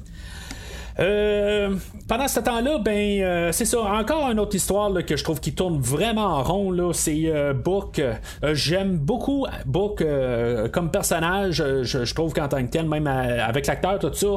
Euh, 0.99 1.75
pendant 2.07 2.27
ce 2.27 2.39
temps-là, 2.39 2.77
ben 2.79 3.21
euh, 3.21 3.51
c'est 3.51 3.65
ça. 3.65 3.81
Encore 3.81 4.29
une 4.31 4.39
autre 4.39 4.55
histoire 4.55 4.93
que 5.05 5.17
je 5.17 5.23
trouve 5.23 5.39
qui 5.39 5.53
tourne 5.53 5.79
vraiment 5.79 6.25
en 6.25 6.43
rond. 6.43 6.71
Là, 6.71 6.93
c'est 6.93 7.23
euh, 7.25 7.53
Book. 7.53 8.01
J'aime 8.53 8.97
beaucoup 8.97 9.45
Book 9.65 10.03
comme 10.71 10.91
personnage. 10.91 11.63
Je, 11.83 12.13
trouve 12.13 12.33
qu'en 12.33 12.47
tant 12.47 12.63
que 12.63 12.69
tel, 12.69 12.87
même 12.87 13.07
avec 13.07 13.67
l'acteur, 13.67 13.99
tout 13.99 14.13
ça, 14.13 14.27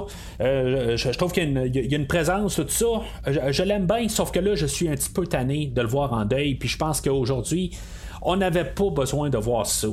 je, 0.41 1.17
trouve 1.17 1.33
qu'il 1.33 1.71
y, 1.75 1.95
a 1.95 1.97
une 1.97 2.07
présence, 2.07 2.57
tout 2.57 2.67
ça. 2.69 2.87
Je, 3.27 3.63
l'aime 3.63 3.87
bien, 3.87 4.09
sauf 4.09 4.33
que 4.33 4.41
là, 4.41 4.55
je 4.55 4.67
suis 4.67 4.89
un 4.89 4.95
petit 4.95 5.11
peu 5.11 5.27
tanné 5.27 5.67
de 5.67 5.81
le 5.81 5.89
voir 5.89 6.13
en 6.13 6.25
deuil. 6.25 6.57
Puis 6.57 6.69
je 6.69 6.77
pense 6.77 7.01
qu'aujourd'hui, 7.01 7.77
on 8.23 8.37
n'avait 8.37 8.65
pas 8.65 8.91
besoin 8.91 9.31
de 9.31 9.39
voir 9.39 9.67
ça. 9.67 9.89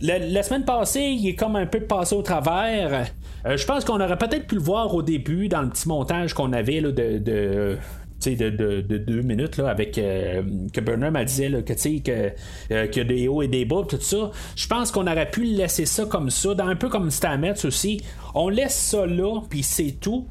La, 0.00 0.42
semaine 0.42 0.64
passée, 0.64 1.00
il 1.00 1.28
est 1.28 1.34
comme 1.34 1.56
un 1.56 1.66
peu 1.66 1.80
passé 1.80 2.14
au 2.14 2.22
travers. 2.22 3.06
Euh, 3.46 3.56
je 3.56 3.66
pense 3.66 3.84
qu'on 3.84 4.00
aurait 4.00 4.18
peut-être 4.18 4.46
pu 4.46 4.56
le 4.56 4.60
voir 4.60 4.94
au 4.94 5.02
début 5.02 5.48
dans 5.48 5.62
le 5.62 5.70
petit 5.70 5.88
montage 5.88 6.34
qu'on 6.34 6.52
avait 6.52 6.80
là, 6.80 6.90
de, 6.92 7.18
de 7.18 7.78
de, 8.24 8.80
deux 8.98 9.22
minutes 9.22 9.56
là, 9.56 9.68
avec 9.68 9.98
euh, 9.98 10.42
que 10.72 10.80
Burnham 10.80 11.14
a 11.16 11.24
dit 11.24 11.48
là, 11.48 11.62
que 11.62 11.72
que, 11.72 12.32
euh, 12.72 12.86
qu'il 12.88 13.02
y 13.02 13.04
a 13.04 13.08
des 13.08 13.28
hauts 13.28 13.42
et 13.42 13.48
des 13.48 13.64
bas 13.64 13.82
tout 13.88 14.00
ça 14.00 14.30
je 14.56 14.66
pense 14.66 14.90
qu'on 14.90 15.06
aurait 15.06 15.30
pu 15.30 15.44
laisser 15.44 15.86
ça 15.86 16.06
comme 16.06 16.30
ça 16.30 16.50
un 16.58 16.74
peu 16.74 16.88
comme 16.88 17.10
Stamets 17.10 17.64
aussi 17.64 18.02
on 18.34 18.48
laisse 18.48 18.74
ça 18.74 19.06
là 19.06 19.42
puis 19.48 19.62
c'est 19.62 19.92
tout 20.00 20.26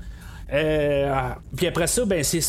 euh, 0.53 1.29
puis 1.58 1.65
après 1.65 1.88
ça, 1.88 2.05
ben 2.05 2.23
c'est 2.23 2.39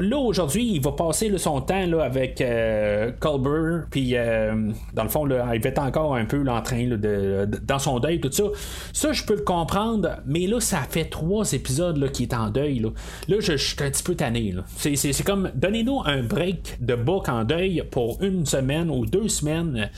là 0.00 0.16
aujourd'hui, 0.16 0.72
il 0.74 0.80
va 0.80 0.92
passer 0.92 1.36
son 1.36 1.60
temps 1.60 1.84
là, 1.86 2.04
avec 2.04 2.40
euh, 2.40 3.12
Colbert, 3.20 3.86
puis 3.90 4.12
euh, 4.14 4.70
dans 4.94 5.02
le 5.02 5.08
fond, 5.10 5.26
là, 5.26 5.54
il 5.54 5.60
va 5.60 5.68
être 5.68 5.78
encore 5.78 6.14
un 6.14 6.24
peu 6.24 6.42
en 6.48 6.62
train 6.62 6.86
de, 6.86 7.48
dans 7.62 7.78
son 7.78 7.98
deuil, 7.98 8.20
tout 8.20 8.32
ça. 8.32 8.44
Ça, 8.92 9.12
je 9.12 9.24
peux 9.24 9.36
le 9.36 9.42
comprendre, 9.42 10.16
mais 10.26 10.46
là, 10.46 10.60
ça 10.60 10.80
fait 10.88 11.04
trois 11.04 11.52
épisodes 11.52 12.10
qu'il 12.12 12.28
est 12.28 12.34
en 12.34 12.48
deuil. 12.48 12.78
Là, 12.78 12.88
là 13.28 13.36
je, 13.40 13.56
suis 13.56 13.76
un 13.80 13.90
petit 13.90 14.02
peu 14.02 14.14
tanné. 14.14 14.54
C'est, 14.76 15.22
comme, 15.24 15.50
donnez-nous 15.54 16.00
un 16.06 16.22
break 16.22 16.78
de 16.80 16.94
book 16.94 17.28
en 17.28 17.44
deuil 17.44 17.84
pour 17.90 18.22
une 18.22 18.46
semaine 18.46 18.90
ou 18.90 19.04
deux 19.04 19.28
semaines. 19.28 19.90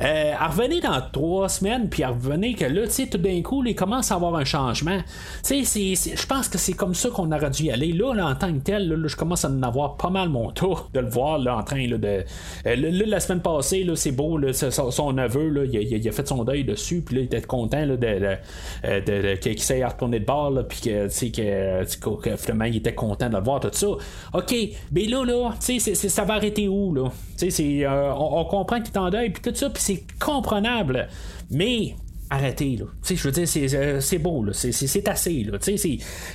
Euh, 0.00 0.34
revenez 0.40 0.80
dans 0.80 1.00
trois 1.12 1.48
semaines, 1.48 1.88
puis 1.88 2.04
revenez 2.04 2.54
que 2.54 2.64
là, 2.64 2.86
tu 2.86 2.92
sais, 2.92 3.06
tout 3.06 3.18
d'un 3.18 3.40
coup, 3.42 3.64
il 3.64 3.74
commence 3.74 4.10
à 4.10 4.16
avoir 4.16 4.34
un 4.36 4.44
changement. 4.44 4.98
Tu 5.44 5.64
sais, 5.64 5.94
je 5.94 6.26
pense 6.26 6.48
que 6.48 6.58
c'est 6.58 6.73
comme 6.74 6.94
ça 6.94 7.10
qu'on 7.10 7.30
aurait 7.32 7.50
dû 7.50 7.64
y 7.64 7.70
aller. 7.70 7.92
Là, 7.92 8.26
en 8.26 8.34
tant 8.34 8.52
que 8.52 8.58
tel, 8.58 9.02
je 9.06 9.16
commence 9.16 9.44
à 9.44 9.48
en 9.48 9.62
avoir 9.62 9.96
pas 9.96 10.10
mal 10.10 10.28
mon 10.28 10.50
tour 10.50 10.90
de 10.92 11.00
le 11.00 11.08
voir 11.08 11.38
là, 11.38 11.56
en 11.56 11.62
train 11.62 11.86
de. 11.86 11.98
Euh, 12.04 12.24
la 12.64 13.20
semaine 13.20 13.40
passée, 13.40 13.86
c'est 13.94 14.12
beau, 14.12 14.40
son, 14.52 15.12
neveu, 15.12 15.68
il, 15.72 16.08
a, 16.08 16.12
fait 16.12 16.26
son 16.26 16.44
deuil 16.44 16.64
dessus, 16.64 17.02
puis 17.02 17.16
là, 17.16 17.20
il 17.22 17.24
était 17.26 17.42
content 17.42 17.84
là, 17.84 17.96
de, 17.96 18.36
de, 18.84 19.36
qu'il 19.36 19.60
s'est 19.60 19.84
retourné 19.84 20.20
de 20.20 20.24
bord, 20.24 20.52
puis 20.68 20.80
que, 20.80 21.08
que, 21.30 22.20
que, 22.20 22.36
finalement, 22.36 22.64
il 22.64 22.76
était 22.76 22.94
content 22.94 23.28
de 23.28 23.36
le 23.36 23.42
voir, 23.42 23.60
tout 23.60 23.70
ça. 23.72 23.88
OK, 24.32 24.54
mais 24.92 25.04
là, 25.04 25.24
là, 25.24 25.54
tu 25.64 25.80
sais, 25.80 25.94
ça 25.94 26.24
va 26.24 26.34
arrêter 26.34 26.68
où, 26.68 26.94
là? 26.94 27.10
Euh, 27.42 28.12
on, 28.16 28.40
on, 28.40 28.44
comprend 28.44 28.80
qu'il 28.80 28.92
est 28.92 28.98
en 28.98 29.10
deuil, 29.10 29.30
puis 29.30 29.42
tout 29.42 29.54
ça, 29.54 29.70
puis 29.70 29.82
c'est 29.82 30.04
comprenable. 30.18 31.08
Mais 31.50 31.94
arrêtez 32.34 32.76
là. 32.76 32.86
je 33.08 33.14
veux 33.22 33.32
dire, 33.32 33.48
c'est, 33.48 33.74
euh, 33.74 34.18
beau, 34.18 34.44
C'est, 34.52 35.08
assez. 35.08 35.44
Là. 35.44 35.58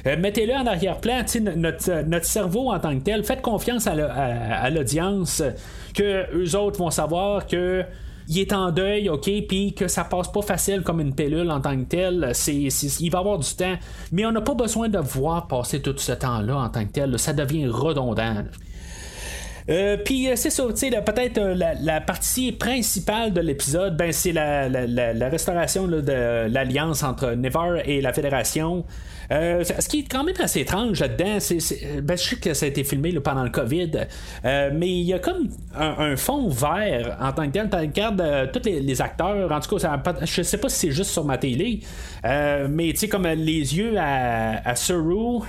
Euh, 0.05 0.17
mettez-le 0.17 0.53
en 0.53 0.65
arrière-plan. 0.65 1.23
Notre, 1.55 1.91
euh, 1.91 2.03
notre 2.03 2.25
cerveau 2.25 2.71
en 2.71 2.79
tant 2.79 2.97
que 2.97 3.03
tel, 3.03 3.23
faites 3.23 3.41
confiance 3.41 3.88
à, 3.88 4.69
l'audience 4.69 5.43
que 5.93 6.25
eux 6.35 6.55
autres 6.55 6.79
vont 6.79 6.91
savoir 6.91 7.47
que 7.47 7.83
il 8.31 8.38
est 8.38 8.53
en 8.53 8.71
deuil, 8.71 9.09
ok, 9.09 9.27
puis 9.47 9.73
que 9.73 9.88
ça 9.88 10.03
passe 10.03 10.31
pas 10.31 10.43
facile 10.43 10.83
comme 10.83 11.01
une 11.01 11.15
pilule 11.15 11.49
en 11.49 11.62
tant 11.62 11.75
que 11.75 11.85
tel. 11.85 12.29
C'est, 12.33 12.67
il 12.99 13.09
va 13.09 13.19
avoir 13.19 13.39
du 13.39 13.55
temps, 13.55 13.75
mais 14.12 14.23
on 14.25 14.31
n'a 14.31 14.41
pas 14.41 14.53
besoin 14.53 14.88
de 14.88 14.99
voir 14.99 15.47
passer 15.47 15.81
tout 15.81 15.95
ce 15.97 16.12
temps-là 16.12 16.57
en 16.57 16.69
tant 16.69 16.85
que 16.85 16.91
tel. 16.91 17.17
Ça 17.17 17.33
devient 17.33 17.67
redondant. 17.67 18.43
Euh, 19.69 19.97
puis 20.03 20.29
euh, 20.29 20.36
c'est 20.36 20.49
ça, 20.49 20.63
tu 20.69 20.75
sais, 20.75 20.89
peut-être 20.89 21.38
euh, 21.38 21.53
la, 21.55 22.01
partie 22.01 22.51
principale 22.51 23.34
de 23.34 23.41
l'épisode, 23.41 23.95
ben, 23.95 24.12
c'est 24.12 24.32
la, 24.32 24.67
restauration 25.29 25.88
de 25.88 26.47
l'alliance 26.47 27.03
entre 27.03 27.32
Nevar 27.32 27.77
et 27.86 28.01
la 28.01 28.12
Fédération. 28.13 28.84
Ce 29.29 29.87
qui 29.87 29.99
est 29.99 30.11
quand 30.11 30.23
même 30.23 30.35
assez 30.39 30.61
étrange 30.61 30.99
là-dedans, 30.99 31.37
c'est, 31.39 31.57
ben, 32.01 32.17
je 32.17 32.23
sais 32.23 32.35
que 32.35 32.53
ça 32.53 32.65
a 32.65 32.69
été 32.69 32.83
filmé 32.83 33.13
pendant 33.19 33.43
le 33.43 33.49
COVID, 33.49 33.91
mais 34.43 34.89
il 34.89 35.03
y 35.03 35.13
a 35.13 35.19
comme 35.19 35.49
un, 35.75 36.15
fond 36.15 36.49
vert 36.49 37.17
en 37.21 37.31
tant 37.31 37.45
que 37.47 37.51
tel. 37.51 37.69
Tu 37.69 37.75
regardes 37.77 38.51
tous 38.51 38.65
les, 38.65 39.01
acteurs, 39.01 39.51
en 39.51 39.59
tout 39.59 39.75
cas, 39.75 39.79
ça, 39.79 40.03
je 40.23 40.41
sais 40.41 40.57
pas 40.57 40.69
si 40.69 40.87
c'est 40.87 40.91
juste 40.91 41.11
sur 41.11 41.25
ma 41.25 41.37
télé, 41.37 41.81
mais 42.23 42.91
tu 42.91 42.97
sais, 42.97 43.07
comme 43.07 43.27
les 43.27 43.77
yeux 43.77 43.95
à, 43.97 44.67
à 44.67 44.75
Suru, 44.75 45.41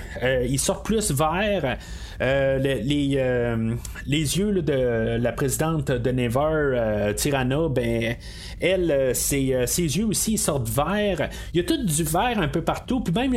ils 0.47 0.59
sortent 0.59 0.85
plus 0.85 1.11
verts. 1.11 1.77
Euh, 2.21 2.59
les, 2.59 3.15
euh, 3.17 3.73
les, 4.05 4.37
yeux 4.37 4.61
de 4.61 5.17
la 5.17 5.31
présidente 5.31 5.89
de 5.89 6.11
Never, 6.11 6.39
euh, 6.39 7.13
Tirana, 7.13 7.67
ben, 7.67 8.15
elle, 8.59 9.15
ses, 9.15 9.65
ses, 9.65 9.97
yeux 9.97 10.05
aussi 10.05 10.37
sortent 10.37 10.69
vert. 10.69 11.29
Il 11.53 11.57
y 11.57 11.59
a 11.61 11.63
tout 11.63 11.83
du 11.83 12.03
vert 12.03 12.37
un 12.37 12.47
peu 12.47 12.61
partout. 12.61 12.99
Puis 12.99 13.13
même, 13.13 13.33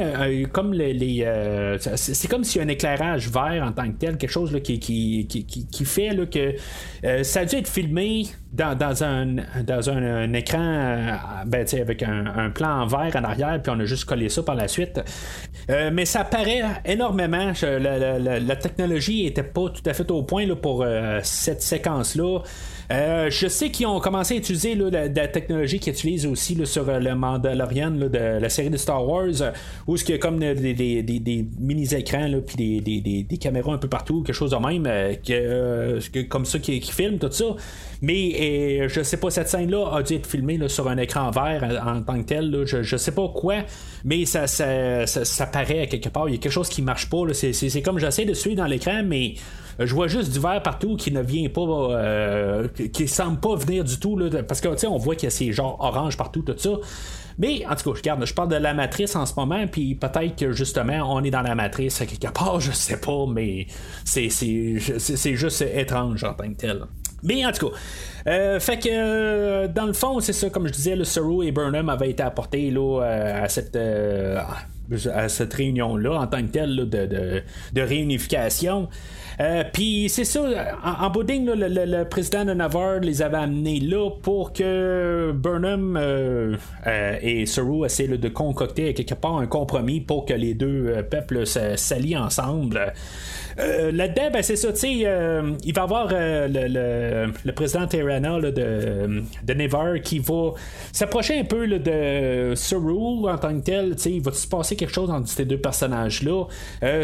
les. 0.73 1.77
c'est 1.97 2.29
comme 2.29 2.45
s'il 2.45 2.61
y 2.61 2.65
a 2.65 2.67
un 2.67 2.71
éclairage 2.71 3.29
vert 3.29 3.65
en 3.67 3.73
tant 3.73 3.87
que 3.91 3.97
tel, 3.99 4.17
quelque 4.17 4.31
chose 4.31 4.57
qui, 4.63 5.27
fait 5.85 6.31
que 6.31 7.23
ça 7.23 7.41
a 7.41 7.45
dû 7.45 7.57
être 7.57 7.69
filmé 7.69 8.27
dans, 8.53 9.03
un, 9.03 10.33
écran 10.33 11.19
ben, 11.47 11.67
avec 11.81 12.03
un, 12.03 12.51
plan 12.51 12.83
en 12.83 12.87
vert 12.87 13.11
en 13.17 13.25
arrière, 13.25 13.61
puis 13.63 13.73
on 13.75 13.81
a 13.81 13.85
juste 13.85 14.05
collé 14.05 14.29
ça 14.29 14.43
par 14.43 14.55
la 14.55 14.69
suite. 14.69 15.01
mais 15.69 16.05
ça 16.05 16.25
paraît 16.25 16.63
énormément. 16.85 17.53
La, 17.63 18.57
technologie 18.57 19.27
était 19.27 19.43
pas 19.43 19.69
tout 19.69 19.83
à 19.87 19.93
fait 19.93 20.11
au 20.11 20.23
point 20.23 20.45
pour 20.55 20.83
euh, 20.83 21.21
cette 21.23 21.63
séquence-là. 21.63 22.41
Euh, 22.91 23.31
je 23.31 23.49
sais 23.49 23.71
qu'ils 23.71 23.87
ont 23.87 24.01
commencé 24.01 24.35
à 24.35 24.37
utiliser 24.37 24.75
la, 24.75 25.09
technologie 25.29 25.79
qu'ils 25.79 25.93
utilisent 25.93 26.27
aussi 26.27 26.59
sur 26.65 26.89
euh, 26.89 26.99
le 26.99 27.15
Mandalorian 27.15 27.93
de 27.93 28.39
la 28.39 28.49
série 28.49 28.71
de 28.71 28.77
Star 28.77 29.07
Wars, 29.07 29.53
où 29.87 29.97
ce 29.97 30.05
qu'il 30.05 30.15
y 30.15 30.19
a 30.19 30.21
comme 30.21 30.39
des, 30.39 31.47
mini-écrans 31.59 32.41
puis 32.47 32.81
des, 32.81 33.39
caméras 33.39 33.75
un 33.75 33.79
peu 33.79 33.89
partout, 33.89 34.23
quelque 34.23 34.35
chose 34.35 34.53
de 34.53 34.57
même, 34.57 34.85
que, 35.25 36.23
comme 36.23 36.45
ça 36.45 36.59
qui, 36.59 36.81
qui 36.81 36.93
filme 36.93 37.19
tout 37.19 37.31
ça. 37.31 37.57
Mais 38.03 38.89
je 38.89 39.03
sais 39.03 39.17
pas, 39.17 39.31
cette 39.31 39.49
scène-là 39.49 39.91
a 39.95 40.03
dû 40.03 40.15
être 40.15 40.27
filmée 40.27 40.59
sur 40.69 40.89
un 40.89 40.99
écran 40.99 41.31
vert 41.31 41.83
en, 41.85 42.03
tant 42.03 42.21
que 42.23 42.27
tel. 42.27 42.65
je, 42.67 42.83
je 42.83 42.97
sais 42.97 43.13
pas 43.13 43.29
quoi, 43.29 43.57
mais 44.05 44.25
ça, 44.27 44.47
paraît 45.53 45.89
quelque 45.89 46.09
part. 46.11 46.29
Il 46.29 46.33
y 46.33 46.35
a 46.35 46.39
quelque 46.39 46.53
chose 46.53 46.69
qui 46.69 46.83
marche 46.83 47.09
pas. 47.09 47.23
C'est, 47.33 47.83
comme 47.83 47.99
j'essaie 47.99 48.25
de 48.25 48.35
suivre 48.35 48.57
dans 48.57 48.67
l'écran, 48.67 49.03
mais 49.05 49.35
je 49.79 49.95
vois 49.95 50.09
juste 50.09 50.33
du 50.33 50.41
vert 50.41 50.63
partout 50.63 50.97
qui 50.97 51.11
ne 51.13 51.21
vient 51.21 51.49
pas, 51.49 51.61
euh, 51.61 52.69
qui 52.93 53.09
semble 53.09 53.41
pas 53.41 53.57
venir 53.57 53.85
du 53.85 53.99
tout. 53.99 54.19
parce 54.47 54.61
que, 54.61 54.75
tu 54.75 54.87
on 54.87 54.99
voit 54.99 55.15
qu'il 55.15 55.25
y 55.25 55.29
a 55.29 55.31
ces 55.31 55.53
genres 55.53 55.77
orange 55.81 56.17
partout, 56.17 56.43
tout 56.43 56.55
ça. 56.57 56.71
Mais 57.39 57.65
en 57.67 57.75
tout 57.75 57.93
cas, 57.93 58.01
je 58.21 58.27
je 58.27 58.35
parle 58.35 58.49
de 58.49 58.57
la 58.57 58.75
matrice 58.75 59.17
en 59.17 59.27
ce 59.27 59.35
moment, 59.37 59.67
puis 59.67 59.95
peut-être 59.97 60.37
que 60.37 60.53
justement, 60.53 61.13
on 61.13 61.23
est 61.25 61.31
dans 61.31 61.43
la 61.43 61.55
matrice 61.55 62.01
à 62.01 62.07
quelque 62.07 62.33
part, 62.33 62.61
je 62.61 62.73
sais 62.73 63.01
pas, 63.01 63.27
mais 63.29 63.67
c'est 64.05 64.29
juste 65.35 65.63
étrange 65.63 66.23
en 66.25 66.35
tant 66.35 66.49
que 66.49 66.57
tel. 66.57 66.87
Mais 67.25 67.45
en 67.45 67.53
tout 67.53 67.71
cas, 67.71 67.77
euh, 68.29 68.61
fait 68.61 68.79
que 68.79 68.89
euh, 68.91 69.69
dans 69.69 69.87
le 69.87 69.93
fond, 69.93 70.21
c'est 70.21 70.33
ça, 70.33 70.51
comme 70.51 70.67
je 70.67 70.73
disais, 70.73 70.95
le 70.95 71.05
Saru 71.05 71.47
et 71.47 71.53
Burnham 71.53 71.89
avaient 71.89 72.11
été 72.11 72.23
apportés 72.23 72.71
là, 72.71 73.03
euh, 73.03 73.45
à 73.45 73.49
cette 73.49 73.77
à 75.13 75.29
cette 75.29 75.55
réunion-là 75.55 76.21
en 76.21 76.27
tant 76.27 76.43
que 76.43 76.49
telle 76.49 76.77
de, 76.77 76.85
de, 76.85 77.43
de, 77.73 77.81
réunification. 77.81 78.89
Euh, 79.41 79.65
puis 79.73 80.09
c'est 80.09 80.25
ça, 80.25 80.43
en, 80.85 81.07
en 81.07 81.13
le, 81.15 82.05
président 82.05 82.45
de 82.45 82.53
Navarre 82.53 83.01
les 83.01 83.23
avait 83.23 83.39
amenés 83.39 83.81
là 83.81 84.11
pour 84.23 84.53
que 84.53 85.33
Burnham 85.35 85.97
euh, 85.97 86.57
euh, 86.87 87.19
et 87.21 87.47
Saru 87.47 87.85
essaient 87.85 88.07
de 88.07 88.29
concocter 88.29 88.95
quelque 88.95 89.15
part 89.15 89.39
un 89.39 89.47
compromis 89.47 90.01
pour 90.01 90.25
que 90.25 90.35
les 90.35 90.55
deux 90.55 91.03
peuples 91.11 91.47
s'allient 91.47 92.17
ensemble. 92.17 92.93
Là-dedans, 93.57 94.31
ben, 94.33 94.43
c'est 94.43 94.57
ça, 94.57 94.73
tu 94.73 94.79
sais, 94.79 94.93
il 94.93 95.05
va 95.05 95.81
y 95.81 95.85
avoir 95.85 96.09
le, 96.11 97.29
le, 97.45 97.53
président 97.53 97.87
Terrana 97.87 98.41
de, 98.41 99.23
de 99.45 99.55
Nevar 99.55 100.01
qui 100.03 100.19
va 100.19 100.53
s'approcher 100.93 101.39
un 101.39 101.45
peu 101.45 101.67
de 101.67 102.55
Saru 102.57 103.29
en 103.29 103.39
tant 103.39 103.55
que 103.59 103.65
tel, 103.65 103.97
tu 103.97 104.03
sais, 104.03 104.13
il 104.13 104.23
va 104.23 104.33
se 104.33 104.47
passer 104.47 104.77
quelque 104.77 104.93
chose 104.93 105.11
entre 105.11 105.29
ces 105.29 105.45
deux 105.45 105.59
personnages-là. 105.59 106.45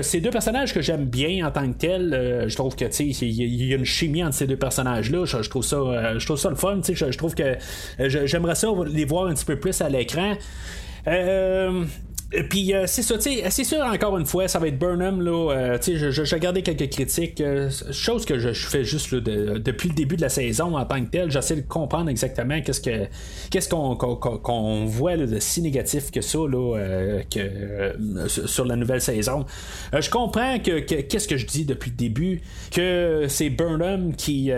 ces 0.03 0.21
deux 0.21 0.31
personnages 0.31 0.75
que 0.75 0.81
j'aime 0.81 1.05
bien 1.05 1.47
en 1.47 1.51
tant 1.51 1.71
que 1.71 1.79
tel, 1.79 2.15
euh, 2.15 2.49
je 2.49 2.57
trouve 2.57 2.75
que 2.77 2.85
il 3.01 3.33
y, 3.33 3.73
a 3.73 3.77
une 3.77 3.85
chimie 3.85 4.23
entre 4.23 4.35
ces 4.35 4.47
deux 4.47 4.57
personnages-là. 4.57 5.25
Je, 5.25 5.49
trouve 5.49 5.65
ça, 5.65 5.77
euh, 5.77 6.19
je 6.19 6.25
trouve 6.25 6.39
ça 6.39 6.51
le 6.51 6.57
fun. 6.57 6.81
Je, 6.87 6.95
je 6.95 7.19
trouve 7.19 7.35
que 7.35 7.57
euh, 8.01 8.27
j'aimerais 8.27 8.55
ça 8.55 8.69
les 8.87 9.05
voir 9.05 9.27
un 9.27 9.35
petit 9.35 9.45
peu 9.45 9.57
plus 9.57 9.81
à 9.81 9.89
l'écran. 9.89 10.35
Puis 12.49 12.73
c'est 12.87 13.03
ça, 13.03 13.17
c'est 13.19 13.65
sûr 13.65 13.81
encore 13.81 14.17
une 14.17 14.27
fois, 14.27 14.47
ça 14.47 14.59
va 14.61 14.69
être 14.69 14.79
Burnham 14.79 15.21
là. 15.21 15.79
j'ai 15.81 16.35
regardé 16.35 16.63
quelques 16.63 16.89
critiques, 16.91 17.43
chose 17.91 18.25
que 18.25 18.39
je, 18.39 18.53
fais 18.53 18.85
juste 18.85 19.15
depuis 19.15 19.89
le 19.89 19.95
début 19.95 20.17
de 20.17 20.23
la 20.23 20.29
saison 20.29 20.77
en 20.77 20.85
tant 20.85 21.05
que 21.05 21.11
tel. 21.11 21.31
J'essaie 21.31 21.57
de 21.57 21.67
comprendre 21.67 22.09
exactement 22.09 22.61
qu'est-ce 22.61 22.81
que 22.81 23.07
qu'est-ce 23.51 23.69
qu'on 23.69 24.85
voit 24.87 25.17
de 25.17 25.41
si 25.41 25.61
négatif 25.61 26.11
que 26.13 26.21
ça 26.21 26.39
là, 26.39 27.21
que, 27.31 27.97
sur 28.29 28.65
la 28.65 28.77
nouvelle 28.77 29.01
saison. 29.01 29.45
je 29.93 30.11
comprends 30.11 30.59
que 30.61 30.79
qu'est-ce 30.81 31.27
que 31.27 31.37
je 31.37 31.47
dis 31.47 31.65
depuis 31.65 31.91
le 31.91 31.97
début, 31.97 32.43
que 32.71 33.27
c'est 33.29 33.51
Burnham 33.51 34.15
qui, 34.15 34.53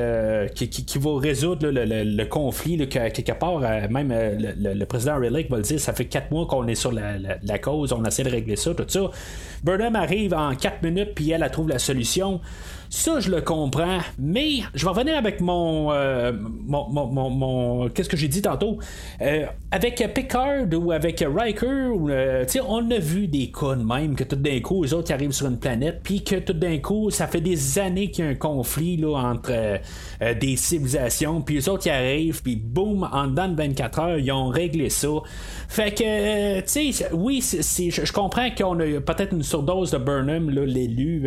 qui, 0.55 0.69
qui, 0.69 0.99
va 0.99 1.19
résoudre 1.19 1.71
le, 1.71 2.25
conflit, 2.25 2.77
là, 2.77 2.87
quelque 2.87 3.33
part, 3.33 3.61
même 3.91 4.13
le, 4.13 4.85
président 4.85 5.17
Relic 5.17 5.51
va 5.51 5.57
le 5.57 5.63
dire, 5.63 5.81
ça 5.81 5.95
fait 5.95 6.05
quatre 6.05 6.31
mois 6.31 6.47
qu'on 6.47 6.67
est 6.67 6.75
sur 6.75 6.93
la, 6.93 7.59
cause, 7.63 7.93
on 7.93 8.05
essaie 8.05 8.25
de 8.25 8.31
régler 8.31 8.57
ça, 8.57 8.75
tout 8.75 8.85
ça. 8.87 9.11
Burnham 9.63 9.97
arrive 9.97 10.35
en 10.35 10.55
4 10.55 10.83
minutes, 10.83 11.15
puis 11.15 11.31
elle, 11.31 11.43
elle 11.43 11.51
trouve 11.51 11.69
la 11.69 11.79
solution. 11.79 12.41
Ça, 12.95 13.21
je 13.21 13.31
le 13.31 13.41
comprends, 13.41 14.01
mais 14.19 14.59
je 14.75 14.85
vais 14.85 14.91
revenir 14.91 15.17
avec 15.17 15.41
mon. 15.41 15.91
Euh, 15.93 16.31
mon, 16.35 17.89
Qu'est-ce 17.89 18.09
que 18.11 18.19
j'ai 18.19 18.29
dit 18.29 18.43
tantôt 18.43 18.81
euh, 19.23 19.47
Avec 19.71 20.13
Picard 20.13 20.67
ou 20.75 20.93
avec 20.93 21.25
Riker, 21.27 21.65
euh, 22.11 22.45
on 22.69 22.91
a 22.91 22.99
vu 22.99 23.29
des 23.29 23.51
cas 23.51 23.77
de 23.77 23.83
même 23.83 24.15
que 24.15 24.25
tout 24.25 24.37
d'un 24.37 24.61
coup, 24.61 24.85
les 24.85 24.93
autres 24.93 25.11
arrivent 25.11 25.33
sur 25.33 25.47
une 25.47 25.59
planète, 25.59 26.01
puis 26.05 26.23
que 26.23 26.37
tout 26.37 26.53
d'un 26.53 26.77
coup, 26.81 27.11
ça 27.11 27.27
fait 27.27 27.41
des 27.41 27.79
années 27.79 28.11
qu'il 28.11 28.27
y 28.27 28.29
a 28.29 28.31
un 28.33 28.35
conflit 28.35 28.99
là, 28.99 29.17
entre 29.17 29.81
des 30.39 30.57
civilisations, 30.57 31.41
puis 31.41 31.55
les 31.55 31.69
autres 31.71 31.85
qui 31.85 31.91
arrivent, 31.91 32.43
puis 32.43 32.57
boum, 32.57 33.09
en 33.11 33.27
dedans 33.29 33.49
de 33.49 33.57
24 33.57 33.99
heures, 34.01 34.19
ils 34.19 34.31
ont 34.33 34.49
réglé 34.49 34.91
ça. 34.91 35.09
Fait 35.67 35.93
que, 35.93 36.61
tu 36.61 36.93
sais, 36.93 37.09
oui, 37.15 37.41
je 37.41 38.13
comprends 38.13 38.51
qu'on 38.51 38.79
a 38.81 39.01
peut-être 39.01 39.33
une 39.33 39.43
surdose 39.43 39.93
de 39.93 39.99
Burnham, 39.99 40.51
l'élu, 40.51 41.27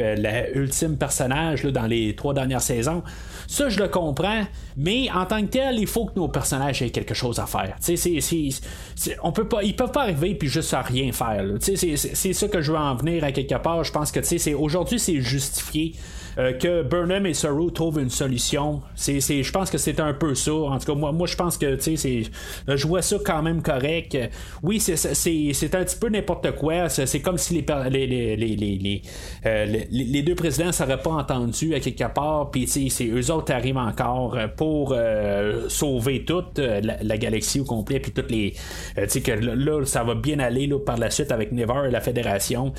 l'ultime 0.53 0.97
personnage 0.97 1.54
dans 1.63 1.87
les 1.87 2.15
trois 2.15 2.33
dernières 2.33 2.61
saisons. 2.61 3.03
Ça, 3.47 3.69
je 3.69 3.79
le 3.79 3.87
comprends, 3.87 4.43
mais 4.77 5.09
en 5.11 5.25
tant 5.25 5.41
que 5.41 5.47
tel, 5.47 5.79
il 5.79 5.87
faut 5.87 6.05
que 6.05 6.15
nos 6.15 6.27
personnages 6.27 6.81
aient 6.81 6.89
quelque 6.89 7.13
chose 7.13 7.39
à 7.39 7.45
faire. 7.45 7.75
c'est 7.79 9.17
on 9.23 9.31
peut 9.31 9.47
pas, 9.47 9.63
ils 9.63 9.75
peuvent 9.75 9.91
pas 9.91 10.03
arriver 10.03 10.35
puis 10.35 10.47
juste 10.47 10.73
à 10.73 10.81
rien 10.81 11.11
faire. 11.11 11.45
C'est 11.59 12.33
ça 12.33 12.47
que 12.47 12.61
je 12.61 12.71
veux 12.71 12.77
en 12.77 12.95
venir 12.95 13.23
à 13.23 13.31
quelque 13.31 13.55
part. 13.55 13.83
Je 13.83 13.91
pense 13.91 14.11
que 14.11 14.53
aujourd'hui, 14.55 14.99
c'est 14.99 15.21
justifié. 15.21 15.93
Euh, 16.37 16.53
que 16.53 16.83
Burnham 16.83 17.25
et 17.25 17.33
Saru 17.33 17.71
trouvent 17.71 17.99
une 17.99 18.09
solution. 18.09 18.81
Je 18.97 19.51
pense 19.51 19.69
que 19.69 19.77
c'est 19.77 19.99
un 19.99 20.13
peu 20.13 20.35
ça. 20.35 20.53
En 20.53 20.77
tout 20.77 20.85
cas, 20.85 20.93
moi, 20.93 21.11
moi 21.11 21.27
je 21.27 21.35
pense 21.35 21.57
que 21.57 21.77
je 21.77 22.87
vois 22.87 23.01
ça 23.01 23.17
quand 23.23 23.41
même 23.41 23.61
correct. 23.61 24.17
Oui, 24.61 24.79
c'est, 24.79 25.75
un 25.75 25.83
petit 25.83 25.97
peu 25.97 26.09
n'importe 26.09 26.51
quoi. 26.55 26.89
C'est, 26.89 27.21
comme 27.21 27.37
si 27.37 27.53
les, 27.53 27.65
les, 27.89 28.35
les, 28.35 29.01
euh, 29.45 29.65
les, 29.65 29.87
les, 29.89 30.21
deux 30.21 30.35
présidents 30.35 30.67
ne 30.67 30.95
pas 30.95 31.11
entendus 31.11 31.73
à 31.73 31.79
quelque 31.79 32.13
part, 32.13 32.51
puis 32.51 32.67
c'est 32.67 33.07
eux 33.07 33.31
autres 33.31 33.53
arrivent 33.53 33.77
encore 33.77 34.37
pour 34.57 34.93
euh, 34.95 35.67
sauver 35.69 36.25
toute 36.25 36.59
la, 36.59 37.17
galaxie 37.17 37.61
au 37.61 37.63
complet, 37.63 37.99
puis 37.99 38.11
toutes 38.11 38.31
les. 38.31 38.53
tu 38.95 39.07
sais 39.07 39.21
que 39.21 39.31
là, 39.31 39.85
ça 39.85 40.03
va 40.03 40.15
bien 40.15 40.39
aller 40.39 40.67
là, 40.67 40.79
par 40.79 40.97
la 40.97 41.09
suite 41.09 41.31
avec 41.31 41.51
Never 41.51 41.87
et 41.87 41.91
la 41.91 42.01
Fédération. 42.01 42.73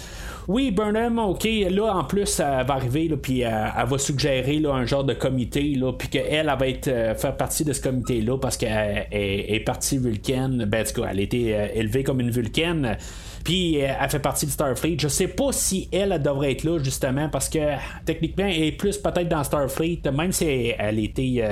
Oui, 0.48 0.70
Burnham, 0.70 1.18
ok, 1.18 1.48
là 1.70 1.96
en 1.96 2.04
plus, 2.04 2.26
ça 2.26 2.62
va 2.62 2.74
arriver, 2.74 3.08
puis 3.20 3.45
elle, 3.46 3.86
va 3.86 3.98
suggérer 3.98 4.62
un 4.64 4.84
genre 4.86 5.04
de 5.04 5.14
comité, 5.14 5.74
là, 5.74 5.92
puis 5.92 6.08
qu'elle 6.08 6.26
elle 6.30 6.46
va 6.46 6.68
être, 6.68 6.88
euh, 6.88 7.14
faire 7.14 7.36
partie 7.36 7.64
de 7.64 7.72
ce 7.72 7.80
comité-là 7.80 8.38
parce 8.38 8.56
qu'elle 8.56 9.06
est, 9.10 9.64
partie 9.64 9.98
vulcaine. 9.98 10.64
Ben, 10.64 10.84
en 10.84 10.92
tout 10.92 11.04
elle 11.04 11.18
a 11.18 11.22
été 11.22 11.54
euh, 11.54 11.66
élevée 11.74 12.02
comme 12.02 12.20
une 12.20 12.30
vulcaine. 12.30 12.96
Puis 13.44 13.82
euh, 13.82 13.88
elle 14.00 14.10
fait 14.10 14.18
partie 14.18 14.46
du 14.46 14.52
Starfleet. 14.52 14.96
Je 14.98 15.08
sais 15.08 15.28
pas 15.28 15.52
si 15.52 15.88
elle, 15.92 16.20
devrait 16.22 16.52
être 16.52 16.64
là 16.64 16.78
justement 16.82 17.28
parce 17.28 17.48
que 17.48 17.58
techniquement 18.04 18.46
elle 18.46 18.64
est 18.64 18.72
plus 18.72 18.98
peut-être 18.98 19.28
dans 19.28 19.44
Starfleet, 19.44 20.02
même 20.12 20.32
si 20.32 20.72
elle, 20.78 20.98
était 20.98 21.42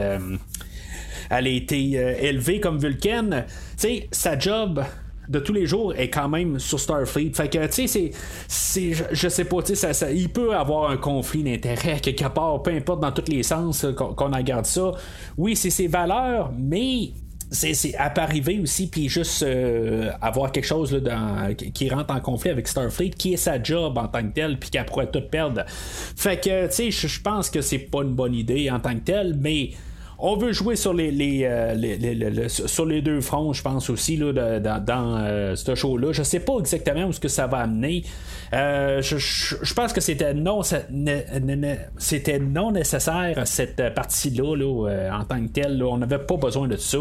elle 1.31 1.47
a 1.47 1.51
été 1.51 1.93
élevée 2.21 2.61
comme 2.61 2.79
vulcaine. 2.79 3.45
Tu 3.77 3.89
sais, 3.89 4.09
sa 4.11 4.39
job 4.39 4.85
de 5.29 5.39
tous 5.39 5.53
les 5.53 5.67
jours 5.67 5.95
est 5.95 6.11
quand 6.11 6.29
même 6.29 6.59
sur 6.59 6.79
Starfleet. 6.79 7.33
Fait 7.35 7.49
que, 7.49 7.67
tu 7.67 7.89
sais, 7.89 8.11
c'est, 8.49 8.93
je, 9.13 9.29
sais 9.29 9.45
pas, 9.45 9.63
tu 9.63 9.75
sais, 9.75 9.93
il 10.15 10.29
peut 10.29 10.55
avoir 10.55 10.91
un 10.91 10.97
conflit 10.97 11.43
d'intérêt 11.43 12.01
quelque 12.01 12.29
part, 12.29 12.63
peu 12.63 12.71
importe 12.71 13.01
dans 13.01 13.13
tous 13.13 13.31
les 13.31 13.43
sens 13.43 13.87
qu'on, 13.97 14.31
regarde 14.31 14.67
ça. 14.67 14.93
Oui, 15.37 15.57
c'est 15.57 15.71
ses 15.71 15.87
valeurs, 15.87 16.53
mais 16.59 17.11
c'est, 17.51 17.75
c'est 17.75 17.93
peut 18.15 18.21
arriver 18.21 18.59
aussi 18.61 18.89
puis 18.89 19.09
juste 19.09 19.43
euh, 19.43 20.11
avoir 20.21 20.51
quelque 20.51 20.67
chose 20.67 20.91
dans, 20.93 21.55
qui 21.55 21.89
rentre 21.89 22.13
en 22.13 22.21
conflit 22.21 22.51
avec 22.51 22.67
Starfleet 22.67 23.11
qui 23.11 23.35
est 23.35 23.39
sa 23.39 23.63
job 23.63 23.97
en 23.99 24.09
tant 24.09 24.23
que 24.23 24.33
tel 24.35 24.59
puis 24.59 24.71
qu'elle 24.71 24.87
pourrait 24.87 25.11
tout 25.11 25.21
perdre 25.21 25.65
fait 25.69 26.41
que 26.41 26.67
tu 26.67 26.91
sais 26.91 27.09
je 27.09 27.21
pense 27.21 27.51
que 27.51 27.61
c'est 27.61 27.79
pas 27.79 28.03
une 28.03 28.15
bonne 28.15 28.35
idée 28.35 28.71
en 28.71 28.81
tant 28.81 28.95
que 28.95 29.05
tel 29.05 29.37
mais 29.39 29.71
on 30.19 30.37
veut 30.37 30.53
jouer 30.53 30.77
sur 30.77 30.95
les, 30.95 31.45
euh, 31.45 32.49
sur 32.49 32.87
les 32.87 33.03
deux 33.03 33.21
fronts, 33.21 33.53
je 33.53 33.63
pense 33.63 33.91
aussi 33.91 34.17
là, 34.17 34.59
dans, 34.61 35.19
euh, 35.19 35.57
ce 35.57 35.75
show-là. 35.75 36.13
Je 36.13 36.23
sais 36.23 36.41
pas 36.41 36.55
exactement 36.59 37.05
où 37.05 37.13
ce 37.13 37.21
que 37.21 37.29
ça 37.29 37.47
va 37.47 37.59
amener. 37.59 38.05
Euh, 38.53 39.03
je, 39.03 39.75
pense 39.75 39.93
que 39.93 40.01
c'était 40.01 40.35
non, 40.35 40.61
c'était 40.63 42.39
non 42.39 42.73
nécessaire 42.73 43.47
cette 43.47 43.95
partie-là 43.95 45.11
en 45.13 45.25
tant 45.25 45.43
que 45.45 45.49
telle. 45.49 45.83
on 45.83 45.99
n'avait 45.99 46.19
pas 46.19 46.37
besoin 46.37 46.69
de 46.69 46.77
ça. 46.77 46.99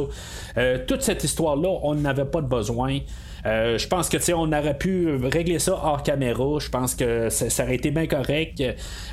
toute 0.88 1.01
cette 1.01 1.24
histoire-là, 1.24 1.70
on 1.84 1.95
n'avait 1.95 2.26
pas 2.26 2.41
de 2.41 2.47
besoin. 2.47 2.99
je 3.45 3.88
pense 3.88 4.09
que 4.09 4.34
on 4.34 4.51
aurait 4.51 4.78
pu 4.78 5.16
régler 5.24 5.59
ça 5.59 5.74
hors 5.74 6.01
caméra. 6.01 6.59
Je 6.59 6.70
pense 6.70 6.95
que 6.95 7.30
ça, 7.30 7.64
aurait 7.64 7.76
été 7.76 7.91
bien 7.91 8.07
correct. 8.07 8.64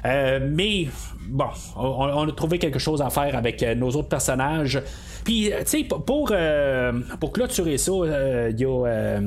mais 0.04 0.86
bon, 1.28 1.46
on, 1.76 2.28
a 2.28 2.32
trouvé 2.32 2.58
quelque 2.58 2.78
chose 2.78 3.00
à 3.02 3.10
faire 3.10 3.36
avec 3.36 3.62
euh, 3.62 3.74
nos 3.74 3.90
autres 3.90 4.08
personnages. 4.08 4.82
Puis, 5.24 5.52
euh, 5.52 5.60
tu 5.60 5.78
sais, 5.78 5.84
pour, 5.84 6.30
euh, 6.32 6.92
pour 7.18 7.32
clôturer 7.32 7.78
ça, 7.78 7.92
y 7.92 8.64
a, 8.64 9.20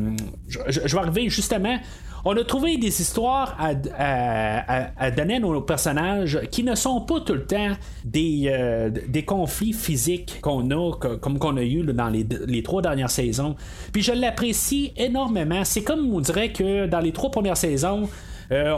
je, 0.47 0.79
vais 0.81 0.97
arriver 0.97 1.29
justement. 1.29 1.77
On 2.25 2.37
a 2.37 2.43
trouvé 2.45 2.77
des 2.77 3.01
histoires 3.01 3.57
à, 3.59 5.11
donner 5.11 5.35
à 5.35 5.39
nos 5.39 5.59
personnages 5.59 6.39
qui 6.51 6.63
ne 6.63 6.73
sont 6.73 7.01
pas 7.01 7.19
tout 7.19 7.33
le 7.33 7.45
temps 7.45 7.71
des, 8.05 8.89
des 9.09 9.25
conflits 9.25 9.73
physiques 9.73 10.39
qu'on 10.41 10.71
a, 10.71 10.93
comme 10.93 11.37
qu'on 11.37 11.57
a 11.57 11.63
eu 11.63 11.83
dans 11.83 12.07
les, 12.07 12.25
les, 12.47 12.63
trois 12.63 12.81
dernières 12.81 13.09
saisons. 13.09 13.57
Puis 13.91 14.03
je 14.03 14.13
l'apprécie 14.13 14.93
énormément. 14.95 15.65
C'est 15.65 15.83
comme 15.83 16.13
on 16.13 16.21
dirait 16.21 16.53
que 16.53 16.85
dans 16.85 17.01
les 17.01 17.11
trois 17.11 17.29
premières 17.29 17.57
saisons, 17.57 18.07
euh, 18.51 18.75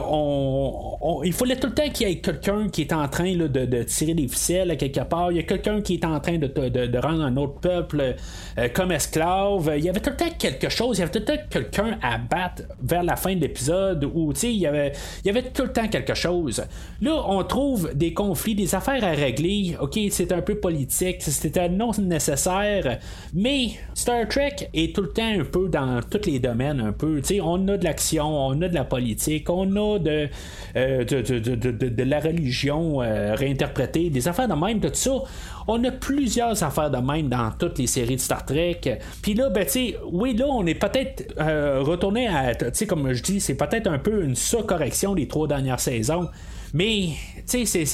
il 1.23 1.33
fallait 1.33 1.55
tout 1.55 1.67
le 1.67 1.73
temps 1.73 1.89
qu'il 1.89 2.07
y 2.07 2.11
ait 2.11 2.19
quelqu'un 2.19 2.69
qui 2.69 2.81
est 2.81 2.93
en 2.93 3.07
train 3.07 3.35
de, 3.35 3.83
tirer 3.83 4.13
des 4.13 4.27
ficelles 4.27 4.71
à 4.71 4.75
quelque 4.75 5.01
part. 5.01 5.31
Il 5.31 5.37
y 5.37 5.39
a 5.39 5.43
quelqu'un 5.43 5.81
qui 5.81 5.95
est 5.95 6.05
en 6.05 6.19
train 6.19 6.37
de, 6.37 6.97
rendre 6.97 7.23
un 7.23 7.35
autre 7.37 7.59
peuple 7.59 8.15
euh, 8.57 8.67
comme 8.73 8.91
esclave. 8.91 9.73
Il 9.77 9.83
y 9.83 9.89
avait 9.89 9.99
tout 9.99 10.11
le 10.11 10.15
temps 10.15 10.29
quelque 10.37 10.69
chose. 10.69 10.97
Il 10.97 11.01
y 11.01 11.03
avait 11.03 11.11
tout 11.11 11.19
le 11.19 11.25
temps 11.25 11.43
quelqu'un 11.49 11.97
à 12.01 12.17
battre 12.17 12.63
vers 12.81 13.03
la 13.03 13.15
fin 13.15 13.35
de 13.35 13.41
l'épisode 13.41 14.03
où 14.13 14.33
il 14.43 14.51
y, 14.51 14.67
avait, 14.67 14.91
il 15.23 15.27
y 15.27 15.29
avait 15.29 15.49
tout 15.49 15.63
le 15.63 15.71
temps 15.71 15.87
quelque 15.87 16.13
chose. 16.13 16.63
Là, 17.01 17.23
on 17.27 17.43
trouve 17.43 17.93
des 17.93 18.13
conflits, 18.13 18.55
des 18.55 18.73
affaires 18.75 19.03
à 19.03 19.11
régler. 19.11 19.75
Ok, 19.79 19.99
c'est 20.09 20.31
un 20.31 20.41
peu 20.41 20.55
politique, 20.55 21.21
c'était 21.21 21.69
non 21.69 21.91
nécessaire. 21.99 22.99
Mais 23.33 23.71
Star 23.93 24.27
Trek 24.27 24.69
est 24.73 24.95
tout 24.95 25.01
le 25.01 25.09
temps 25.09 25.39
un 25.39 25.43
peu 25.43 25.69
dans 25.69 25.99
tous 26.01 26.25
les 26.29 26.39
domaines. 26.39 26.79
Un 26.79 26.91
peu. 26.91 27.21
on 27.41 27.67
a 27.67 27.77
de 27.77 27.83
l'action, 27.83 28.25
on 28.25 28.61
a 28.61 28.67
de 28.67 28.73
la 28.73 28.83
politique, 28.83 29.49
on 29.55 29.95
a 29.95 29.99
de, 29.99 30.29
euh, 30.75 31.03
de, 31.03 32.03
la 32.03 32.19
religion 32.19 33.01
euh, 33.01 33.35
réinterprétée, 33.35 34.09
des 34.09 34.27
affaires 34.27 34.47
de 34.47 34.53
même, 34.53 34.79
tout 34.79 34.89
ça. 34.93 35.11
On 35.67 35.83
a 35.83 35.91
plusieurs 35.91 36.63
affaires 36.63 36.91
de 36.91 36.97
même 36.97 37.29
dans 37.29 37.51
toutes 37.57 37.79
les 37.79 37.87
séries 37.87 38.17
de 38.17 38.21
Star 38.21 38.45
Trek. 38.45 38.81
Puis 39.21 39.33
là, 39.33 39.49
ben, 39.49 39.65
tu 39.65 39.95
oui, 40.11 40.35
là, 40.35 40.45
on 40.47 40.65
est 40.65 40.75
peut-être 40.75 41.33
euh, 41.39 41.81
retourné 41.81 42.27
à, 42.27 42.53
tu 42.53 42.65
sais, 42.73 42.85
comme 42.85 43.11
je 43.13 43.23
dis, 43.23 43.39
c'est 43.39 43.55
peut-être 43.55 43.87
un 43.87 43.97
peu 43.97 44.23
une 44.23 44.35
sous-correction 44.35 45.15
des 45.15 45.27
trois 45.27 45.47
dernières 45.47 45.79
saisons. 45.79 46.29
Mais, 46.73 47.11
tu 47.49 47.65
sais, 47.65 47.85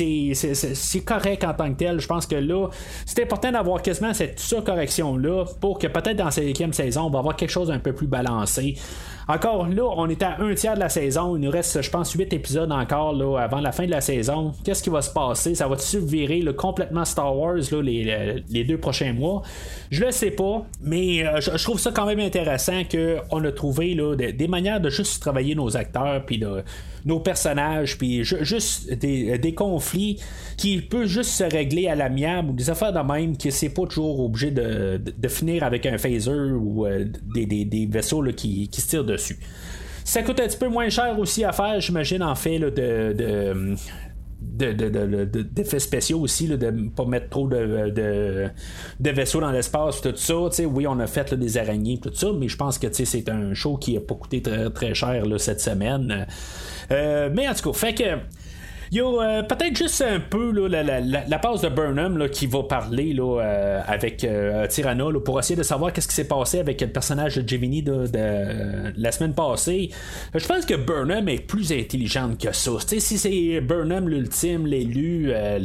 c'est 0.74 1.02
correct 1.02 1.44
en 1.44 1.54
tant 1.54 1.72
que 1.72 1.78
tel. 1.78 2.00
Je 2.00 2.08
pense 2.08 2.26
que 2.26 2.36
là, 2.36 2.68
c'est 3.06 3.22
important 3.22 3.52
d'avoir 3.52 3.84
quasiment 3.84 4.12
cette 4.12 4.42
correction-là 4.66 5.46
pour 5.60 5.78
que 5.78 5.86
peut-être 5.86 6.18
dans 6.18 6.26
la 6.26 6.32
cinquième 6.32 6.74
saison, 6.74 7.04
on 7.04 7.10
va 7.12 7.20
avoir 7.20 7.36
quelque 7.36 7.52
chose 7.52 7.68
d'un 7.68 7.78
peu 7.78 7.94
plus 7.94 8.08
balancé. 8.08 8.76
Encore 9.28 9.68
là, 9.68 9.84
on 9.96 10.10
est 10.10 10.24
à 10.24 10.42
un 10.42 10.54
tiers 10.54 10.76
de 10.76 10.80
la 10.80 10.90
saison. 10.90 11.36
Il 11.36 11.42
nous 11.42 11.52
reste, 11.52 11.82
je 11.82 11.90
pense, 11.90 12.12
8 12.14 12.34
épisodes 12.34 12.72
encore 12.72 13.14
là, 13.14 13.38
avant 13.38 13.60
la 13.60 13.72
fin 13.72 13.86
de 13.86 13.92
la 13.92 14.02
saison. 14.02 14.54
Qu'est-ce 14.64 14.84
qui 14.84 14.90
va 14.90 15.02
se 15.02 15.12
passer? 15.12 15.56
Ça 15.56 15.68
va-tu 15.68 16.00
virer 16.00 16.44
complètement 16.56 17.06
Star 17.06 17.36
Wars 17.38 17.56
là, 17.72 17.82
les, 17.82 18.64
deux 18.64 18.78
prochains 18.78 19.14
mois? 19.14 19.42
Je 19.90 20.06
le 20.06 20.12
sais 20.12 20.32
pas, 20.32 20.66
mais 20.82 21.26
euh, 21.26 21.40
je, 21.40 21.64
trouve 21.64 21.80
ça 21.80 21.92
quand 21.92 22.06
même 22.06 22.20
intéressant 22.20 22.82
qu'on 22.90 23.44
a 23.44 23.52
trouvé 23.52 23.94
là, 23.94 24.16
des, 24.16 24.48
manières 24.48 24.82
de 24.82 24.90
juste 24.90 25.22
travailler 25.22 25.56
nos 25.56 25.78
acteurs 25.78 26.26
puis 26.26 26.44
nos 27.06 27.20
personnages, 27.20 27.98
puis 27.98 28.24
juste 28.24 28.92
des, 28.94 29.54
conflits 29.56 30.20
qui 30.58 30.80
peuvent 30.80 31.08
juste 31.08 31.32
se 31.32 31.44
régler 31.44 31.88
à 31.88 31.96
l'amiable 31.96 32.52
ou 32.52 32.54
des 32.54 32.70
affaires 32.70 32.94
de 32.94 33.00
même 33.00 33.36
qui 33.36 33.52
c'est 33.52 33.70
pas 33.70 33.86
toujours 33.86 34.20
obligé 34.22 34.52
de, 34.52 35.28
finir 35.28 35.64
avec 35.64 35.86
un 35.86 35.98
phaser 35.98 36.32
ou 36.32 36.86
euh, 36.86 37.06
des, 37.34 37.88
vaisseaux 37.90 38.24
qui, 38.36 38.68
qui 38.70 38.82
se 38.82 38.88
tirent 38.88 39.04
dessus. 39.12 39.38
ça 40.04 40.24
coûte 40.24 40.40
un 40.40 40.48
petit 40.48 40.58
peu 40.58 40.68
moins 40.68 40.90
cher 40.90 41.18
aussi 41.20 41.44
à 41.44 41.52
faire, 41.52 41.80
j'imagine, 41.80 42.24
en 42.24 42.36
fait, 42.36 42.60
de, 42.60 43.14
de 43.14 43.76
d'effets 44.42 45.80
spéciaux 45.80 46.20
aussi, 46.20 46.48
de 46.48 46.70
ne 46.70 46.90
pas 46.90 47.06
mettre 47.06 47.30
trop 47.30 47.48
de, 47.48 48.50
vaisseaux 49.00 49.40
dans 49.40 49.52
l'espace, 49.52 50.02
tout 50.02 50.16
ça. 50.16 50.36
oui, 50.66 50.88
on 50.88 51.00
a 51.00 51.08
fait 51.08 51.34
des 51.34 51.58
araignées, 51.58 52.00
tout 52.00 52.14
ça, 52.14 52.28
mais 52.38 52.48
je 52.48 52.58
pense 52.58 52.78
que 52.78 52.88
c'est 52.92 53.30
un 53.30 53.54
show 53.54 53.78
qui 53.78 53.94
n'a 53.94 54.02
pas 54.02 54.16
coûté 54.16 54.42
très, 54.42 54.70
très 54.70 54.94
cher 54.94 55.24
cette 55.38 55.62
semaine. 55.62 56.28
Euh, 56.92 57.30
mais 57.34 57.48
en 57.48 57.54
tout 57.54 57.72
cas, 57.72 57.78
fait 57.78 57.94
que 57.94 58.18
il 58.92 58.98
y 58.98 59.00
a 59.02 59.44
peut-être 59.44 59.78
juste 59.78 60.02
un 60.02 60.20
peu 60.20 60.52
la, 60.68 60.84
la, 60.84 61.00
la, 61.00 61.40
passe 61.40 61.62
de 61.62 61.70
Burnham 61.70 62.28
qui 62.28 62.46
va 62.46 62.64
parler 62.64 63.14
là, 63.14 63.40
euh, 63.40 63.82
avec 63.88 64.26
euh, 64.26 64.68
Tyranna 64.68 65.06
pour 65.24 65.40
essayer 65.40 65.56
de 65.56 65.64
savoir 65.64 65.94
qu'est-ce 65.94 66.10
qui 66.10 66.14
s'est 66.16 66.28
passé 66.28 66.60
avec 66.60 66.82
le 66.82 66.88
personnage 66.88 67.38
de 67.38 67.48
Gemini 67.48 67.84
de, 67.84 68.10
la 68.98 69.12
semaine 69.14 69.34
passée. 69.34 69.92
Je 70.36 70.46
pense 70.46 70.66
que 70.66 70.74
Burnham 70.74 71.30
est 71.30 71.40
plus 71.40 71.72
intelligente 71.72 72.38
que 72.38 72.52
ça. 72.52 72.72
si 72.86 73.00
c'est 73.18 73.62
Burnham 73.62 74.10
l'ultime, 74.10 74.68
l'élu, 74.68 75.32
euh, 75.32 75.58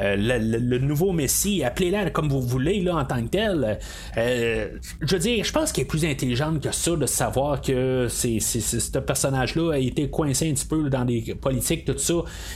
le 0.00 0.78
nouveau 0.78 1.12
Messie, 1.12 1.62
appelez-la 1.62 2.10
comme 2.10 2.28
vous 2.28 2.42
voulez 2.42 2.80
là, 2.80 2.96
en 2.96 3.04
tant 3.04 3.22
que 3.22 3.28
tel. 3.28 3.78
je 4.16 5.14
veux 5.14 5.20
dire, 5.20 5.44
je 5.44 5.52
pense 5.52 5.70
qu'elle 5.70 5.84
est 5.84 5.88
plus 5.88 6.04
intelligente 6.04 6.60
que 6.60 6.72
ça 6.72 6.96
de 6.96 7.06
savoir 7.06 7.60
que 7.60 8.08
c'est, 8.08 8.40
ce 8.40 8.98
personnage-là 8.98 9.74
a 9.74 9.78
été 9.78 10.10
coincé 10.10 10.50
un 10.50 10.54
petit 10.54 10.66
peu 10.66 10.90
dans 10.90 11.04
des 11.04 11.36
politiques, 11.40 11.84
tout 11.84 11.96
ça 11.98 12.14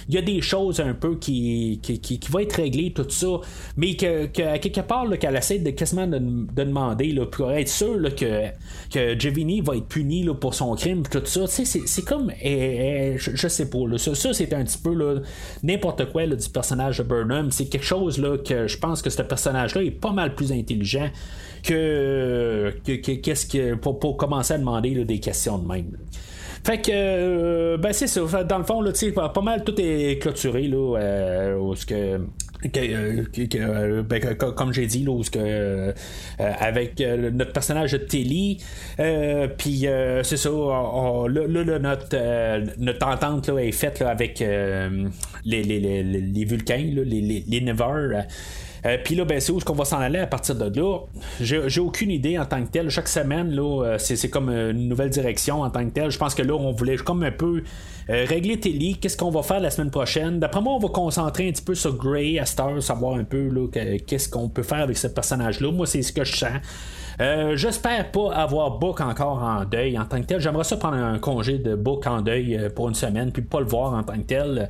il 0.09 0.15
y 0.15 0.19
a 0.19 0.23
des 0.23 0.41
choses 0.41 0.81
un 0.81 0.95
peu 0.95 1.17
qui, 1.17 1.81
qui, 1.83 2.21
vont 2.31 2.39
être 2.41 2.55
réglées, 2.55 2.93
tout 2.93 3.09
ça, 3.09 3.41
mais 3.77 3.97
que, 3.97 4.27
que 4.27 4.59
quelque 4.59 4.81
part, 4.81 5.07
qu'elle 5.19 5.37
essaie 5.37 5.59
de 5.59 5.71
quasiment 5.71 6.07
de, 6.07 6.19
demander 6.19 7.13
là, 7.13 7.27
pour 7.27 7.53
être 7.53 7.69
sûr 7.69 8.15
que, 8.15 8.49
que 8.93 9.19
Giovanni 9.19 9.61
va 9.61 9.77
être 9.77 9.87
puni 9.87 10.23
là, 10.23 10.35
pour 10.35 10.55
son 10.55 10.75
crime, 10.75 11.03
tout 11.11 11.23
ça. 11.25 11.47
C'est 11.47 12.05
comme, 12.05 12.33
eh, 12.43 13.15
eh, 13.15 13.19
je, 13.19 13.49
sais 13.49 13.69
pas, 13.69 13.87
là, 13.87 13.99
ça, 13.99 14.15
c'est 14.33 14.53
un 14.53 14.65
petit 14.65 14.79
peu 14.79 15.23
n'importe 15.63 16.11
quoi 16.13 16.27
du 16.27 16.49
personnage 16.49 16.99
de 16.99 17.03
Burnham. 17.03 17.51
C'est 17.51 17.67
quelque 17.67 17.85
chose 17.85 18.19
là, 18.19 18.39
que 18.39 18.67
je 18.67 18.79
pense 18.79 19.03
que 19.03 19.11
ce 19.11 19.23
personnage-là 19.23 19.83
est 19.83 19.91
pas 19.91 20.13
mal 20.13 20.35
plus 20.35 20.53
intelligent 20.53 21.11
que, 21.63 22.75
qu'est-ce 22.85 23.47
que 23.47 23.75
pour, 23.75 23.99
pour, 23.99 24.17
commencer 24.17 24.55
à 24.55 24.59
demander 24.59 25.05
des 25.05 25.21
questions 25.21 25.59
de 25.59 25.67
même. 25.67 25.97
Fait 26.67 26.79
que, 26.79 26.91
euh, 26.93 27.77
ben 27.77 27.93
c'est 27.93 28.09
ça. 28.09 28.43
Dans 28.43 28.59
le 28.59 28.65
fond, 28.65 28.81
là, 28.81 28.91
pas 29.29 29.41
mal 29.41 29.63
tout 29.63 29.75
est 29.79 30.21
clôturé, 30.21 30.67
là, 30.67 30.99
euh, 30.99 31.75
ce 31.77 31.87
que. 31.87 32.21
Euh, 32.77 34.03
ben, 34.03 34.35
comme 34.35 34.73
j'ai 34.73 34.87
dit, 34.87 35.05
là, 35.05 35.23
que, 35.31 35.95
avec 36.41 36.99
notre 36.99 37.53
personnage 37.53 37.93
de 37.93 37.99
Telly, 37.99 38.59
puis 39.57 39.87
c'est 40.25 40.37
ça, 40.37 40.51
là, 40.51 41.79
notre, 41.79 42.81
notre 42.81 43.07
entente 43.07 43.49
là, 43.49 43.63
est 43.63 43.71
faite 43.71 44.03
avec 44.03 44.41
les, 44.41 45.63
les, 45.63 45.63
les, 45.63 46.03
les, 46.03 46.45
Vulcains, 46.45 46.79
les, 46.79 47.05
les, 47.05 47.45
les 47.47 47.61
Never. 47.61 48.23
Euh, 48.87 48.99
puis 49.03 49.15
là, 49.15 49.25
ben, 49.25 49.41
c'est 49.41 49.53
où 49.53 49.57
est-ce 49.57 49.65
qu'on 49.65 49.75
va 49.75 49.85
s'en 49.85 49.99
aller 49.99 50.19
à 50.19 50.27
partir 50.27 50.55
de 50.55 50.81
là? 50.81 50.99
J'ai 51.41 51.81
aucune 51.81 52.11
idée 52.11 52.39
en 52.39 52.45
tant 52.45 52.63
que 52.63 52.71
tel. 52.71 52.89
Chaque 52.89 53.09
semaine, 53.09 53.51
là, 53.51 53.85
euh, 53.85 53.99
c'est 53.99 54.31
comme 54.31 54.49
une 54.49 54.89
nouvelle 54.89 55.11
direction 55.11 55.63
en 55.63 55.71
tant 55.71 55.85
que 55.85 55.91
tel. 55.91 56.11
Je 56.11 56.19
pense 56.19 56.35
que 56.35 56.43
là, 56.43 56.55
on 56.55 56.73
voulait 56.73 56.97
comme 56.97 57.23
un 57.23 57.33
peu 57.33 57.63
euh, 58.11 58.25
régler 58.29 58.61
Telly. 58.61 58.97
Qu'est-ce 58.97 59.17
qu'on 59.17 59.31
va 59.31 59.43
faire 59.43 59.61
la 59.61 59.71
semaine 59.71 59.91
prochaine? 59.91 60.39
D'après 60.39 60.61
moi, 60.61 60.75
on 60.75 60.79
va 60.79 60.89
concentrer 60.89 61.49
un 61.49 61.53
petit 61.53 61.63
peu 61.63 61.75
sur 61.75 61.97
Grey 61.97 62.39
à 62.39 62.47
Star, 62.47 62.81
savoir 62.81 63.17
un 63.17 63.25
peu 63.25 63.51
qu'est-ce 64.07 64.29
qu'on 64.29 64.49
peut 64.49 64.63
faire 64.63 64.79
avec 64.79 64.97
ce 64.97 65.09
personnage-là. 65.09 65.73
Moi, 65.73 65.87
c'est 65.87 66.03
ce 66.03 66.13
que 66.13 66.25
je 66.25 66.37
sens. 66.37 66.53
J'espère 67.19 68.11
pas 68.11 68.33
avoir 68.35 68.79
Book 68.79 69.01
encore 69.01 69.43
en 69.43 69.65
deuil 69.65 69.99
en 69.99 70.05
tant 70.05 70.21
que 70.21 70.27
tel. 70.27 70.41
J'aimerais 70.41 70.65
ça 70.65 70.77
prendre 70.77 70.97
un 70.97 71.19
congé 71.19 71.59
de 71.59 71.75
Book 71.75 72.07
en 72.07 72.21
deuil 72.21 72.71
pour 72.75 72.89
une 72.89 72.95
semaine, 72.95 73.33
puis 73.33 73.43
pas 73.43 73.61
le 73.61 73.67
voir 73.67 73.95
en 73.95 74.03
tant 74.03 74.17
que 74.17 74.27
tel. 74.27 74.69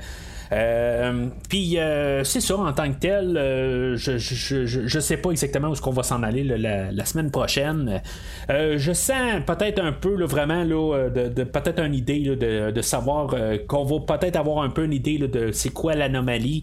Euh, 0.53 1.27
puis 1.49 1.79
euh, 1.79 2.25
c'est 2.25 2.41
ça, 2.41 2.57
en 2.57 2.73
tant 2.73 2.93
que 2.93 2.99
tel, 2.99 3.37
euh, 3.37 3.97
je, 3.97 4.19
je, 4.19 5.01
sais 5.01 5.17
pas 5.17 5.31
exactement 5.31 5.69
où 5.69 5.73
est-ce 5.73 5.83
qu'on 5.83 5.91
va 5.91 6.03
s'en 6.03 6.23
aller 6.23 6.45
la, 6.45 7.05
semaine 7.05 7.31
prochaine. 7.31 8.03
je 8.49 8.93
sens 8.93 9.43
peut-être 9.47 9.81
un 9.83 9.93
peu 9.93 10.25
vraiment 10.25 10.65
là, 10.65 11.09
de, 11.09 11.45
peut-être 11.45 11.81
une 11.81 11.95
idée 11.95 12.37
de, 12.37 12.83
savoir 12.83 13.35
qu'on 13.67 13.85
va 13.85 14.19
peut-être 14.19 14.37
avoir 14.37 14.63
un 14.63 14.71
peu 14.71 14.85
une 14.85 14.93
idée 14.93 15.19
de 15.19 15.51
c'est 15.53 15.71
quoi 15.71 15.95
l'anomalie. 15.95 16.63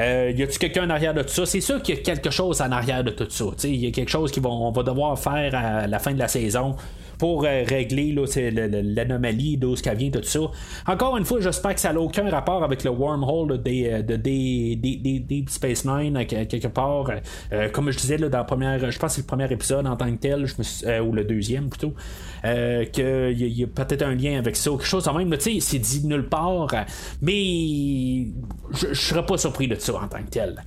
Euh, 0.00 0.32
y 0.34 0.42
a-tu 0.42 0.58
quelqu'un 0.58 0.86
en 0.86 0.90
arrière 0.90 1.14
de 1.14 1.22
tout 1.22 1.28
ça? 1.28 1.46
C'est 1.46 1.60
sûr 1.60 1.82
qu'il 1.82 1.96
y 1.96 1.98
a 1.98 2.00
quelque 2.00 2.30
chose 2.30 2.60
en 2.60 2.72
arrière 2.72 3.04
de 3.04 3.10
tout 3.10 3.26
ça. 3.28 3.44
Il 3.64 3.76
y 3.76 3.86
a 3.86 3.90
quelque 3.90 4.10
chose 4.10 4.32
qu'on 4.32 4.70
va 4.70 4.82
devoir 4.82 5.18
faire 5.18 5.54
à 5.54 5.86
la 5.86 5.98
fin 5.98 6.12
de 6.12 6.18
la 6.18 6.28
saison 6.28 6.76
pour 7.20 7.44
euh, 7.44 7.64
régler 7.68 8.16
l'anomalie 8.82 9.58
d'où 9.58 9.76
ce 9.76 9.94
vient, 9.94 10.10
tout 10.10 10.22
ça. 10.22 10.40
Encore 10.86 11.18
une 11.18 11.26
fois, 11.26 11.38
j'espère 11.38 11.74
que 11.74 11.80
ça 11.80 11.92
n'a 11.92 12.00
aucun 12.00 12.28
rapport 12.30 12.64
avec 12.64 12.82
le 12.82 12.90
wormhole 12.90 13.62
des, 13.62 13.90
euh, 13.92 14.02
de, 14.02 14.16
des, 14.16 14.74
Deep 14.74 15.50
Space 15.50 15.84
Nine, 15.84 16.16
euh, 16.16 16.24
quelque 16.24 16.68
part. 16.68 17.10
comme 17.74 17.90
je 17.90 17.98
disais, 17.98 18.16
là, 18.16 18.30
dans 18.30 18.38
la 18.38 18.44
première, 18.44 18.90
je 18.90 18.98
pense 18.98 19.10
que 19.10 19.16
c'est 19.16 19.20
le 19.20 19.26
premier 19.26 19.52
épisode 19.52 19.86
en 19.86 19.96
tant 19.96 20.10
que 20.10 20.16
tel, 20.16 20.46
ou 21.02 21.12
le 21.12 21.24
deuxième 21.24 21.68
plutôt, 21.68 21.92
qu'il 22.42 23.32
y 23.36 23.64
a, 23.64 23.66
peut-être 23.66 24.02
un 24.02 24.14
lien 24.14 24.38
avec 24.38 24.56
ça, 24.56 24.70
quelque 24.70 24.84
chose 24.84 25.04
de 25.04 25.10
même. 25.10 25.36
C'est 25.38 25.78
dit 25.78 26.06
nulle 26.06 26.26
part, 26.26 26.68
mais 27.20 28.28
je 28.72 28.86
ne 28.88 28.94
serais 28.94 29.26
pas 29.26 29.36
surpris 29.36 29.68
de 29.68 29.74
ça 29.74 29.94
en 29.94 30.08
tant 30.08 30.22
que 30.22 30.30
tel. 30.30 30.62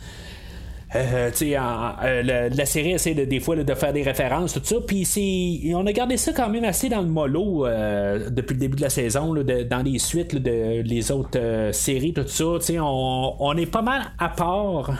Euh, 0.95 1.31
euh, 1.41 2.49
la, 2.55 2.65
série 2.65 2.91
essaie 2.91 3.13
de, 3.13 3.25
des 3.25 3.39
fois 3.39 3.55
de 3.55 3.73
faire 3.73 3.93
des 3.93 4.03
références, 4.03 4.53
tout 4.53 4.61
ça. 4.63 4.75
Puis 4.85 5.73
on 5.75 5.85
a 5.87 5.91
gardé 5.91 6.17
ça 6.17 6.33
quand 6.33 6.49
même 6.49 6.65
assez 6.65 6.89
dans 6.89 7.01
le 7.01 7.07
mollo 7.07 7.65
euh, 7.65 8.29
depuis 8.29 8.53
le 8.53 8.59
début 8.59 8.75
de 8.75 8.81
la 8.81 8.89
saison, 8.89 9.33
dans 9.33 9.83
les 9.83 9.99
suites 9.99 10.35
de 10.35 10.81
les 10.81 11.11
autres 11.11 11.71
séries, 11.71 12.13
tout 12.13 12.27
ça. 12.27 12.45
On, 12.81 13.35
on, 13.39 13.57
est 13.57 13.65
pas 13.65 13.81
mal 13.81 14.03
à 14.19 14.29
part 14.29 14.91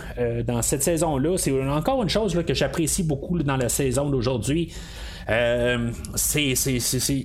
dans 0.47 0.61
cette 0.61 0.83
saison-là. 0.83 1.37
C'est 1.37 1.51
encore 1.67 2.01
une 2.01 2.09
chose 2.09 2.41
que 2.45 2.53
j'apprécie 2.53 3.03
beaucoup 3.03 3.37
dans 3.43 3.57
la 3.57 3.69
saison 3.69 4.09
d'aujourd'hui. 4.09 4.73
c'est, 6.15 6.53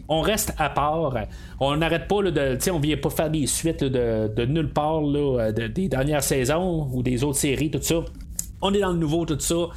on 0.08 0.20
reste 0.20 0.52
à 0.58 0.68
part. 0.68 1.14
On 1.60 1.76
n'arrête 1.76 2.06
pas 2.06 2.22
de. 2.22 2.70
On 2.70 2.78
vient 2.78 2.96
pas 2.98 3.10
faire 3.10 3.30
des 3.30 3.46
suites 3.46 3.84
de, 3.84 4.28
de, 4.28 4.44
nulle 4.44 4.72
part 4.72 5.00
des 5.52 5.88
dernières 5.88 6.22
saisons 6.22 6.88
ou 6.92 7.02
des 7.02 7.24
autres 7.24 7.38
séries, 7.38 7.70
tout 7.70 7.82
ça 7.82 8.04
on 8.60 8.72
est 8.74 8.80
dans 8.80 8.92
le 8.92 8.98
nouveau, 8.98 9.24
tout 9.24 9.38
ça. 9.38 9.68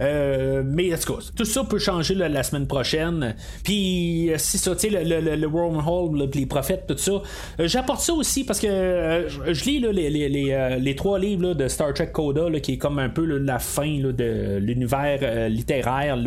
Euh, 0.00 0.62
mais 0.64 0.94
en 0.94 0.98
tout 0.98 1.14
tout 1.34 1.44
ça 1.44 1.64
peut 1.64 1.78
changer 1.78 2.14
la 2.14 2.42
semaine 2.42 2.66
prochaine. 2.66 3.34
Puis, 3.64 4.30
euh, 4.30 4.34
si 4.38 4.58
ça, 4.58 4.74
tu 4.74 4.90
sais, 4.90 5.04
le, 5.04 5.20
le, 5.20 5.36
le, 5.36 5.46
wormhole, 5.46 6.28
les 6.34 6.46
prophètes, 6.46 6.84
tout 6.86 6.96
ça. 6.96 7.12
Euh, 7.60 7.68
j'apporte 7.68 8.00
ça 8.00 8.12
aussi 8.12 8.44
parce 8.44 8.60
que 8.60 9.26
je 9.28 9.64
lis 9.64 9.80
les, 9.80 10.10
les, 10.10 10.78
les, 10.80 10.96
trois 10.96 11.18
livres 11.18 11.54
de 11.54 11.68
Star 11.68 11.94
Trek 11.94 12.10
Coda, 12.12 12.48
qui 12.60 12.74
est 12.74 12.78
comme 12.78 12.98
un 12.98 13.08
peu 13.08 13.24
la 13.24 13.58
fin 13.58 13.98
de 14.00 14.58
l'univers 14.58 15.48
littéraire 15.48 16.18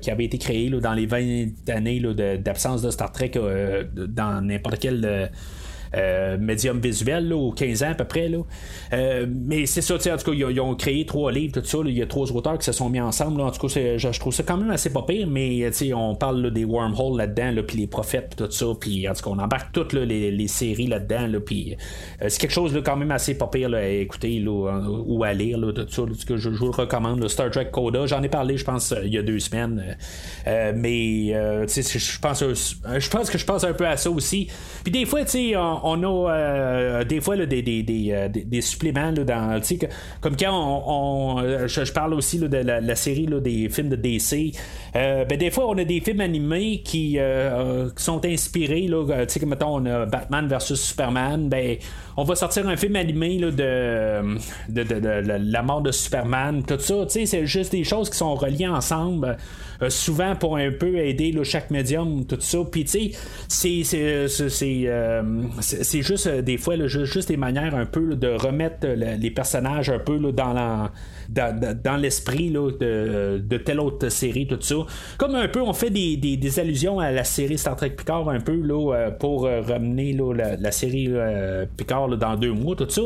qui 0.00 0.10
avait 0.10 0.24
été 0.24 0.38
créé 0.38 0.70
dans 0.70 0.94
les 0.94 1.06
20 1.06 1.68
années 1.68 2.00
d'absence 2.38 2.82
de, 2.82 2.90
Star 2.90 3.12
Trek 3.12 3.32
dans 3.94 4.44
n'importe 4.44 4.78
quel 4.78 5.30
médium 6.38 6.80
visuel, 6.80 7.28
là, 7.28 7.50
15 7.54 7.82
ans 7.82 7.90
à 7.90 7.94
peu 7.94 8.04
près. 8.04 8.28
Là. 8.28 8.38
Euh, 8.92 9.26
mais 9.28 9.66
c'est 9.66 9.82
ça, 9.82 9.94
en 9.94 9.98
tout 9.98 10.30
cas, 10.30 10.32
ils, 10.32 10.60
ont 10.60 10.74
créé 10.74 11.06
trois 11.06 11.32
livres, 11.32 11.60
tout 11.60 11.64
ça. 11.64 11.78
Il 11.84 11.96
y 11.96 12.02
a 12.02 12.06
trois 12.06 12.30
auteurs 12.32 12.58
qui 12.58 12.64
se 12.64 12.72
sont 12.72 12.88
mis 12.88 13.00
ensemble. 13.00 13.40
En 13.40 13.50
tout 13.50 13.66
cas, 13.66 13.80
je, 13.96 14.18
trouve 14.18 14.34
ça 14.34 14.42
quand 14.42 14.56
même 14.56 14.70
assez 14.70 14.92
pas 14.92 15.02
pire, 15.02 15.26
mais 15.26 15.70
on 15.94 16.14
parle 16.14 16.50
des 16.50 16.64
wormholes 16.64 17.18
là-dedans, 17.18 17.62
puis 17.66 17.78
les 17.78 17.86
prophètes, 17.86 18.34
tout 18.36 18.50
ça. 18.50 18.66
Puis 18.78 19.08
en 19.08 19.14
tout 19.14 19.22
cas, 19.22 19.30
on 19.30 19.38
embarque 19.38 19.72
toutes 19.72 19.92
les, 19.92 20.46
séries 20.48 20.86
là-dedans. 20.86 21.26
Là, 21.26 21.40
puis 21.40 21.76
euh, 22.22 22.26
c'est 22.28 22.40
quelque 22.40 22.52
chose 22.52 22.74
là, 22.74 22.80
quand 22.84 22.96
même 22.96 23.10
assez 23.10 23.36
pas 23.36 23.48
pire 23.48 23.74
à 23.74 23.86
écouter 23.86 24.44
ou 24.46 25.24
à 25.24 25.32
lire, 25.32 25.58
tout 25.74 25.86
ça. 25.88 26.02
que 26.26 26.36
je, 26.36 26.48
vous 26.48 26.66
le 26.66 26.70
recommande. 26.70 27.26
Star 27.28 27.50
Trek 27.50 27.70
Coda, 27.72 28.06
j'en 28.06 28.22
ai 28.22 28.28
parlé, 28.28 28.56
je 28.56 28.64
pense, 28.64 28.94
il 29.02 29.12
y 29.12 29.18
a 29.18 29.22
deux 29.22 29.38
semaines. 29.38 29.96
mais 30.46 31.28
je 31.66 32.18
pense, 32.20 32.44
je 32.44 33.10
pense 33.10 33.30
que 33.30 33.38
je 33.38 33.44
pense 33.44 33.64
un 33.64 33.72
peu 33.72 33.86
à 33.86 33.96
ça 33.96 34.10
aussi. 34.10 34.48
Puis 34.82 34.92
des 34.92 35.04
fois, 35.04 35.24
tu 35.24 35.30
sais, 35.30 35.56
on, 35.56 35.85
on 35.86 36.02
a 36.02 36.30
euh, 36.32 37.04
des 37.04 37.20
fois 37.20 37.36
des, 37.36 37.62
des, 37.62 37.84
euh, 38.10 38.28
des, 38.28 38.44
des, 38.44 38.60
suppléments 38.60 39.12
là, 39.12 39.24
dans, 39.24 39.60
comme 40.20 40.36
quand 40.36 40.52
on, 40.52 41.38
euh, 41.38 41.68
je, 41.68 41.92
parle 41.92 42.14
aussi 42.14 42.38
de 42.38 42.56
la, 42.56 42.94
série 42.96 43.26
des 43.40 43.68
films 43.68 43.90
de 43.90 43.96
DC. 43.96 44.52
ben, 44.94 45.26
des 45.38 45.50
fois, 45.50 45.68
on 45.68 45.78
a 45.78 45.84
des 45.84 46.00
films 46.00 46.20
animés 46.20 46.82
qui, 46.82 47.18
sont 47.96 48.24
inspirés, 48.24 48.88
là, 48.88 49.24
mettons, 49.46 49.76
on 49.76 49.86
a 49.86 50.06
Batman 50.06 50.48
versus 50.48 50.80
Superman. 50.80 51.48
Ben, 51.48 51.78
on 52.16 52.24
va 52.24 52.34
sortir 52.34 52.66
un 52.66 52.76
film 52.76 52.96
animé 52.96 53.38
là, 53.38 53.50
de, 53.50 54.82
de, 54.82 55.50
la 55.50 55.62
mort 55.62 55.82
de 55.82 55.92
Superman, 55.92 56.62
tout 56.62 56.78
ça. 56.78 57.06
C'est 57.08 57.46
juste 57.46 57.72
des 57.72 57.84
choses 57.84 58.10
qui 58.10 58.16
sont 58.16 58.34
reliées 58.34 58.68
ensemble. 58.68 59.36
Euh, 59.82 59.90
souvent 59.90 60.34
pour 60.34 60.56
un 60.56 60.70
peu 60.70 60.96
aider 60.96 61.38
chaque 61.44 61.70
médium, 61.70 62.24
tout 62.24 62.40
ça. 62.40 62.58
Puis 62.70 62.84
tu 62.84 63.12
sais, 63.48 63.82
c'est, 63.84 64.84
euh, 64.86 65.42
juste 66.00 66.28
des 66.28 66.56
fois 66.56 66.86
juste, 66.86 67.28
des 67.28 67.36
manières 67.36 67.74
un 67.74 67.84
peu 67.84 68.16
de 68.16 68.28
remettre 68.28 68.86
les 68.86 69.30
personnages 69.30 69.90
un 69.90 69.98
peu 69.98 70.18
dans 70.32 70.52
la 70.52 70.92
dans, 71.28 71.96
l'esprit 71.96 72.50
de, 72.50 73.38
de, 73.38 73.56
telle 73.56 73.80
autre 73.80 74.08
série, 74.08 74.46
tout 74.46 74.58
ça. 74.60 74.76
Comme 75.18 75.34
un 75.34 75.48
peu, 75.48 75.60
on 75.60 75.72
fait 75.72 75.90
des, 75.90 76.58
allusions 76.58 77.00
à 77.00 77.10
la 77.10 77.24
série 77.24 77.58
Star 77.58 77.76
Trek 77.76 77.90
Picard 77.90 78.28
un 78.28 78.40
peu 78.40 78.54
là, 78.54 78.94
euh, 78.94 79.10
pour 79.10 79.46
euh, 79.46 79.60
ramener 79.60 80.12
là, 80.12 80.32
la, 80.58 80.72
série 80.72 81.08
euh, 81.10 81.66
Picard 81.76 82.08
dans 82.16 82.36
deux 82.36 82.52
mois, 82.52 82.76
tout 82.76 82.88
ça. 82.88 83.02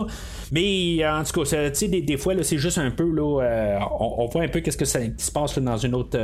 Mais 0.53 1.05
en 1.07 1.23
tout 1.25 1.43
cas, 1.43 1.71
des, 1.71 2.03
des 2.03 2.17
fois, 2.17 2.35
c'est 2.43 2.59
juste 2.59 2.79
un 2.79 2.91
peu, 2.91 3.11
là, 3.11 3.81
on, 4.01 4.27
voit 4.27 4.43
un 4.43 4.49
peu 4.49 4.61
qu'est-ce 4.61 4.77
que 4.77 4.85
ça, 4.85 5.01
qui 5.01 5.25
se 5.25 5.33
passe 5.33 5.59
dans 5.59 5.77
une 5.77 5.95
autre, 5.95 6.19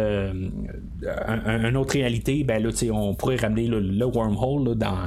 autre 1.76 1.92
réalité. 1.92 2.44
Ben, 2.44 2.62
là, 2.62 2.70
on 2.92 3.14
pourrait 3.14 3.36
ramener 3.36 3.66
le 3.66 4.05
wormhole 4.07 4.74
dans 4.76 5.07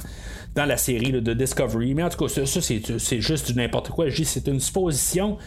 dans 0.55 0.65
la 0.65 0.77
série 0.77 1.11
de 1.11 1.33
Discovery. 1.33 1.93
Mais 1.93 2.03
en 2.03 2.09
tout 2.09 2.25
cas, 2.25 2.45
ça, 2.45 2.61
c'est 2.61 3.21
juste 3.21 3.55
n'importe 3.55 3.89
quoi. 3.89 4.07
C'est 4.11 4.47
une 4.47 4.59
supposition. 4.59 5.37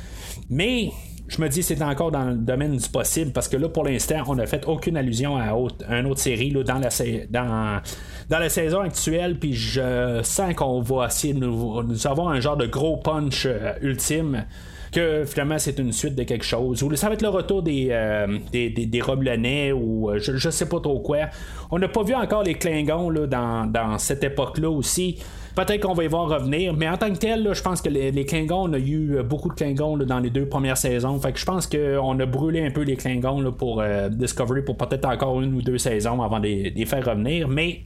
Mais 0.49 0.90
je 1.33 1.41
me 1.41 1.49
dis 1.49 1.62
c'est 1.62 1.80
encore 1.83 2.11
dans 2.11 2.24
le 2.24 2.35
domaine 2.35 2.76
du 2.76 2.89
possible 2.89 3.33
parce 3.33 3.49
que 3.49 3.57
là 3.57 3.68
pour 3.68 3.85
l'instant 3.85 4.22
on 4.26 4.35
n'a 4.35 4.47
fait 4.47 4.66
aucune 4.66 4.99
allusion 4.99 5.37
à, 5.37 5.57
une 5.99 6.07
autre 6.07 6.20
série 6.20 6.51
là, 6.51 6.62
dans, 6.62 6.78
la, 6.78 6.91
dans, 7.30 7.80
dans 8.28 8.39
la 8.39 8.49
saison 8.51 8.80
actuelle 8.80 9.39
puis 9.39 9.55
je 9.55 10.20
sens 10.22 10.55
qu'on 10.55 10.83
va 10.83 11.07
essayer 11.07 11.33
de 11.33 11.39
nous, 11.39 12.07
avoir 12.07 12.28
un 12.28 12.41
genre 12.41 12.59
de 12.59 12.66
gros 12.66 12.99
punch 12.99 13.47
euh, 13.47 13.72
ultime 13.80 14.45
que 14.93 15.24
finalement 15.24 15.59
c'est 15.59 15.78
une 15.78 15.91
suite 15.91 16.14
de 16.14 16.22
quelque 16.22 16.45
chose. 16.45 16.83
Ou 16.83 16.95
ça 16.97 17.09
va 17.09 17.14
être 17.14 17.22
le 17.22 17.30
retour 17.30 17.62
des, 17.62 17.89
euh, 17.91 18.39
des, 18.53 18.68
des, 18.68 19.72
ou 19.72 20.11
euh, 20.11 20.18
je, 20.18 20.37
je, 20.37 20.51
sais 20.51 20.68
pas 20.68 20.80
trop 20.80 21.01
quoi. 21.01 21.30
On 21.70 21.78
n'a 21.78 21.89
pas 21.89 22.03
vu 22.03 22.14
encore 22.14 22.43
les 22.43 22.55
Klingons 22.55 23.09
là, 23.09 23.26
dans, 23.26 23.64
dans 23.64 23.97
cette 23.97 24.22
époque-là 24.22 24.68
aussi. 24.68 25.18
Peut-être 25.55 25.80
qu'on 25.82 25.92
va 25.92 26.05
y 26.05 26.07
voir 26.07 26.28
revenir, 26.28 26.72
mais 26.72 26.88
en 26.88 26.96
tant 26.96 27.11
que 27.12 27.18
tel, 27.18 27.53
je 27.53 27.62
pense 27.62 27.82
que 27.82 27.90
les, 27.90 28.24
Klingons, 28.24 28.70
on 28.70 28.72
a 28.72 28.78
eu 28.78 29.16
euh, 29.16 29.22
beaucoup 29.22 29.50
de 29.50 29.55
Klingons 29.55 29.98
dans 29.98 30.18
les 30.18 30.30
deux 30.30 30.46
premières 30.46 30.78
saisons. 30.78 31.18
Fait 31.18 31.32
que 31.32 31.38
je 31.38 31.44
pense 31.44 31.66
qu'on 31.66 32.18
a 32.18 32.26
brûlé 32.26 32.64
un 32.64 32.70
peu 32.70 32.82
les 32.82 32.96
Klingons 32.96 33.53
pour 33.53 33.80
euh, 33.80 34.09
Discovery 34.09 34.62
pour 34.62 34.78
peut-être 34.78 35.05
encore 35.05 35.42
une 35.42 35.55
ou 35.55 35.61
deux 35.61 35.76
saisons 35.76 36.22
avant 36.22 36.40
de 36.40 36.46
les 36.46 36.86
faire 36.86 37.05
revenir, 37.05 37.48
mais 37.48 37.82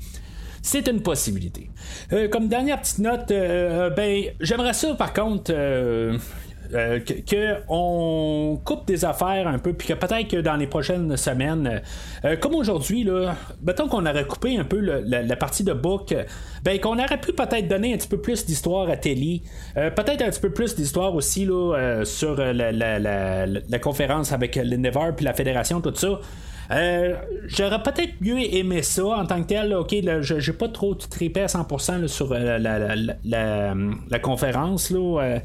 c'est 0.62 0.86
une 0.86 1.00
possibilité. 1.00 1.68
Euh, 2.12 2.28
comme 2.28 2.48
dernière 2.48 2.80
petite 2.80 3.00
note, 3.00 3.28
ben 3.28 4.24
j'aimerais 4.40 4.72
ça 4.72 4.94
par 4.94 5.12
contre 5.12 5.52
on 7.68 8.60
coupe 8.64 8.86
des 8.86 9.04
affaires 9.04 9.46
un 9.48 9.58
peu, 9.58 9.72
puis 9.72 9.88
que 9.88 9.94
peut-être 9.94 10.28
que 10.28 10.36
dans 10.36 10.56
les 10.56 10.66
prochaines 10.66 11.16
semaines, 11.16 11.82
euh, 12.24 12.36
comme 12.36 12.54
aujourd'hui, 12.54 13.04
là, 13.04 13.34
mettons 13.62 13.88
qu'on 13.88 14.06
aurait 14.06 14.26
coupé 14.26 14.56
un 14.56 14.64
peu 14.64 14.78
la, 14.80 15.36
partie 15.36 15.64
de 15.64 15.72
book, 15.72 16.14
ben 16.64 16.80
qu'on 16.80 16.98
aurait 16.98 17.20
pu 17.20 17.32
peut-être 17.32 17.68
donner 17.68 17.94
un 17.94 17.96
petit 17.96 18.08
peu 18.08 18.18
plus 18.18 18.46
d'histoire 18.46 18.88
à 18.88 18.96
Telly, 18.96 19.42
euh, 19.76 19.90
peut-être 19.90 20.22
un 20.22 20.30
petit 20.30 20.40
peu 20.40 20.50
plus 20.50 20.74
d'histoire 20.74 21.14
aussi 21.14 21.44
là, 21.44 22.02
sur 22.04 22.36
la, 22.36 22.72
la, 22.72 23.78
conférence 23.78 24.32
avec 24.32 24.56
l'Endeavor 24.56 25.14
puis 25.14 25.24
la 25.24 25.34
fédération, 25.34 25.80
tout 25.80 25.94
ça. 25.94 26.20
j'aurais 27.46 27.82
peut-être 27.82 28.14
mieux 28.20 28.40
aimé 28.54 28.82
ça 28.82 29.06
en 29.06 29.26
tant 29.26 29.42
que 29.42 29.48
tel. 29.48 29.74
ok, 29.74 29.94
je 30.20 30.40
j'ai 30.40 30.52
pas 30.52 30.68
trop 30.68 30.94
trippé 30.94 31.42
à 31.42 31.46
100% 31.46 32.06
sur 32.08 32.32
la, 32.34 32.58
la, 32.58 34.18
conférence. 34.18 34.90
Là, 34.90 35.22
euh, 35.22 35.38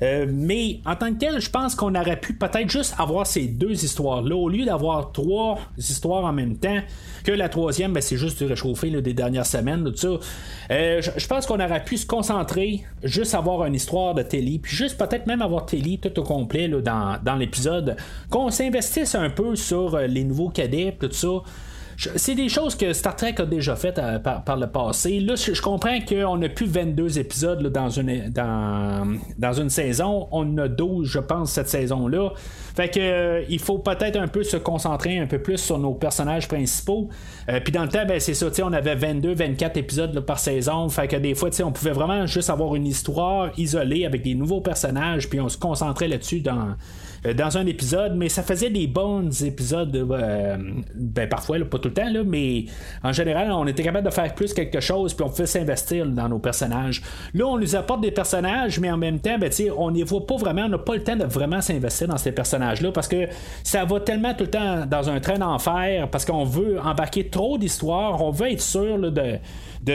mais 0.00 0.80
en 0.86 0.94
tant 0.94 1.12
que 1.12 1.18
tel, 1.18 1.40
je 1.40 1.50
pense 1.50 1.74
qu'on 1.74 1.94
aurait 1.94 2.20
pu 2.20 2.34
peut-être 2.34 2.70
juste 2.70 2.94
avoir 2.98 3.26
ces 3.26 3.48
deux 3.48 3.84
histoires-là, 3.84 4.36
au 4.36 4.48
lieu 4.48 4.64
d'avoir 4.64 5.12
trois 5.12 5.58
histoires 5.76 6.24
en 6.24 6.32
même 6.32 6.56
temps, 6.56 6.78
que 7.24 7.32
la 7.32 7.48
troisième, 7.48 7.92
ben, 7.92 8.00
c'est 8.00 8.16
juste 8.16 8.38
du 8.38 8.46
réchauffé 8.48 8.90
des 8.90 9.14
dernières 9.14 9.46
semaines, 9.46 9.84
tout 9.84 9.96
ça. 9.96 10.08
Euh, 10.70 11.02
je, 11.02 11.26
pense 11.26 11.46
qu'on 11.46 11.60
aurait 11.60 11.84
pu 11.84 11.96
se 11.96 12.06
concentrer, 12.06 12.84
juste 13.02 13.34
avoir 13.34 13.64
une 13.66 13.74
histoire 13.74 14.14
de 14.14 14.22
télé, 14.22 14.58
puis 14.62 14.74
juste 14.74 14.98
peut-être 14.98 15.26
même 15.26 15.42
avoir 15.42 15.66
télé 15.66 15.98
tout 15.98 16.18
au 16.18 16.22
complet 16.22 16.68
dans, 16.68 17.18
dans 17.22 17.36
l'épisode, 17.36 17.96
qu'on 18.30 18.50
s'investisse 18.50 19.14
un 19.14 19.30
peu 19.30 19.56
sur 19.56 19.94
euh, 19.94 20.06
les 20.06 20.24
nouveaux 20.24 20.50
cadets, 20.50 20.96
tout 20.98 21.10
ça 21.12 21.42
c'est 21.98 22.36
des 22.36 22.48
choses 22.48 22.76
que 22.76 22.92
Star 22.92 23.16
Trek 23.16 23.34
a 23.38 23.44
déjà 23.44 23.74
faites 23.74 23.98
euh, 23.98 24.20
par, 24.20 24.56
le 24.56 24.68
passé. 24.68 25.18
Là, 25.18 25.34
je, 25.34 25.60
comprends 25.60 25.98
qu'on 26.00 26.36
n'a 26.36 26.48
plus 26.48 26.66
22 26.66 27.18
épisodes 27.18 27.66
dans, 27.72 27.90
une, 27.90 28.30
dans, 28.30 29.52
une 29.52 29.68
saison. 29.68 30.28
On 30.30 30.58
a 30.58 30.68
12, 30.68 31.08
je 31.08 31.18
pense, 31.18 31.50
cette 31.50 31.68
saison-là. 31.68 32.30
Fait 32.76 32.88
que 32.88 33.00
euh, 33.00 33.42
il 33.48 33.58
faut 33.58 33.78
peut-être 33.78 34.16
un 34.16 34.28
peu 34.28 34.44
se 34.44 34.56
concentrer 34.56 35.18
un 35.18 35.26
peu 35.26 35.40
plus 35.40 35.58
sur 35.58 35.78
nos 35.78 35.94
personnages 35.94 36.46
principaux. 36.46 37.08
Euh, 37.48 37.58
puis 37.58 37.72
dans 37.72 37.82
le 37.82 37.88
temps, 37.88 38.06
ben, 38.06 38.20
c'est 38.20 38.34
ça, 38.34 38.46
on 38.62 38.72
avait 38.72 38.94
22, 38.94 39.34
24 39.34 39.76
épisodes 39.76 40.20
par 40.20 40.38
saison. 40.38 40.88
Fait 40.88 41.08
que 41.08 41.16
des 41.16 41.34
fois, 41.34 41.50
on 41.64 41.72
pouvait 41.72 41.90
vraiment 41.90 42.26
juste 42.26 42.50
avoir 42.50 42.76
une 42.76 42.86
histoire 42.86 43.50
isolée 43.56 44.06
avec 44.06 44.22
des 44.22 44.36
nouveaux 44.36 44.60
personnages, 44.60 45.28
puis 45.28 45.40
on 45.40 45.48
se 45.48 45.58
concentrait 45.58 46.06
là-dessus 46.06 46.40
dans 46.40 46.76
dans 47.24 47.58
un 47.58 47.66
épisode, 47.66 48.14
mais 48.16 48.28
ça 48.28 48.42
faisait 48.42 48.70
des 48.70 48.86
bons 48.86 49.42
épisodes, 49.42 49.94
euh, 49.94 50.56
ben 50.94 51.28
parfois, 51.28 51.58
pas 51.64 51.78
tout 51.78 51.88
le 51.88 51.94
temps, 51.94 52.10
là, 52.10 52.22
mais 52.24 52.66
en 53.02 53.12
général, 53.12 53.50
on 53.52 53.66
était 53.66 53.82
capable 53.82 54.06
de 54.06 54.12
faire 54.12 54.34
plus 54.34 54.54
quelque 54.54 54.80
chose, 54.80 55.14
puis 55.14 55.24
on 55.24 55.28
pouvait 55.28 55.46
s'investir 55.46 56.06
dans 56.06 56.28
nos 56.28 56.38
personnages. 56.38 57.02
Là, 57.34 57.46
on 57.46 57.58
nous 57.58 57.74
apporte 57.76 58.00
des 58.00 58.10
personnages, 58.10 58.78
mais 58.78 58.90
en 58.90 58.96
même 58.96 59.18
temps, 59.18 59.38
ben, 59.38 59.50
on 59.76 59.90
n'y 59.90 60.02
voit 60.02 60.26
pas 60.26 60.36
vraiment, 60.36 60.62
on 60.62 60.68
n'a 60.68 60.78
pas 60.78 60.94
le 60.94 61.02
temps 61.02 61.16
de 61.16 61.24
vraiment 61.24 61.60
s'investir 61.60 62.08
dans 62.08 62.18
ces 62.18 62.32
personnages-là, 62.32 62.92
parce 62.92 63.08
que 63.08 63.26
ça 63.64 63.84
va 63.84 64.00
tellement 64.00 64.34
tout 64.34 64.44
le 64.44 64.50
temps 64.50 64.86
dans 64.86 65.10
un 65.10 65.20
train 65.20 65.38
d'enfer, 65.38 66.08
parce 66.10 66.24
qu'on 66.24 66.44
veut 66.44 66.80
embarquer 66.80 67.28
trop 67.28 67.58
d'histoires, 67.58 68.22
on 68.22 68.30
veut 68.30 68.52
être 68.52 68.62
sûr 68.62 68.98
de 68.98 69.38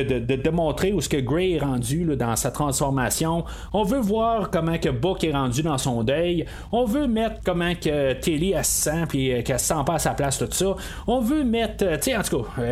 de, 0.02 0.36
de, 0.36 0.50
montrer 0.50 0.94
où 0.94 1.02
ce 1.02 1.10
que 1.10 1.18
Gray 1.18 1.54
est 1.54 1.60
rendu 1.60 2.06
dans 2.16 2.36
sa 2.36 2.52
transformation. 2.52 3.44
On 3.74 3.84
veut 3.84 4.00
voir 4.00 4.50
comment 4.50 4.78
que 4.78 4.90
Book 4.90 5.24
est 5.24 5.32
rendu 5.32 5.62
dans 5.64 5.78
son 5.78 6.04
deuil. 6.04 6.46
On 6.72 6.86
veut 6.86 7.08
mettre 7.08 7.42
comment 7.44 7.74
que 7.76 8.14
Tilly 8.14 8.52
elle 8.52 8.66
se 8.66 8.84
sent 8.84 9.04
puis 9.10 9.32
euh, 9.32 9.42
qu'elle 9.42 9.60
se 9.60 9.66
sent 9.66 9.84
pas 9.86 9.96
à 9.96 10.00
sa 10.00 10.12
place 10.12 10.38
tout 10.38 10.48
ça. 10.52 10.76
On 11.08 11.20
veut 11.20 11.44
mettre, 11.44 11.86
euh, 11.86 11.98
tu 11.98 12.12
sais, 12.12 12.18
en 12.18 12.22
tout 12.22 12.44
cas, 12.44 12.64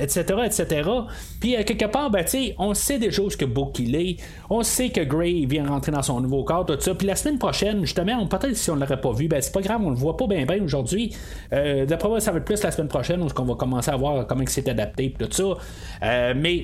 etc., 0.00 0.24
euh, 0.30 0.44
etc. 0.44 0.90
Puis 1.40 1.64
quelque 1.64 1.86
part, 1.86 2.10
ben, 2.10 2.24
on 2.58 2.74
sait 2.74 2.98
déjà 2.98 3.22
où 3.22 3.30
ce 3.30 3.36
que 3.36 3.44
Book 3.44 3.78
il 3.78 3.96
est. 3.96 4.16
On 4.48 4.62
sait 4.62 4.90
que 4.90 5.00
Gray 5.00 5.46
vient 5.46 5.66
rentrer 5.66 5.92
dans 5.92 6.02
son 6.02 6.20
nouveau 6.20 6.44
corps, 6.44 6.66
tout 6.66 6.76
ça. 6.78 6.94
Puis 6.94 7.06
la 7.06 7.16
semaine 7.16 7.38
prochaine, 7.38 7.80
justement, 7.80 8.26
peut-être 8.26 8.56
si 8.56 8.70
on 8.70 8.76
l'aurait 8.76 9.00
pas 9.00 9.12
vu, 9.12 9.28
ben 9.28 9.40
c'est 9.40 9.52
pas 9.52 9.62
grave, 9.62 9.80
on 9.84 9.90
le 9.90 9.96
voit 9.96 10.16
pas 10.16 10.26
bien 10.26 10.44
bien 10.44 10.62
aujourd'hui. 10.62 11.14
D'après 11.50 12.08
moi, 12.08 12.20
ça 12.20 12.32
va 12.32 12.38
être 12.38 12.44
plus 12.44 12.62
la 12.62 12.70
semaine 12.70 12.88
prochaine 12.88 13.22
où 13.22 13.28
on 13.36 13.44
va 13.44 13.54
commencer 13.54 13.90
à 13.90 13.96
voir 13.96 14.26
comment 14.26 14.42
il 14.42 14.48
s'est 14.48 14.68
adapté, 14.68 15.14
tout 15.18 15.28
ça. 15.30 16.34
mais 16.34 16.59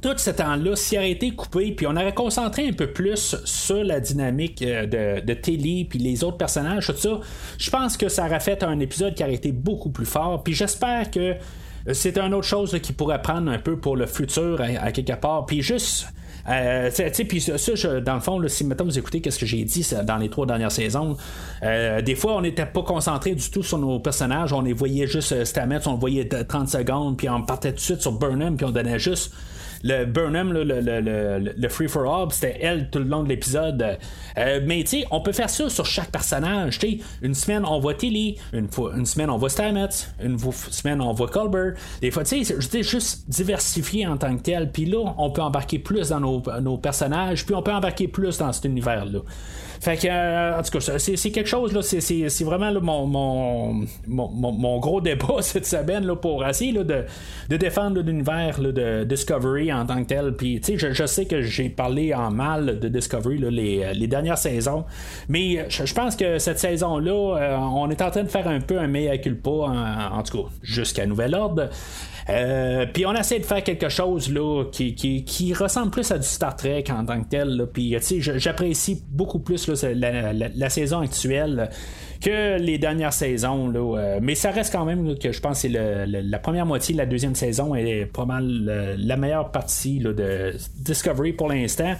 tout 0.00 0.16
ce 0.16 0.30
temps-là, 0.30 0.76
s'il 0.76 0.98
aurait 0.98 1.10
été 1.10 1.30
coupé, 1.32 1.72
puis 1.72 1.86
on 1.86 1.96
aurait 1.96 2.14
concentré 2.14 2.68
un 2.68 2.72
peu 2.72 2.88
plus 2.88 3.36
sur 3.44 3.82
la 3.84 4.00
dynamique 4.00 4.62
euh, 4.62 5.20
de, 5.20 5.34
Telly, 5.34 5.84
puis 5.84 5.98
les 5.98 6.24
autres 6.24 6.36
personnages, 6.36 6.86
tout 6.86 6.96
ça, 6.96 7.20
je 7.58 7.70
pense 7.70 7.96
que 7.96 8.08
ça 8.08 8.26
aurait 8.26 8.40
fait 8.40 8.62
un 8.62 8.80
épisode 8.80 9.14
qui 9.14 9.22
aurait 9.22 9.34
été 9.34 9.52
beaucoup 9.52 9.90
plus 9.90 10.06
fort. 10.06 10.42
Puis 10.42 10.54
j'espère 10.54 11.10
que 11.10 11.34
c'est 11.92 12.18
une 12.18 12.34
autre 12.34 12.46
chose 12.46 12.78
qui 12.82 12.92
pourrait 12.92 13.22
prendre 13.22 13.50
un 13.50 13.58
peu 13.58 13.78
pour 13.78 13.96
le 13.96 14.06
futur 14.06 14.60
à, 14.60 14.92
quelque 14.92 15.14
part. 15.14 15.46
Puis 15.46 15.62
juste. 15.62 16.08
Euh, 16.48 16.90
puis 17.28 17.42
ça, 17.42 18.00
dans 18.00 18.14
le 18.14 18.20
fond, 18.20 18.40
si 18.48 18.64
maintenant 18.64 18.86
vous 18.86 18.98
écoutez 18.98 19.22
ce 19.30 19.38
que 19.38 19.44
j'ai 19.44 19.64
dit 19.64 19.86
dans 20.04 20.16
les 20.16 20.30
trois 20.30 20.46
dernières 20.46 20.72
saisons, 20.72 21.14
euh, 21.62 22.00
des 22.00 22.14
fois 22.14 22.36
on 22.36 22.40
n'était 22.40 22.64
pas 22.64 22.82
concentré 22.82 23.34
du 23.34 23.50
tout 23.50 23.62
sur 23.62 23.76
nos 23.76 24.00
personnages, 24.00 24.54
on 24.54 24.62
les 24.62 24.72
voyait 24.72 25.06
juste 25.06 25.44
Stamets, 25.44 25.86
on 25.86 25.92
le 25.92 25.98
voyait 25.98 26.26
30 26.26 26.70
secondes, 26.70 27.18
puis 27.18 27.28
on 27.28 27.42
partait 27.42 27.72
tout 27.72 27.76
de 27.76 27.80
suite 27.80 28.00
sur 28.00 28.12
Burnham, 28.12 28.56
puis 28.56 28.64
on 28.64 28.70
donnait 28.70 28.98
juste 28.98 29.30
le 29.82 30.04
Burnham, 30.04 30.52
le, 30.52 30.64
le, 30.64 31.52
le, 31.56 31.68
Free 31.68 31.88
for 31.88 32.12
All, 32.12 32.32
c'était 32.32 32.58
elle 32.60 32.90
tout 32.90 32.98
le 32.98 33.04
long 33.04 33.22
de 33.22 33.28
l'épisode. 33.28 33.98
Euh, 34.36 34.60
mais 34.64 34.82
tu 34.82 35.00
sais, 35.00 35.04
on 35.10 35.20
peut 35.20 35.32
faire 35.32 35.50
ça 35.50 35.68
sur 35.68 35.86
chaque 35.86 36.10
personnage. 36.10 36.78
sais 36.78 36.98
une 37.22 37.34
semaine 37.34 37.64
on 37.64 37.78
voit 37.78 37.94
Tilly, 37.94 38.36
une, 38.52 38.68
fois, 38.68 38.92
une 38.96 39.06
semaine 39.06 39.30
on 39.30 39.36
voit 39.36 39.50
Stamets, 39.50 39.88
une 40.22 40.38
semaine 40.38 41.00
on 41.00 41.12
voit 41.12 41.28
Colbert. 41.28 41.74
Des 42.00 42.10
fois, 42.10 42.24
tu 42.24 42.44
sais, 42.44 42.82
juste 42.82 43.28
diversifier 43.28 44.06
en 44.06 44.16
tant 44.16 44.36
que 44.36 44.42
tel. 44.42 44.70
Puis 44.70 44.86
là, 44.86 45.14
on 45.18 45.30
peut 45.30 45.42
embarquer 45.42 45.78
plus 45.78 46.08
dans 46.10 46.20
nos, 46.20 46.42
nos 46.60 46.78
personnages, 46.78 47.44
puis 47.44 47.54
on 47.54 47.62
peut 47.62 47.72
embarquer 47.72 48.08
plus 48.08 48.38
dans 48.38 48.52
cet 48.52 48.64
univers-là. 48.64 49.20
Fait 49.80 49.96
que, 49.96 50.08
euh, 50.08 50.58
en 50.58 50.62
tout 50.62 50.78
cas, 50.78 50.98
c'est 50.98 51.30
quelque 51.30 51.48
chose, 51.48 51.72
là, 51.72 51.82
c'est 51.82 52.44
vraiment 52.44 52.72
mon, 52.80 53.06
mon, 53.06 54.28
mon, 54.28 54.78
gros 54.78 55.00
débat 55.00 55.36
cette 55.40 55.66
semaine 55.66 56.06
là, 56.06 56.16
pour 56.16 56.46
essayer 56.46 56.72
là, 56.72 56.84
de, 56.84 57.04
de 57.48 57.56
défendre 57.56 58.00
l'univers 58.00 58.60
de 58.60 59.04
Discovery 59.04 59.72
en 59.72 59.86
tant 59.86 60.02
que 60.02 60.08
tel. 60.08 60.32
Puis, 60.32 60.60
tu 60.60 60.78
sais, 60.78 60.92
je, 60.92 61.06
sais 61.06 61.26
que 61.26 61.42
j'ai 61.42 61.68
parlé 61.68 62.14
en 62.14 62.30
mal 62.30 62.78
de 62.80 62.88
Discovery 62.88 63.38
les, 63.38 63.94
les, 63.94 64.06
dernières 64.06 64.38
saisons, 64.38 64.84
mais 65.28 65.66
je, 65.68 65.94
pense 65.94 66.16
que 66.16 66.38
cette 66.38 66.58
saison-là, 66.58 67.36
euh, 67.36 67.56
on 67.56 67.90
est 67.90 68.02
en 68.02 68.10
train 68.10 68.22
de 68.22 68.28
faire 68.28 68.48
un 68.48 68.60
peu 68.60 68.78
un 68.78 68.86
mea 68.86 69.18
culpa, 69.18 69.50
en 69.50 70.22
tout 70.22 70.42
cas, 70.42 70.48
jusqu'à 70.62 71.06
nouvel 71.06 71.34
ordre. 71.34 71.68
Euh, 72.30 72.84
puis 72.92 73.06
on 73.06 73.14
essaie 73.14 73.38
de 73.38 73.46
faire 73.46 73.64
quelque 73.64 73.88
chose 73.88 74.30
là, 74.30 74.64
qui, 74.70 74.94
qui, 74.94 75.54
ressemble 75.54 75.90
plus 75.90 76.10
à 76.10 76.18
du 76.18 76.26
Star 76.26 76.54
Trek 76.56 76.84
en 76.90 77.04
tant 77.04 77.22
que 77.22 77.28
tel. 77.28 77.68
Puis 77.72 77.96
j'apprécie 78.20 79.02
beaucoup 79.08 79.38
plus 79.38 79.68
la, 79.68 80.70
saison 80.70 81.00
actuelle 81.00 81.70
que 82.20 82.58
les 82.58 82.78
dernières 82.78 83.12
saisons. 83.12 83.68
Là, 83.68 84.18
mais 84.20 84.34
ça 84.34 84.50
reste 84.50 84.72
quand 84.72 84.84
même 84.84 85.18
que 85.18 85.32
je 85.32 85.40
pense 85.40 85.62
que 85.62 85.68
la 85.68 86.38
première 86.38 86.66
moitié 86.66 86.94
de 86.94 86.98
la 86.98 87.06
deuxième 87.06 87.34
saison 87.34 87.74
est 87.74 88.06
pas 88.06 88.24
mal 88.24 88.96
la 88.98 89.16
meilleure 89.16 89.50
partie 89.50 89.98
de 89.98 90.54
Discovery 90.76 91.32
pour 91.32 91.48
l'instant. 91.48 91.94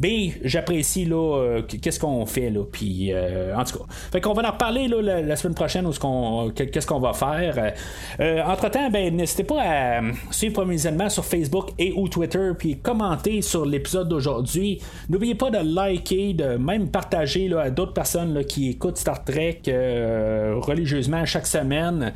Mais 0.00 0.32
j'apprécie 0.44 1.04
là 1.04 1.36
euh, 1.36 1.62
qu'est-ce 1.62 1.98
qu'on 1.98 2.26
fait 2.26 2.50
là. 2.50 2.60
Puis 2.70 3.12
euh, 3.12 3.56
en 3.56 3.64
tout 3.64 3.78
cas. 3.78 3.84
Fait 4.12 4.20
qu'on 4.20 4.34
va 4.34 4.48
en 4.48 4.52
reparler 4.52 4.88
là, 4.88 5.22
la, 5.22 5.36
semaine 5.36 5.54
prochaine 5.54 5.86
où 5.86 5.92
ce 5.92 6.50
qu'est-ce 6.50 6.86
qu'on 6.86 7.00
va 7.00 7.12
faire. 7.12 7.72
Euh, 8.20 8.42
entre 8.42 8.70
temps, 8.70 8.90
ben 8.90 9.14
n'hésitez 9.14 9.44
pas 9.44 9.62
à 9.62 10.00
suivre 10.30 10.70
événements 10.70 11.08
sur 11.08 11.24
Facebook 11.24 11.70
et 11.78 11.92
ou 11.96 12.08
Twitter 12.08 12.50
puis 12.58 12.78
commenter 12.78 13.42
sur 13.42 13.64
l'épisode 13.64 14.08
d'aujourd'hui. 14.08 14.80
N'oubliez 15.08 15.34
pas 15.34 15.50
de 15.50 15.58
liker, 15.58 16.34
de 16.34 16.56
même 16.56 16.88
partager 16.90 17.52
à 17.54 17.70
d'autres 17.70 17.92
personnes 17.92 18.44
qui 18.44 18.70
écoutent 18.70 18.98
Star 18.98 19.24
Trek 19.24 19.55
religieusement 19.66 21.24
chaque 21.24 21.46
semaine, 21.46 22.12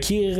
qui, 0.00 0.34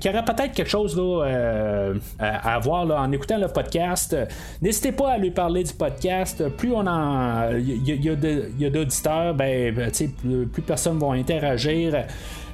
qui 0.00 0.08
auraient 0.08 0.24
peut-être 0.24 0.52
quelque 0.52 0.68
chose 0.68 0.96
là, 0.96 1.92
à, 2.18 2.58
voir 2.58 2.90
en 2.90 3.10
écoutant 3.12 3.38
le 3.38 3.48
podcast. 3.48 4.16
N'hésitez 4.62 4.92
pas 4.92 5.12
à 5.12 5.18
lui 5.18 5.30
parler 5.30 5.64
du 5.64 5.72
podcast 5.72 6.48
plus 6.56 6.72
on 6.72 6.86
en. 6.86 7.50
Il 7.52 8.04
y, 8.04 8.66
a 8.66 8.70
d'auditeurs, 8.70 9.34
ben, 9.34 9.74
ben 9.74 9.90
plus, 9.90 10.46
plus 10.46 10.62
personne 10.62 10.98
va 10.98 11.12
interagir. 11.12 12.04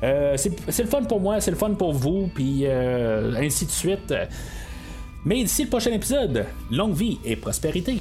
Euh, 0.02 0.36
c'est 0.36 0.82
le 0.82 0.88
fun 0.88 1.02
pour 1.02 1.20
moi, 1.20 1.40
c'est 1.40 1.50
le 1.50 1.56
fun 1.56 1.70
pour 1.70 1.92
vous, 1.92 2.28
puis 2.34 2.62
euh, 2.64 3.34
ainsi 3.36 3.66
de 3.66 3.70
suite. 3.70 4.14
Mais 5.24 5.42
d'ici 5.42 5.64
le 5.64 5.70
prochain 5.70 5.92
épisode, 5.92 6.46
longue 6.70 6.94
vie 6.94 7.18
et 7.24 7.36
prospérité. 7.36 8.00